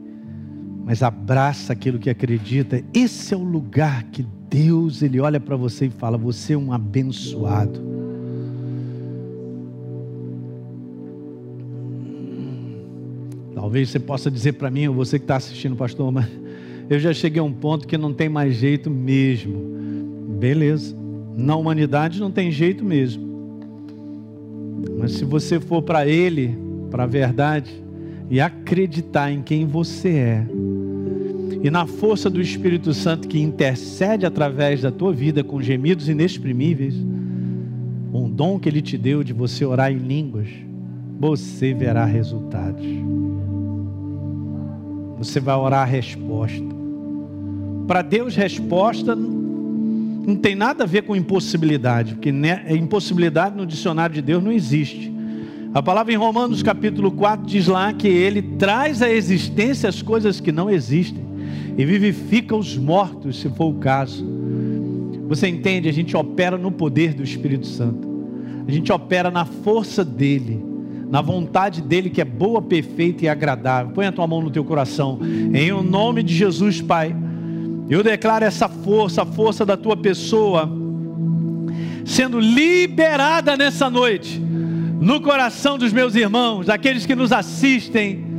mas 0.84 1.02
abraça 1.02 1.72
aquilo 1.72 1.98
que 1.98 2.10
acredita, 2.10 2.84
esse 2.94 3.34
é 3.34 3.38
o 3.38 3.44
lugar 3.44 4.04
que 4.04 4.26
Deus, 4.50 5.02
ele 5.02 5.20
olha 5.20 5.40
para 5.40 5.56
você 5.56 5.86
e 5.86 5.90
fala: 5.90 6.18
Você 6.18 6.54
é 6.54 6.58
um 6.58 6.74
abençoado. 6.74 7.82
Talvez 13.56 13.90
você 13.90 14.00
possa 14.00 14.30
dizer 14.30 14.54
para 14.54 14.70
mim, 14.70 14.88
ou 14.88 14.94
você 14.94 15.18
que 15.18 15.24
está 15.24 15.38
assistindo, 15.38 15.76
pastor, 15.76 16.12
mas 16.12 16.28
eu 16.90 17.00
já 17.00 17.14
cheguei 17.14 17.40
a 17.40 17.44
um 17.44 17.54
ponto 17.54 17.88
que 17.88 17.98
não 17.98 18.14
tem 18.14 18.28
mais 18.28 18.56
jeito 18.56 18.90
mesmo. 18.90 19.58
Beleza. 20.38 20.96
Na 21.36 21.56
humanidade 21.56 22.20
não 22.20 22.30
tem 22.30 22.52
jeito 22.52 22.84
mesmo. 22.84 23.24
Mas 25.00 25.14
se 25.14 25.24
você 25.24 25.60
for 25.60 25.82
para 25.82 26.06
Ele, 26.06 26.58
para 26.92 27.06
a 27.06 27.08
verdade, 27.08 27.84
e 28.30 28.42
acreditar 28.42 29.32
em 29.32 29.42
quem 29.42 29.66
você 29.66 30.10
é, 30.10 30.48
e 31.64 31.72
na 31.72 31.88
força 31.88 32.30
do 32.30 32.42
Espírito 32.42 32.94
Santo 32.94 33.26
que 33.26 33.40
intercede 33.40 34.26
através 34.26 34.82
da 34.82 34.92
tua 34.92 35.14
vida 35.14 35.46
com 35.46 35.62
gemidos 35.62 36.10
inexprimíveis, 36.10 36.94
um 38.14 38.30
dom 38.30 38.60
que 38.60 38.68
Ele 38.68 38.82
te 38.82 38.98
deu 38.98 39.24
de 39.24 39.32
você 39.32 39.64
orar 39.64 39.90
em 39.90 39.98
línguas, 39.98 40.50
você 41.18 41.74
verá 41.74 42.04
resultados. 42.04 42.86
Você 45.18 45.40
vai 45.40 45.56
orar 45.56 45.84
a 45.84 45.86
resposta. 45.86 46.66
Para 47.88 48.02
Deus, 48.02 48.36
resposta 48.36 49.16
não 49.16 50.36
tem 50.36 50.56
nada 50.56 50.84
a 50.84 50.88
ver 50.88 51.04
com 51.04 51.16
impossibilidade, 51.16 52.16
porque 52.16 52.30
impossibilidade 52.72 53.56
no 53.56 53.66
dicionário 53.66 54.14
de 54.14 54.22
Deus 54.22 54.44
não 54.44 54.52
existe. 54.52 55.14
A 55.74 55.82
palavra 55.82 56.12
em 56.12 56.18
Romanos 56.18 56.62
capítulo 56.62 57.10
4 57.10 57.46
diz 57.46 57.68
lá 57.68 57.94
que 57.94 58.08
ele 58.10 58.42
traz 58.42 59.02
à 59.02 59.10
existência 59.10 59.88
as 59.88 60.02
coisas 60.02 60.42
que 60.42 60.52
não 60.52 60.70
existem 60.70 61.33
e 61.78 61.86
vivifica 61.86 62.56
os 62.56 62.78
mortos, 62.78 63.40
se 63.40 63.50
for 63.50 63.66
o 63.66 63.76
caso. 63.76 64.26
Você 65.28 65.48
entende? 65.48 65.90
A 65.90 65.94
gente 65.94 66.16
opera 66.16 66.58
no 66.58 66.72
poder 66.72 67.14
do 67.14 67.24
Espírito 67.24 67.66
Santo. 67.66 68.08
A 68.68 68.72
gente 68.72 68.92
opera 68.92 69.32
na 69.32 69.46
força 69.46 70.06
dele, 70.06 70.64
na 71.10 71.22
vontade 71.22 71.82
dele 71.82 72.10
que 72.10 72.22
é 72.22 72.26
boa, 72.26 72.62
perfeita 72.62 73.26
e 73.26 73.28
agradável. 73.28 73.94
Põe 73.94 74.06
a 74.06 74.12
tua 74.12 74.28
mão 74.28 74.42
no 74.42 74.52
teu 74.52 74.64
coração. 74.64 75.20
Em 75.54 75.72
o 75.72 75.82
nome 75.82 76.24
de 76.24 76.34
Jesus, 76.36 76.82
Pai. 76.82 77.16
Eu 77.90 78.04
declaro 78.04 78.46
essa 78.46 78.70
força, 78.70 79.24
a 79.24 79.26
força 79.26 79.66
da 79.66 79.76
tua 79.76 79.98
pessoa, 79.98 80.72
sendo 82.06 82.40
liberada 82.40 83.58
nessa 83.58 83.90
noite, 83.90 84.40
no 84.40 85.20
coração 85.22 85.78
dos 85.78 85.92
meus 85.92 86.16
irmãos, 86.16 86.68
daqueles 86.68 87.06
que 87.06 87.16
nos 87.16 87.32
assistem 87.32 88.33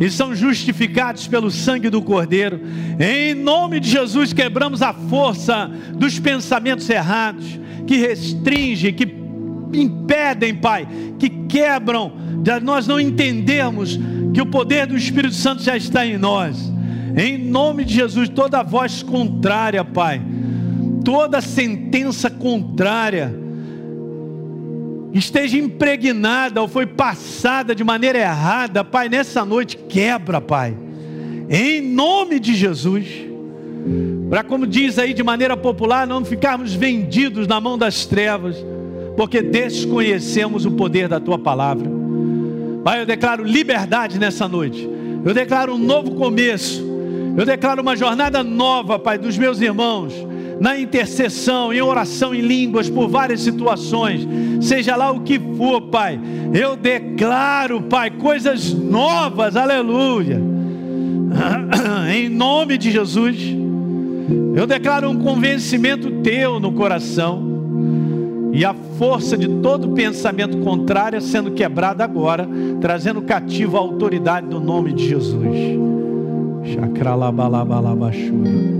e 0.00 0.10
são 0.10 0.34
justificados 0.34 1.26
pelo 1.26 1.50
sangue 1.50 1.90
do 1.90 2.00
Cordeiro. 2.00 2.60
Em 3.00 3.34
nome 3.34 3.80
de 3.80 3.90
Jesus, 3.90 4.32
quebramos 4.32 4.80
a 4.82 4.92
força 4.92 5.70
dos 5.94 6.18
pensamentos 6.18 6.88
errados, 6.88 7.58
que 7.86 7.96
restringe, 7.96 8.92
que 8.92 9.06
impedem, 9.72 10.54
Pai, 10.54 10.86
que 11.18 11.28
quebram, 11.28 12.12
nós 12.62 12.86
não 12.86 13.00
entendemos 13.00 13.98
que 14.32 14.40
o 14.40 14.46
poder 14.46 14.86
do 14.86 14.96
Espírito 14.96 15.34
Santo 15.34 15.62
já 15.62 15.76
está 15.76 16.06
em 16.06 16.16
nós. 16.16 16.72
Em 17.16 17.38
nome 17.38 17.84
de 17.84 17.94
Jesus, 17.94 18.28
toda 18.28 18.62
voz 18.62 19.02
contrária, 19.02 19.84
Pai, 19.84 20.22
toda 21.04 21.40
sentença 21.40 22.30
contrária, 22.30 23.34
esteja 25.12 25.56
impregnada 25.56 26.60
ou 26.60 26.68
foi 26.68 26.86
passada 26.86 27.74
de 27.74 27.82
maneira 27.82 28.18
errada, 28.18 28.84
Pai, 28.84 29.08
nessa 29.08 29.44
noite 29.44 29.76
quebra, 29.76 30.40
Pai, 30.40 30.76
em 31.48 31.80
nome 31.80 32.38
de 32.38 32.54
Jesus, 32.54 33.06
para 34.28 34.42
como 34.42 34.66
diz 34.66 34.98
aí 34.98 35.14
de 35.14 35.22
maneira 35.22 35.56
popular, 35.56 36.06
não 36.06 36.24
ficarmos 36.24 36.74
vendidos 36.74 37.46
na 37.46 37.60
mão 37.60 37.78
das 37.78 38.04
trevas, 38.04 38.56
porque 39.16 39.40
desconhecemos 39.40 40.66
o 40.66 40.72
poder 40.72 41.08
da 41.08 41.18
Tua 41.18 41.38
palavra. 41.38 41.88
Pai, 42.84 43.00
eu 43.00 43.06
declaro 43.06 43.44
liberdade 43.44 44.18
nessa 44.18 44.46
noite, 44.46 44.88
eu 45.24 45.32
declaro 45.32 45.74
um 45.74 45.78
novo 45.78 46.12
começo, 46.12 46.86
eu 47.36 47.46
declaro 47.46 47.80
uma 47.80 47.96
jornada 47.96 48.42
nova, 48.42 48.98
Pai, 48.98 49.16
dos 49.16 49.38
meus 49.38 49.60
irmãos 49.60 50.12
na 50.60 50.78
intercessão, 50.78 51.72
em 51.72 51.80
oração 51.80 52.34
em 52.34 52.40
línguas 52.40 52.90
por 52.90 53.08
várias 53.08 53.40
situações, 53.40 54.26
seja 54.60 54.96
lá 54.96 55.10
o 55.10 55.20
que 55.20 55.38
for, 55.56 55.82
Pai, 55.82 56.18
eu 56.52 56.76
declaro, 56.76 57.82
Pai, 57.82 58.10
coisas 58.10 58.72
novas, 58.72 59.56
aleluia, 59.56 60.40
em 62.12 62.28
nome 62.28 62.76
de 62.76 62.90
Jesus, 62.90 63.36
eu 64.54 64.66
declaro 64.66 65.08
um 65.08 65.18
convencimento 65.18 66.10
teu 66.22 66.58
no 66.58 66.72
coração, 66.72 67.46
e 68.52 68.64
a 68.64 68.74
força 68.98 69.36
de 69.36 69.46
todo 69.60 69.90
pensamento 69.90 70.58
contrário 70.58 71.20
sendo 71.20 71.52
quebrada 71.52 72.02
agora, 72.02 72.48
trazendo 72.80 73.22
cativo 73.22 73.76
a 73.76 73.80
autoridade 73.80 74.48
do 74.48 74.58
nome 74.58 74.92
de 74.92 75.06
Jesus. 75.06 75.78
Chakralabalabalabaxura. 76.64 78.77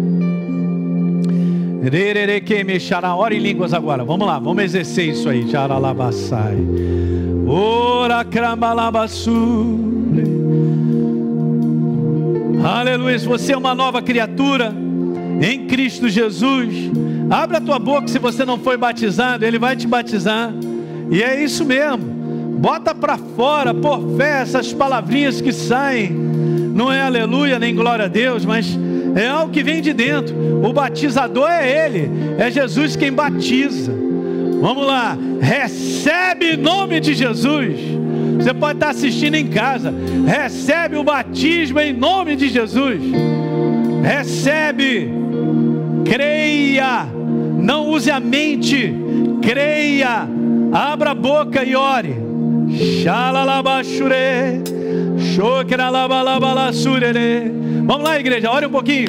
Ora 3.16 3.34
em 3.34 3.38
línguas 3.38 3.72
agora. 3.72 4.04
Vamos 4.04 4.26
lá, 4.26 4.38
vamos 4.38 4.62
exercer 4.62 5.08
isso 5.10 5.28
aí. 5.28 5.48
Charalabassai. 5.50 6.56
Ora 7.46 8.24
cramalabassure. 8.24 9.88
Aleluia. 12.64 13.18
Você 13.18 13.52
é 13.52 13.56
uma 13.56 13.74
nova 13.74 14.02
criatura 14.02 14.74
em 15.40 15.66
Cristo 15.66 16.08
Jesus, 16.08 16.90
abra 17.30 17.58
a 17.58 17.60
tua 17.60 17.78
boca 17.78 18.08
se 18.08 18.18
você 18.18 18.44
não 18.44 18.58
foi 18.58 18.76
batizado, 18.76 19.44
Ele 19.44 19.58
vai 19.58 19.76
te 19.76 19.86
batizar. 19.86 20.52
E 21.10 21.22
é 21.22 21.42
isso 21.42 21.64
mesmo. 21.64 22.18
Bota 22.58 22.92
para 22.92 23.16
fora 23.16 23.72
por 23.72 24.16
fé 24.16 24.40
essas 24.40 24.72
palavrinhas 24.72 25.40
que 25.40 25.52
saem. 25.52 26.10
Não 26.10 26.92
é 26.92 27.00
aleluia 27.00 27.58
nem 27.58 27.74
glória 27.74 28.06
a 28.06 28.08
Deus, 28.08 28.44
mas 28.44 28.76
é 29.14 29.28
algo 29.28 29.52
que 29.52 29.62
vem 29.62 29.80
de 29.80 29.92
dentro. 29.92 30.34
O 30.64 30.72
batizador 30.72 31.48
é 31.50 31.86
Ele, 31.86 32.10
é 32.38 32.50
Jesus 32.50 32.96
quem 32.96 33.12
batiza. 33.12 33.92
Vamos 34.60 34.86
lá, 34.86 35.16
recebe 35.40 36.54
em 36.54 36.56
nome 36.56 36.98
de 37.00 37.14
Jesus. 37.14 37.78
Você 38.38 38.54
pode 38.54 38.76
estar 38.76 38.90
assistindo 38.90 39.34
em 39.34 39.48
casa, 39.48 39.92
recebe 40.26 40.96
o 40.96 41.04
batismo 41.04 41.80
em 41.80 41.92
nome 41.92 42.36
de 42.36 42.48
Jesus. 42.48 43.00
Recebe, 44.02 45.12
creia, 46.04 47.06
não 47.58 47.88
use 47.88 48.10
a 48.10 48.20
mente, 48.20 48.94
creia, 49.42 50.28
abra 50.72 51.10
a 51.10 51.14
boca 51.14 51.64
e 51.64 51.74
ore. 51.74 52.14
Xalalabashure, 53.02 54.62
xocralabalabalasurere. 55.34 57.57
Vamos 57.88 58.04
lá, 58.06 58.20
igreja, 58.20 58.50
ore 58.50 58.66
um 58.66 58.70
pouquinho. 58.70 59.08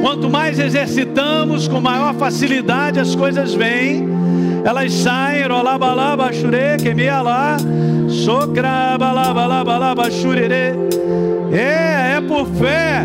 Quanto 0.00 0.30
mais 0.30 0.60
exercitamos, 0.60 1.66
com 1.66 1.80
maior 1.80 2.14
facilidade 2.14 3.00
as 3.00 3.16
coisas 3.16 3.52
vêm. 3.52 4.08
Elas 4.64 4.92
saem, 4.92 5.42
rolabalaba 5.48 6.32
shure, 6.32 6.76
queimia 6.80 7.20
lá, 7.20 7.56
socrabalabalaba 8.24 10.08
shure. 10.08 10.44
É, 11.52 12.14
é 12.16 12.20
por 12.28 12.46
fé 12.46 13.04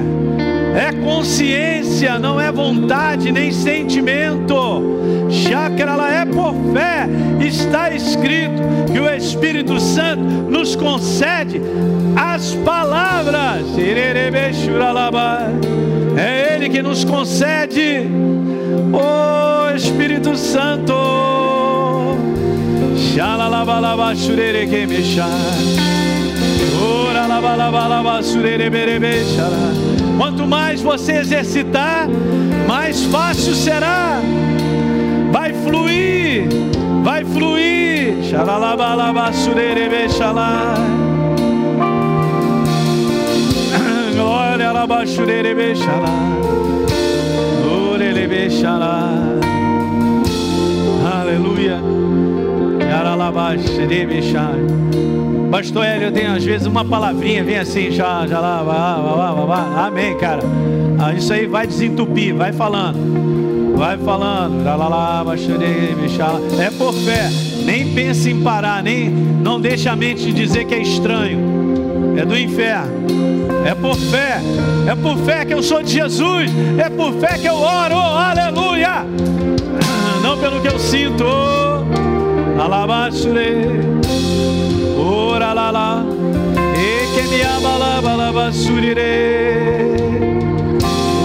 é 0.75 0.91
consciência, 0.91 2.19
não 2.19 2.39
é 2.39 2.51
vontade 2.51 3.31
nem 3.31 3.51
sentimento. 3.51 4.83
Chácara 5.29 6.09
é 6.09 6.25
por 6.25 6.53
fé. 6.73 7.07
Está 7.39 7.91
escrito 7.91 8.61
que 8.91 8.99
o 8.99 9.09
Espírito 9.09 9.79
Santo 9.79 10.21
nos 10.21 10.75
concede 10.75 11.61
as 12.15 12.53
palavras. 12.55 13.65
É 16.17 16.55
Ele 16.55 16.69
que 16.69 16.81
nos 16.81 17.03
concede. 17.03 18.09
O 18.91 19.75
Espírito 19.75 20.35
Santo. 20.35 20.95
Quanto 30.17 30.47
mais 30.47 30.81
você 30.81 31.17
exercitar, 31.17 32.07
mais 32.67 33.03
fácil 33.05 33.53
será. 33.53 34.21
Vai 35.31 35.53
fluir, 35.53 36.47
vai 37.03 37.25
fluir. 37.25 38.23
Glória 44.15 44.69
a 44.69 44.87
Baixurerebe 44.87 45.75
Aleluia. 51.03 51.79
Pastor 55.55 55.85
Hélio 55.85 56.11
tem 56.11 56.25
às 56.27 56.43
vezes 56.43 56.67
uma 56.67 56.83
palavrinha, 56.83 57.41
vem 57.41 57.57
assim, 57.57 57.89
já, 57.89 58.27
já 58.27 58.41
lá, 58.41 58.59
lá, 58.59 58.97
lá, 58.97 59.31
lá, 59.31 59.45
lá. 59.45 59.87
amém, 59.87 60.17
cara. 60.17 60.41
Ah, 60.99 61.13
isso 61.13 61.31
aí 61.31 61.47
vai 61.47 61.65
desentupir, 61.65 62.35
vai 62.35 62.51
falando, 62.51 63.73
vai 63.77 63.97
falando, 63.97 64.65
lá, 64.65 64.75
lá, 64.75 64.87
lá, 64.89 65.25
é 66.59 66.69
por 66.71 66.93
fé, 66.93 67.29
nem 67.63 67.93
pense 67.93 68.29
em 68.29 68.43
parar, 68.43 68.83
nem, 68.83 69.09
não 69.09 69.57
deixe 69.61 69.87
a 69.87 69.95
mente 69.95 70.29
dizer 70.33 70.65
que 70.65 70.75
é 70.75 70.81
estranho, 70.81 71.39
é 72.17 72.25
do 72.25 72.37
inferno, 72.37 72.91
é 73.65 73.73
por 73.73 73.95
fé, 73.95 74.41
é 74.85 74.93
por 74.93 75.17
fé 75.19 75.45
que 75.45 75.53
eu 75.53 75.63
sou 75.63 75.81
de 75.81 75.93
Jesus, 75.93 76.51
é 76.77 76.89
por 76.89 77.13
fé 77.13 77.37
que 77.37 77.47
eu 77.47 77.55
oro, 77.55 77.95
aleluia, 77.95 79.05
não 80.21 80.37
pelo 80.37 80.59
que 80.59 80.67
eu 80.67 80.77
sinto, 80.77 81.23
alabaxure. 82.59 83.94
Lá, 85.71 86.03
e 86.77 87.07
que 87.15 87.27
me 87.27 87.41
abalaba 87.41 88.51
surire. 88.51 89.95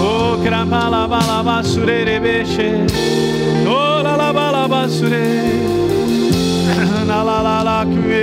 O 0.01 0.37
cramala 0.43 1.07
balaba 1.07 1.63
surere 1.63 2.19
beche. 2.19 2.85
Ora 3.67 4.15
lá 4.15 4.33
balaba 4.33 4.89
sure. 4.89 5.19
Na 7.05 7.21
la 7.23 7.41
la 7.43 7.63
la 7.63 7.85
que. 7.85 8.21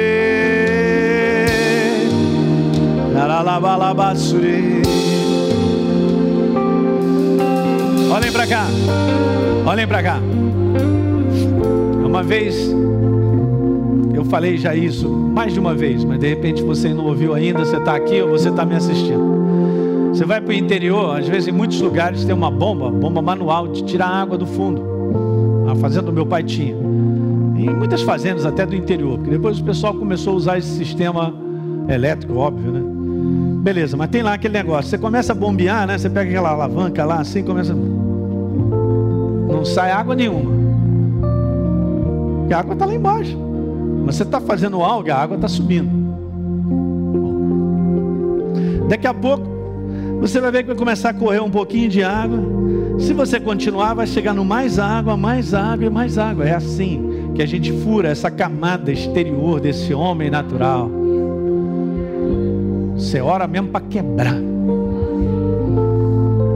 Na 3.15 3.27
la 3.27 3.43
la 3.43 3.61
balaba 3.61 4.17
sure. 4.17 4.83
Olhem 8.11 8.33
para 8.33 8.47
cá. 8.47 8.67
Olhem 9.65 9.87
para 9.87 10.03
cá. 10.03 10.21
Uma 12.05 12.23
vez 12.25 12.75
eu 14.15 14.25
falei 14.25 14.57
já 14.59 14.75
isso 14.75 15.09
mais 15.09 15.53
de 15.53 15.61
uma 15.61 15.73
vez, 15.73 16.03
de 16.19 16.29
repente 16.29 16.63
você 16.63 16.93
não 16.93 17.07
ouviu 17.07 17.35
ainda, 17.35 17.65
você 17.65 17.77
está 17.77 17.95
aqui 17.95 18.21
ou 18.21 18.31
você 18.31 18.49
está 18.49 18.65
me 18.65 18.75
assistindo. 18.75 19.39
Você 20.13 20.25
vai 20.25 20.41
para 20.41 20.51
o 20.51 20.53
interior, 20.53 21.17
às 21.19 21.29
vezes 21.29 21.49
em 21.49 21.53
muitos 21.53 21.81
lugares 21.81 22.25
tem 22.25 22.35
uma 22.35 22.51
bomba, 22.51 22.91
bomba 22.91 23.23
manual 23.23 23.69
de 23.69 23.85
tirar 23.85 24.09
água 24.09 24.37
do 24.37 24.47
fundo. 24.47 24.83
A 25.71 25.77
fazenda 25.77 26.07
do 26.07 26.13
meu 26.13 26.27
pai 26.27 26.43
tinha. 26.43 26.75
Em 26.75 27.71
muitas 27.71 28.03
fazendas 28.03 28.45
até 28.45 28.67
do 28.67 28.75
interior, 28.75 29.17
porque 29.19 29.31
depois 29.31 29.61
o 29.61 29.65
pessoal 29.65 29.95
começou 29.95 30.33
a 30.33 30.37
usar 30.37 30.59
esse 30.59 30.71
sistema 30.77 31.33
elétrico, 31.89 32.35
óbvio, 32.35 32.73
né? 32.73 32.83
Beleza, 33.63 33.97
mas 33.97 34.09
tem 34.09 34.23
lá 34.23 34.35
aquele 34.35 34.55
negócio. 34.55 34.91
Você 34.91 34.99
começa 34.99 35.33
a 35.33 35.35
bombear, 35.35 35.87
né? 35.87 35.99
Você 35.99 36.09
pega 36.09 36.31
aquela 36.31 36.51
alavanca 36.51 37.05
lá, 37.05 37.21
assim, 37.21 37.43
começa. 37.43 37.75
Não 37.75 39.65
sai 39.65 39.91
água 39.91 40.15
nenhuma. 40.15 40.51
Porque 42.41 42.55
a 42.55 42.61
água 42.61 42.73
está 42.73 42.87
lá 42.87 42.95
embaixo. 42.95 43.48
Mas 44.09 44.17
você 44.17 44.23
está 44.23 44.41
fazendo 44.41 44.83
algo, 44.83 45.13
a 45.13 45.17
água 45.17 45.37
está 45.37 45.47
subindo. 45.47 45.91
Daqui 48.89 49.07
a 49.07 49.13
pouco, 49.13 49.47
você 50.19 50.41
vai 50.41 50.51
ver 50.51 50.63
que 50.63 50.69
vai 50.69 50.77
começar 50.77 51.11
a 51.11 51.13
correr 51.13 51.41
um 51.41 51.51
pouquinho 51.51 51.91
de 51.91 52.03
água. 52.03 52.39
Se 52.99 53.13
você 53.13 53.39
continuar, 53.39 53.93
vai 53.93 54.07
chegar 54.07 54.33
no 54.33 54.47
mais 54.47 54.79
água, 54.79 55.15
mais 55.15 55.53
água 55.53 55.85
e 55.85 55.91
mais 55.91 56.17
água. 56.17 56.49
É 56.49 56.55
assim 56.55 57.33
que 57.35 57.43
a 57.43 57.47
gente 57.47 57.71
fura 57.83 58.09
essa 58.09 58.31
camada 58.31 58.91
exterior 58.91 59.61
desse 59.61 59.93
homem 59.93 60.31
natural. 60.31 60.91
Você 62.95 63.21
ora 63.21 63.47
mesmo 63.47 63.69
para 63.69 63.85
quebrar. 63.85 64.37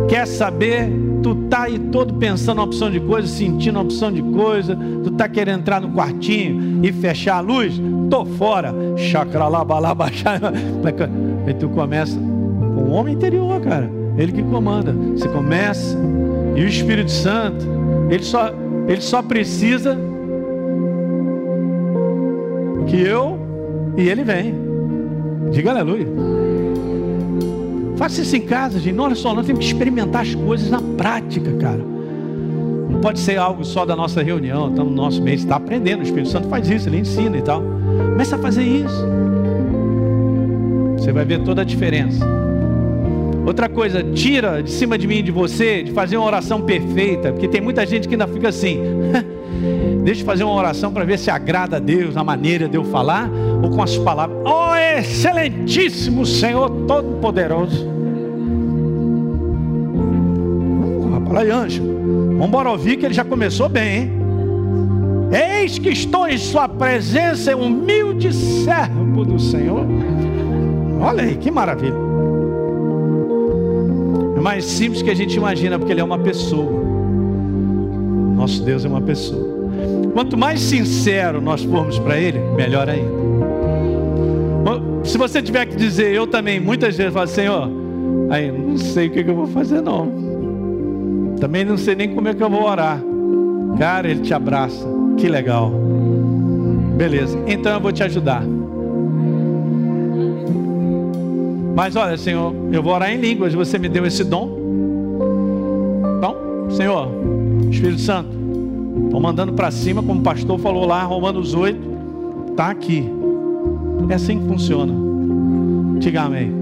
Quer 0.09 0.27
saber? 0.27 0.91
Tu 1.23 1.35
tá 1.49 1.63
aí 1.63 1.79
todo 1.79 2.15
pensando 2.15 2.59
uma 2.59 2.65
opção 2.65 2.91
de 2.91 2.99
coisa, 3.01 3.29
sentindo 3.29 3.77
uma 3.77 3.85
opção 3.85 4.11
de 4.11 4.23
coisa. 4.23 4.77
Tu 5.05 5.11
tá 5.13 5.29
querendo 5.29 5.61
entrar 5.61 5.81
no 5.81 5.91
quartinho 5.91 6.85
e 6.85 6.93
fechar 6.93 7.37
a 7.37 7.41
luz? 7.41 7.81
Tô 8.11 8.25
fora. 8.25 8.75
Chacra 8.97 9.47
lá, 9.49 9.65
balá, 9.65 9.95
baixar. 9.95 10.41
Aí 11.47 11.55
tu 11.55 11.69
começa 11.69 12.19
com 12.19 12.83
o 12.83 12.91
homem 12.91 13.15
interior, 13.15 13.61
cara. 13.61 13.91
Ele 14.17 14.33
que 14.33 14.43
comanda. 14.43 14.93
Você 14.93 15.29
começa 15.29 15.97
e 16.55 16.63
o 16.63 16.69
Espírito 16.69 17.11
Santo, 17.11 17.67
ele 18.11 18.23
só, 18.23 18.53
ele 18.87 19.01
só 19.01 19.23
precisa 19.23 19.99
que 22.87 23.01
eu 23.01 23.39
e 23.97 24.09
ele 24.09 24.23
vem. 24.23 24.55
Diga 25.51 25.71
aleluia. 25.71 26.07
Faça 28.03 28.21
isso 28.21 28.35
em 28.35 28.41
casa, 28.41 28.81
gente. 28.81 28.99
Olha 28.99 29.15
só, 29.15 29.33
nós 29.33 29.47
temos 29.47 29.65
que 29.65 29.73
experimentar 29.73 30.23
as 30.23 30.35
coisas 30.35 30.69
na 30.69 30.83
prática, 30.83 31.53
cara. 31.53 31.79
Não 31.79 33.01
pode 33.01 33.21
ser 33.21 33.37
algo 33.37 33.65
só 33.65 33.87
da 33.87 33.95
nossa 33.95 34.21
reunião, 34.21 34.71
estamos 34.71 34.93
no 34.93 34.97
nosso 35.01 35.23
meio, 35.23 35.37
está 35.37 35.55
aprendendo. 35.55 36.01
O 36.01 36.03
Espírito 36.03 36.29
Santo 36.29 36.49
faz 36.49 36.69
isso, 36.69 36.89
ele 36.89 36.99
ensina 36.99 37.39
e 37.39 37.43
tal. 37.43 37.63
Começa 37.63 38.35
a 38.35 38.39
fazer 38.41 38.65
isso. 38.65 39.07
Você 40.99 41.13
vai 41.13 41.25
ver 41.25 41.45
toda 41.45 41.63
a 41.63 41.65
diferença. 41.65 42.27
Outra 43.47 43.69
coisa, 43.69 44.03
tira 44.03 44.61
de 44.65 44.73
cima 44.73 44.99
de 44.99 45.07
mim 45.07 45.19
e 45.19 45.23
de 45.23 45.31
você 45.31 45.85
de 45.85 45.93
fazer 45.93 46.17
uma 46.17 46.27
oração 46.27 46.63
perfeita, 46.63 47.31
porque 47.31 47.47
tem 47.47 47.61
muita 47.61 47.87
gente 47.87 48.09
que 48.09 48.15
ainda 48.15 48.27
fica 48.27 48.49
assim. 48.49 48.81
Deixa 50.03 50.23
eu 50.23 50.27
fazer 50.27 50.43
uma 50.43 50.55
oração 50.55 50.93
para 50.93 51.05
ver 51.05 51.21
se 51.21 51.31
agrada 51.31 51.77
a 51.77 51.79
Deus 51.79 52.17
na 52.17 52.25
maneira 52.25 52.69
de 52.69 52.77
eu 52.77 52.83
falar 52.83 53.31
ou 53.63 53.71
com 53.71 53.81
as 53.81 53.97
palavras. 53.97 54.37
Oh, 54.45 54.75
excelentíssimo 54.99 56.27
Senhor 56.27 56.69
Todo-Poderoso. 56.89 57.92
Fala 61.33 61.41
aí, 61.41 61.51
anjo. 61.51 61.83
Vamos 61.83 62.47
embora 62.47 62.71
ouvir 62.71 62.99
que 62.99 63.07
ele 63.07 63.15
já 63.15 63.25
começou 63.25 63.69
bem, 63.69 64.03
hein? 64.03 64.13
Eis 65.63 65.79
que 65.79 65.89
estou 65.89 66.29
em 66.29 66.37
Sua 66.37 66.69
presença, 66.69 67.57
humilde 67.57 68.33
servo 68.35 69.25
do 69.25 69.39
Senhor. 69.39 69.87
Olha 71.01 71.23
aí, 71.23 71.37
que 71.37 71.51
maravilha. 71.51 71.97
É 74.37 74.41
mais 74.41 74.65
simples 74.67 75.01
que 75.01 75.11
a 75.11 75.15
gente 75.15 75.35
imagina, 75.35 75.79
porque 75.79 75.93
Ele 75.93 76.03
é 76.03 76.05
uma 76.05 76.19
pessoa. 76.19 76.71
Nosso 78.37 78.63
Deus 78.63 78.85
é 78.85 78.89
uma 78.89 79.01
pessoa. 79.01 79.63
Quanto 80.13 80.37
mais 80.37 80.61
sincero 80.61 81.41
nós 81.41 81.65
formos 81.65 81.99
para 81.99 82.19
Ele, 82.19 82.39
melhor 82.55 82.89
ainda. 82.89 83.23
Se 85.05 85.19
você 85.19 85.43
tiver 85.43 85.67
que 85.67 85.75
dizer, 85.75 86.15
eu 86.15 86.29
também, 86.29 86.61
muitas 86.61 86.97
vezes 86.97 87.13
falo, 87.13 87.27
Senhor, 87.27 87.69
aí 88.31 88.53
não 88.53 88.79
sei 88.79 89.09
o 89.09 89.11
que 89.11 89.21
eu 89.21 89.35
vou 89.35 89.49
fazer 89.49 89.81
não. 89.81 90.32
Também 91.43 91.65
não 91.65 91.77
sei 91.77 91.97
nem 91.97 92.15
como 92.15 92.29
é 92.29 92.35
que 92.35 92.41
eu 92.41 92.49
vou 92.49 92.63
orar. 92.63 93.03
Cara, 93.77 94.09
Ele 94.09 94.21
te 94.21 94.33
abraça. 94.33 94.87
Que 95.19 95.29
legal. 95.29 95.73
Beleza, 96.97 97.37
então 97.49 97.73
eu 97.73 97.81
vou 97.81 97.91
te 97.91 98.01
ajudar. 98.05 98.45
Mas 101.75 101.97
olha, 101.97 102.17
Senhor, 102.17 102.55
eu 102.71 102.81
vou 102.81 102.95
orar 102.95 103.11
em 103.11 103.17
línguas, 103.21 103.55
você 103.55 103.77
me 103.77 103.89
deu 103.89 104.07
esse 104.07 104.23
dom. 104.23 104.57
Então, 106.19 106.37
Senhor, 106.71 107.09
Espírito 107.69 108.03
Santo, 108.03 108.31
Estou 109.07 109.21
mandando 109.21 109.53
para 109.53 109.73
cima, 109.73 110.01
como 110.01 110.21
o 110.21 110.23
pastor 110.23 110.61
falou 110.61 110.87
lá, 110.87 111.03
Romanos 111.03 111.55
8, 111.55 111.77
está 112.53 112.71
aqui. 112.71 113.05
É 114.09 114.15
assim 114.15 114.39
que 114.39 114.47
funciona. 114.47 114.93
Diga 115.99 116.23
amém. 116.23 116.53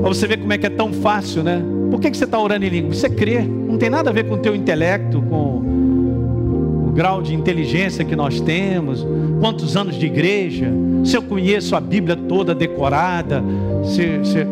Para 0.00 0.10
você 0.10 0.28
ver 0.28 0.36
como 0.36 0.52
é 0.52 0.58
que 0.58 0.66
é 0.66 0.70
tão 0.70 0.92
fácil, 0.92 1.42
né? 1.42 1.60
Por 1.90 2.00
que, 2.00 2.10
que 2.10 2.16
você 2.16 2.24
está 2.24 2.38
orando 2.38 2.64
em 2.64 2.68
língua? 2.68 2.92
Você 2.92 3.08
crê. 3.08 3.40
Não 3.42 3.78
tem 3.78 3.90
nada 3.90 4.10
a 4.10 4.12
ver 4.12 4.24
com 4.24 4.34
o 4.34 4.38
teu 4.38 4.54
intelecto, 4.54 5.20
com 5.22 6.88
o 6.88 6.92
grau 6.94 7.22
de 7.22 7.34
inteligência 7.34 8.04
que 8.04 8.14
nós 8.14 8.40
temos, 8.40 9.06
quantos 9.40 9.76
anos 9.76 9.96
de 9.96 10.06
igreja, 10.06 10.70
se 11.04 11.16
eu 11.16 11.22
conheço 11.22 11.74
a 11.74 11.80
Bíblia 11.80 12.16
toda 12.16 12.54
decorada, 12.54 13.42
se, 13.84 14.24
se... 14.24 14.46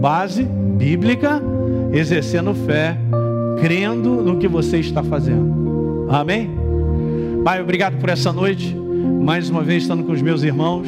base 0.00 0.44
bíblica, 0.44 1.42
exercendo 1.92 2.54
fé 2.54 2.96
crendo 3.60 4.22
no 4.22 4.38
que 4.38 4.46
você 4.46 4.78
está 4.78 5.02
fazendo. 5.02 6.06
Amém? 6.10 6.50
Pai, 7.44 7.60
obrigado 7.60 7.98
por 7.98 8.08
essa 8.10 8.32
noite. 8.32 8.76
Mais 9.22 9.48
uma 9.48 9.62
vez 9.62 9.82
estando 9.82 10.04
com 10.04 10.12
os 10.12 10.20
meus 10.20 10.42
irmãos 10.42 10.86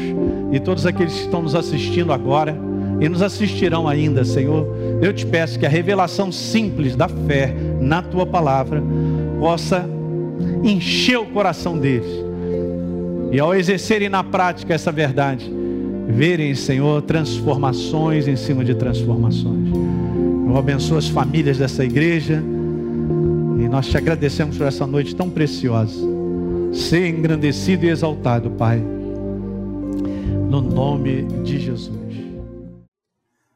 e 0.52 0.60
todos 0.60 0.84
aqueles 0.84 1.14
que 1.14 1.20
estão 1.20 1.42
nos 1.42 1.54
assistindo 1.54 2.12
agora 2.12 2.56
e 3.00 3.08
nos 3.08 3.22
assistirão 3.22 3.86
ainda, 3.86 4.24
Senhor. 4.24 4.66
Eu 5.02 5.12
te 5.12 5.26
peço 5.26 5.58
que 5.58 5.66
a 5.66 5.68
revelação 5.68 6.32
simples 6.32 6.96
da 6.96 7.08
fé 7.08 7.54
na 7.80 8.02
tua 8.02 8.26
palavra 8.26 8.82
possa 9.38 9.88
encher 10.62 11.18
o 11.18 11.26
coração 11.26 11.78
deles. 11.78 12.08
E 13.32 13.38
ao 13.38 13.54
exercerem 13.54 14.08
na 14.08 14.24
prática 14.24 14.74
essa 14.74 14.90
verdade, 14.90 15.50
verem, 16.08 16.54
Senhor, 16.54 17.02
transformações 17.02 18.28
em 18.28 18.36
cima 18.36 18.64
de 18.64 18.74
transformações. 18.74 19.68
Eu 20.48 20.56
abençoo 20.56 20.96
as 20.96 21.08
famílias 21.08 21.58
dessa 21.58 21.84
igreja. 21.84 22.42
E 23.58 23.68
nós 23.68 23.88
te 23.88 23.96
agradecemos 23.96 24.56
por 24.56 24.66
essa 24.66 24.86
noite 24.86 25.14
tão 25.14 25.28
preciosa. 25.28 25.98
Ser 26.72 27.08
engrandecido 27.08 27.84
e 27.84 27.88
exaltado, 27.88 28.50
Pai. 28.50 28.82
No 30.48 30.62
nome 30.62 31.26
de 31.42 31.58
Jesus. 31.58 32.25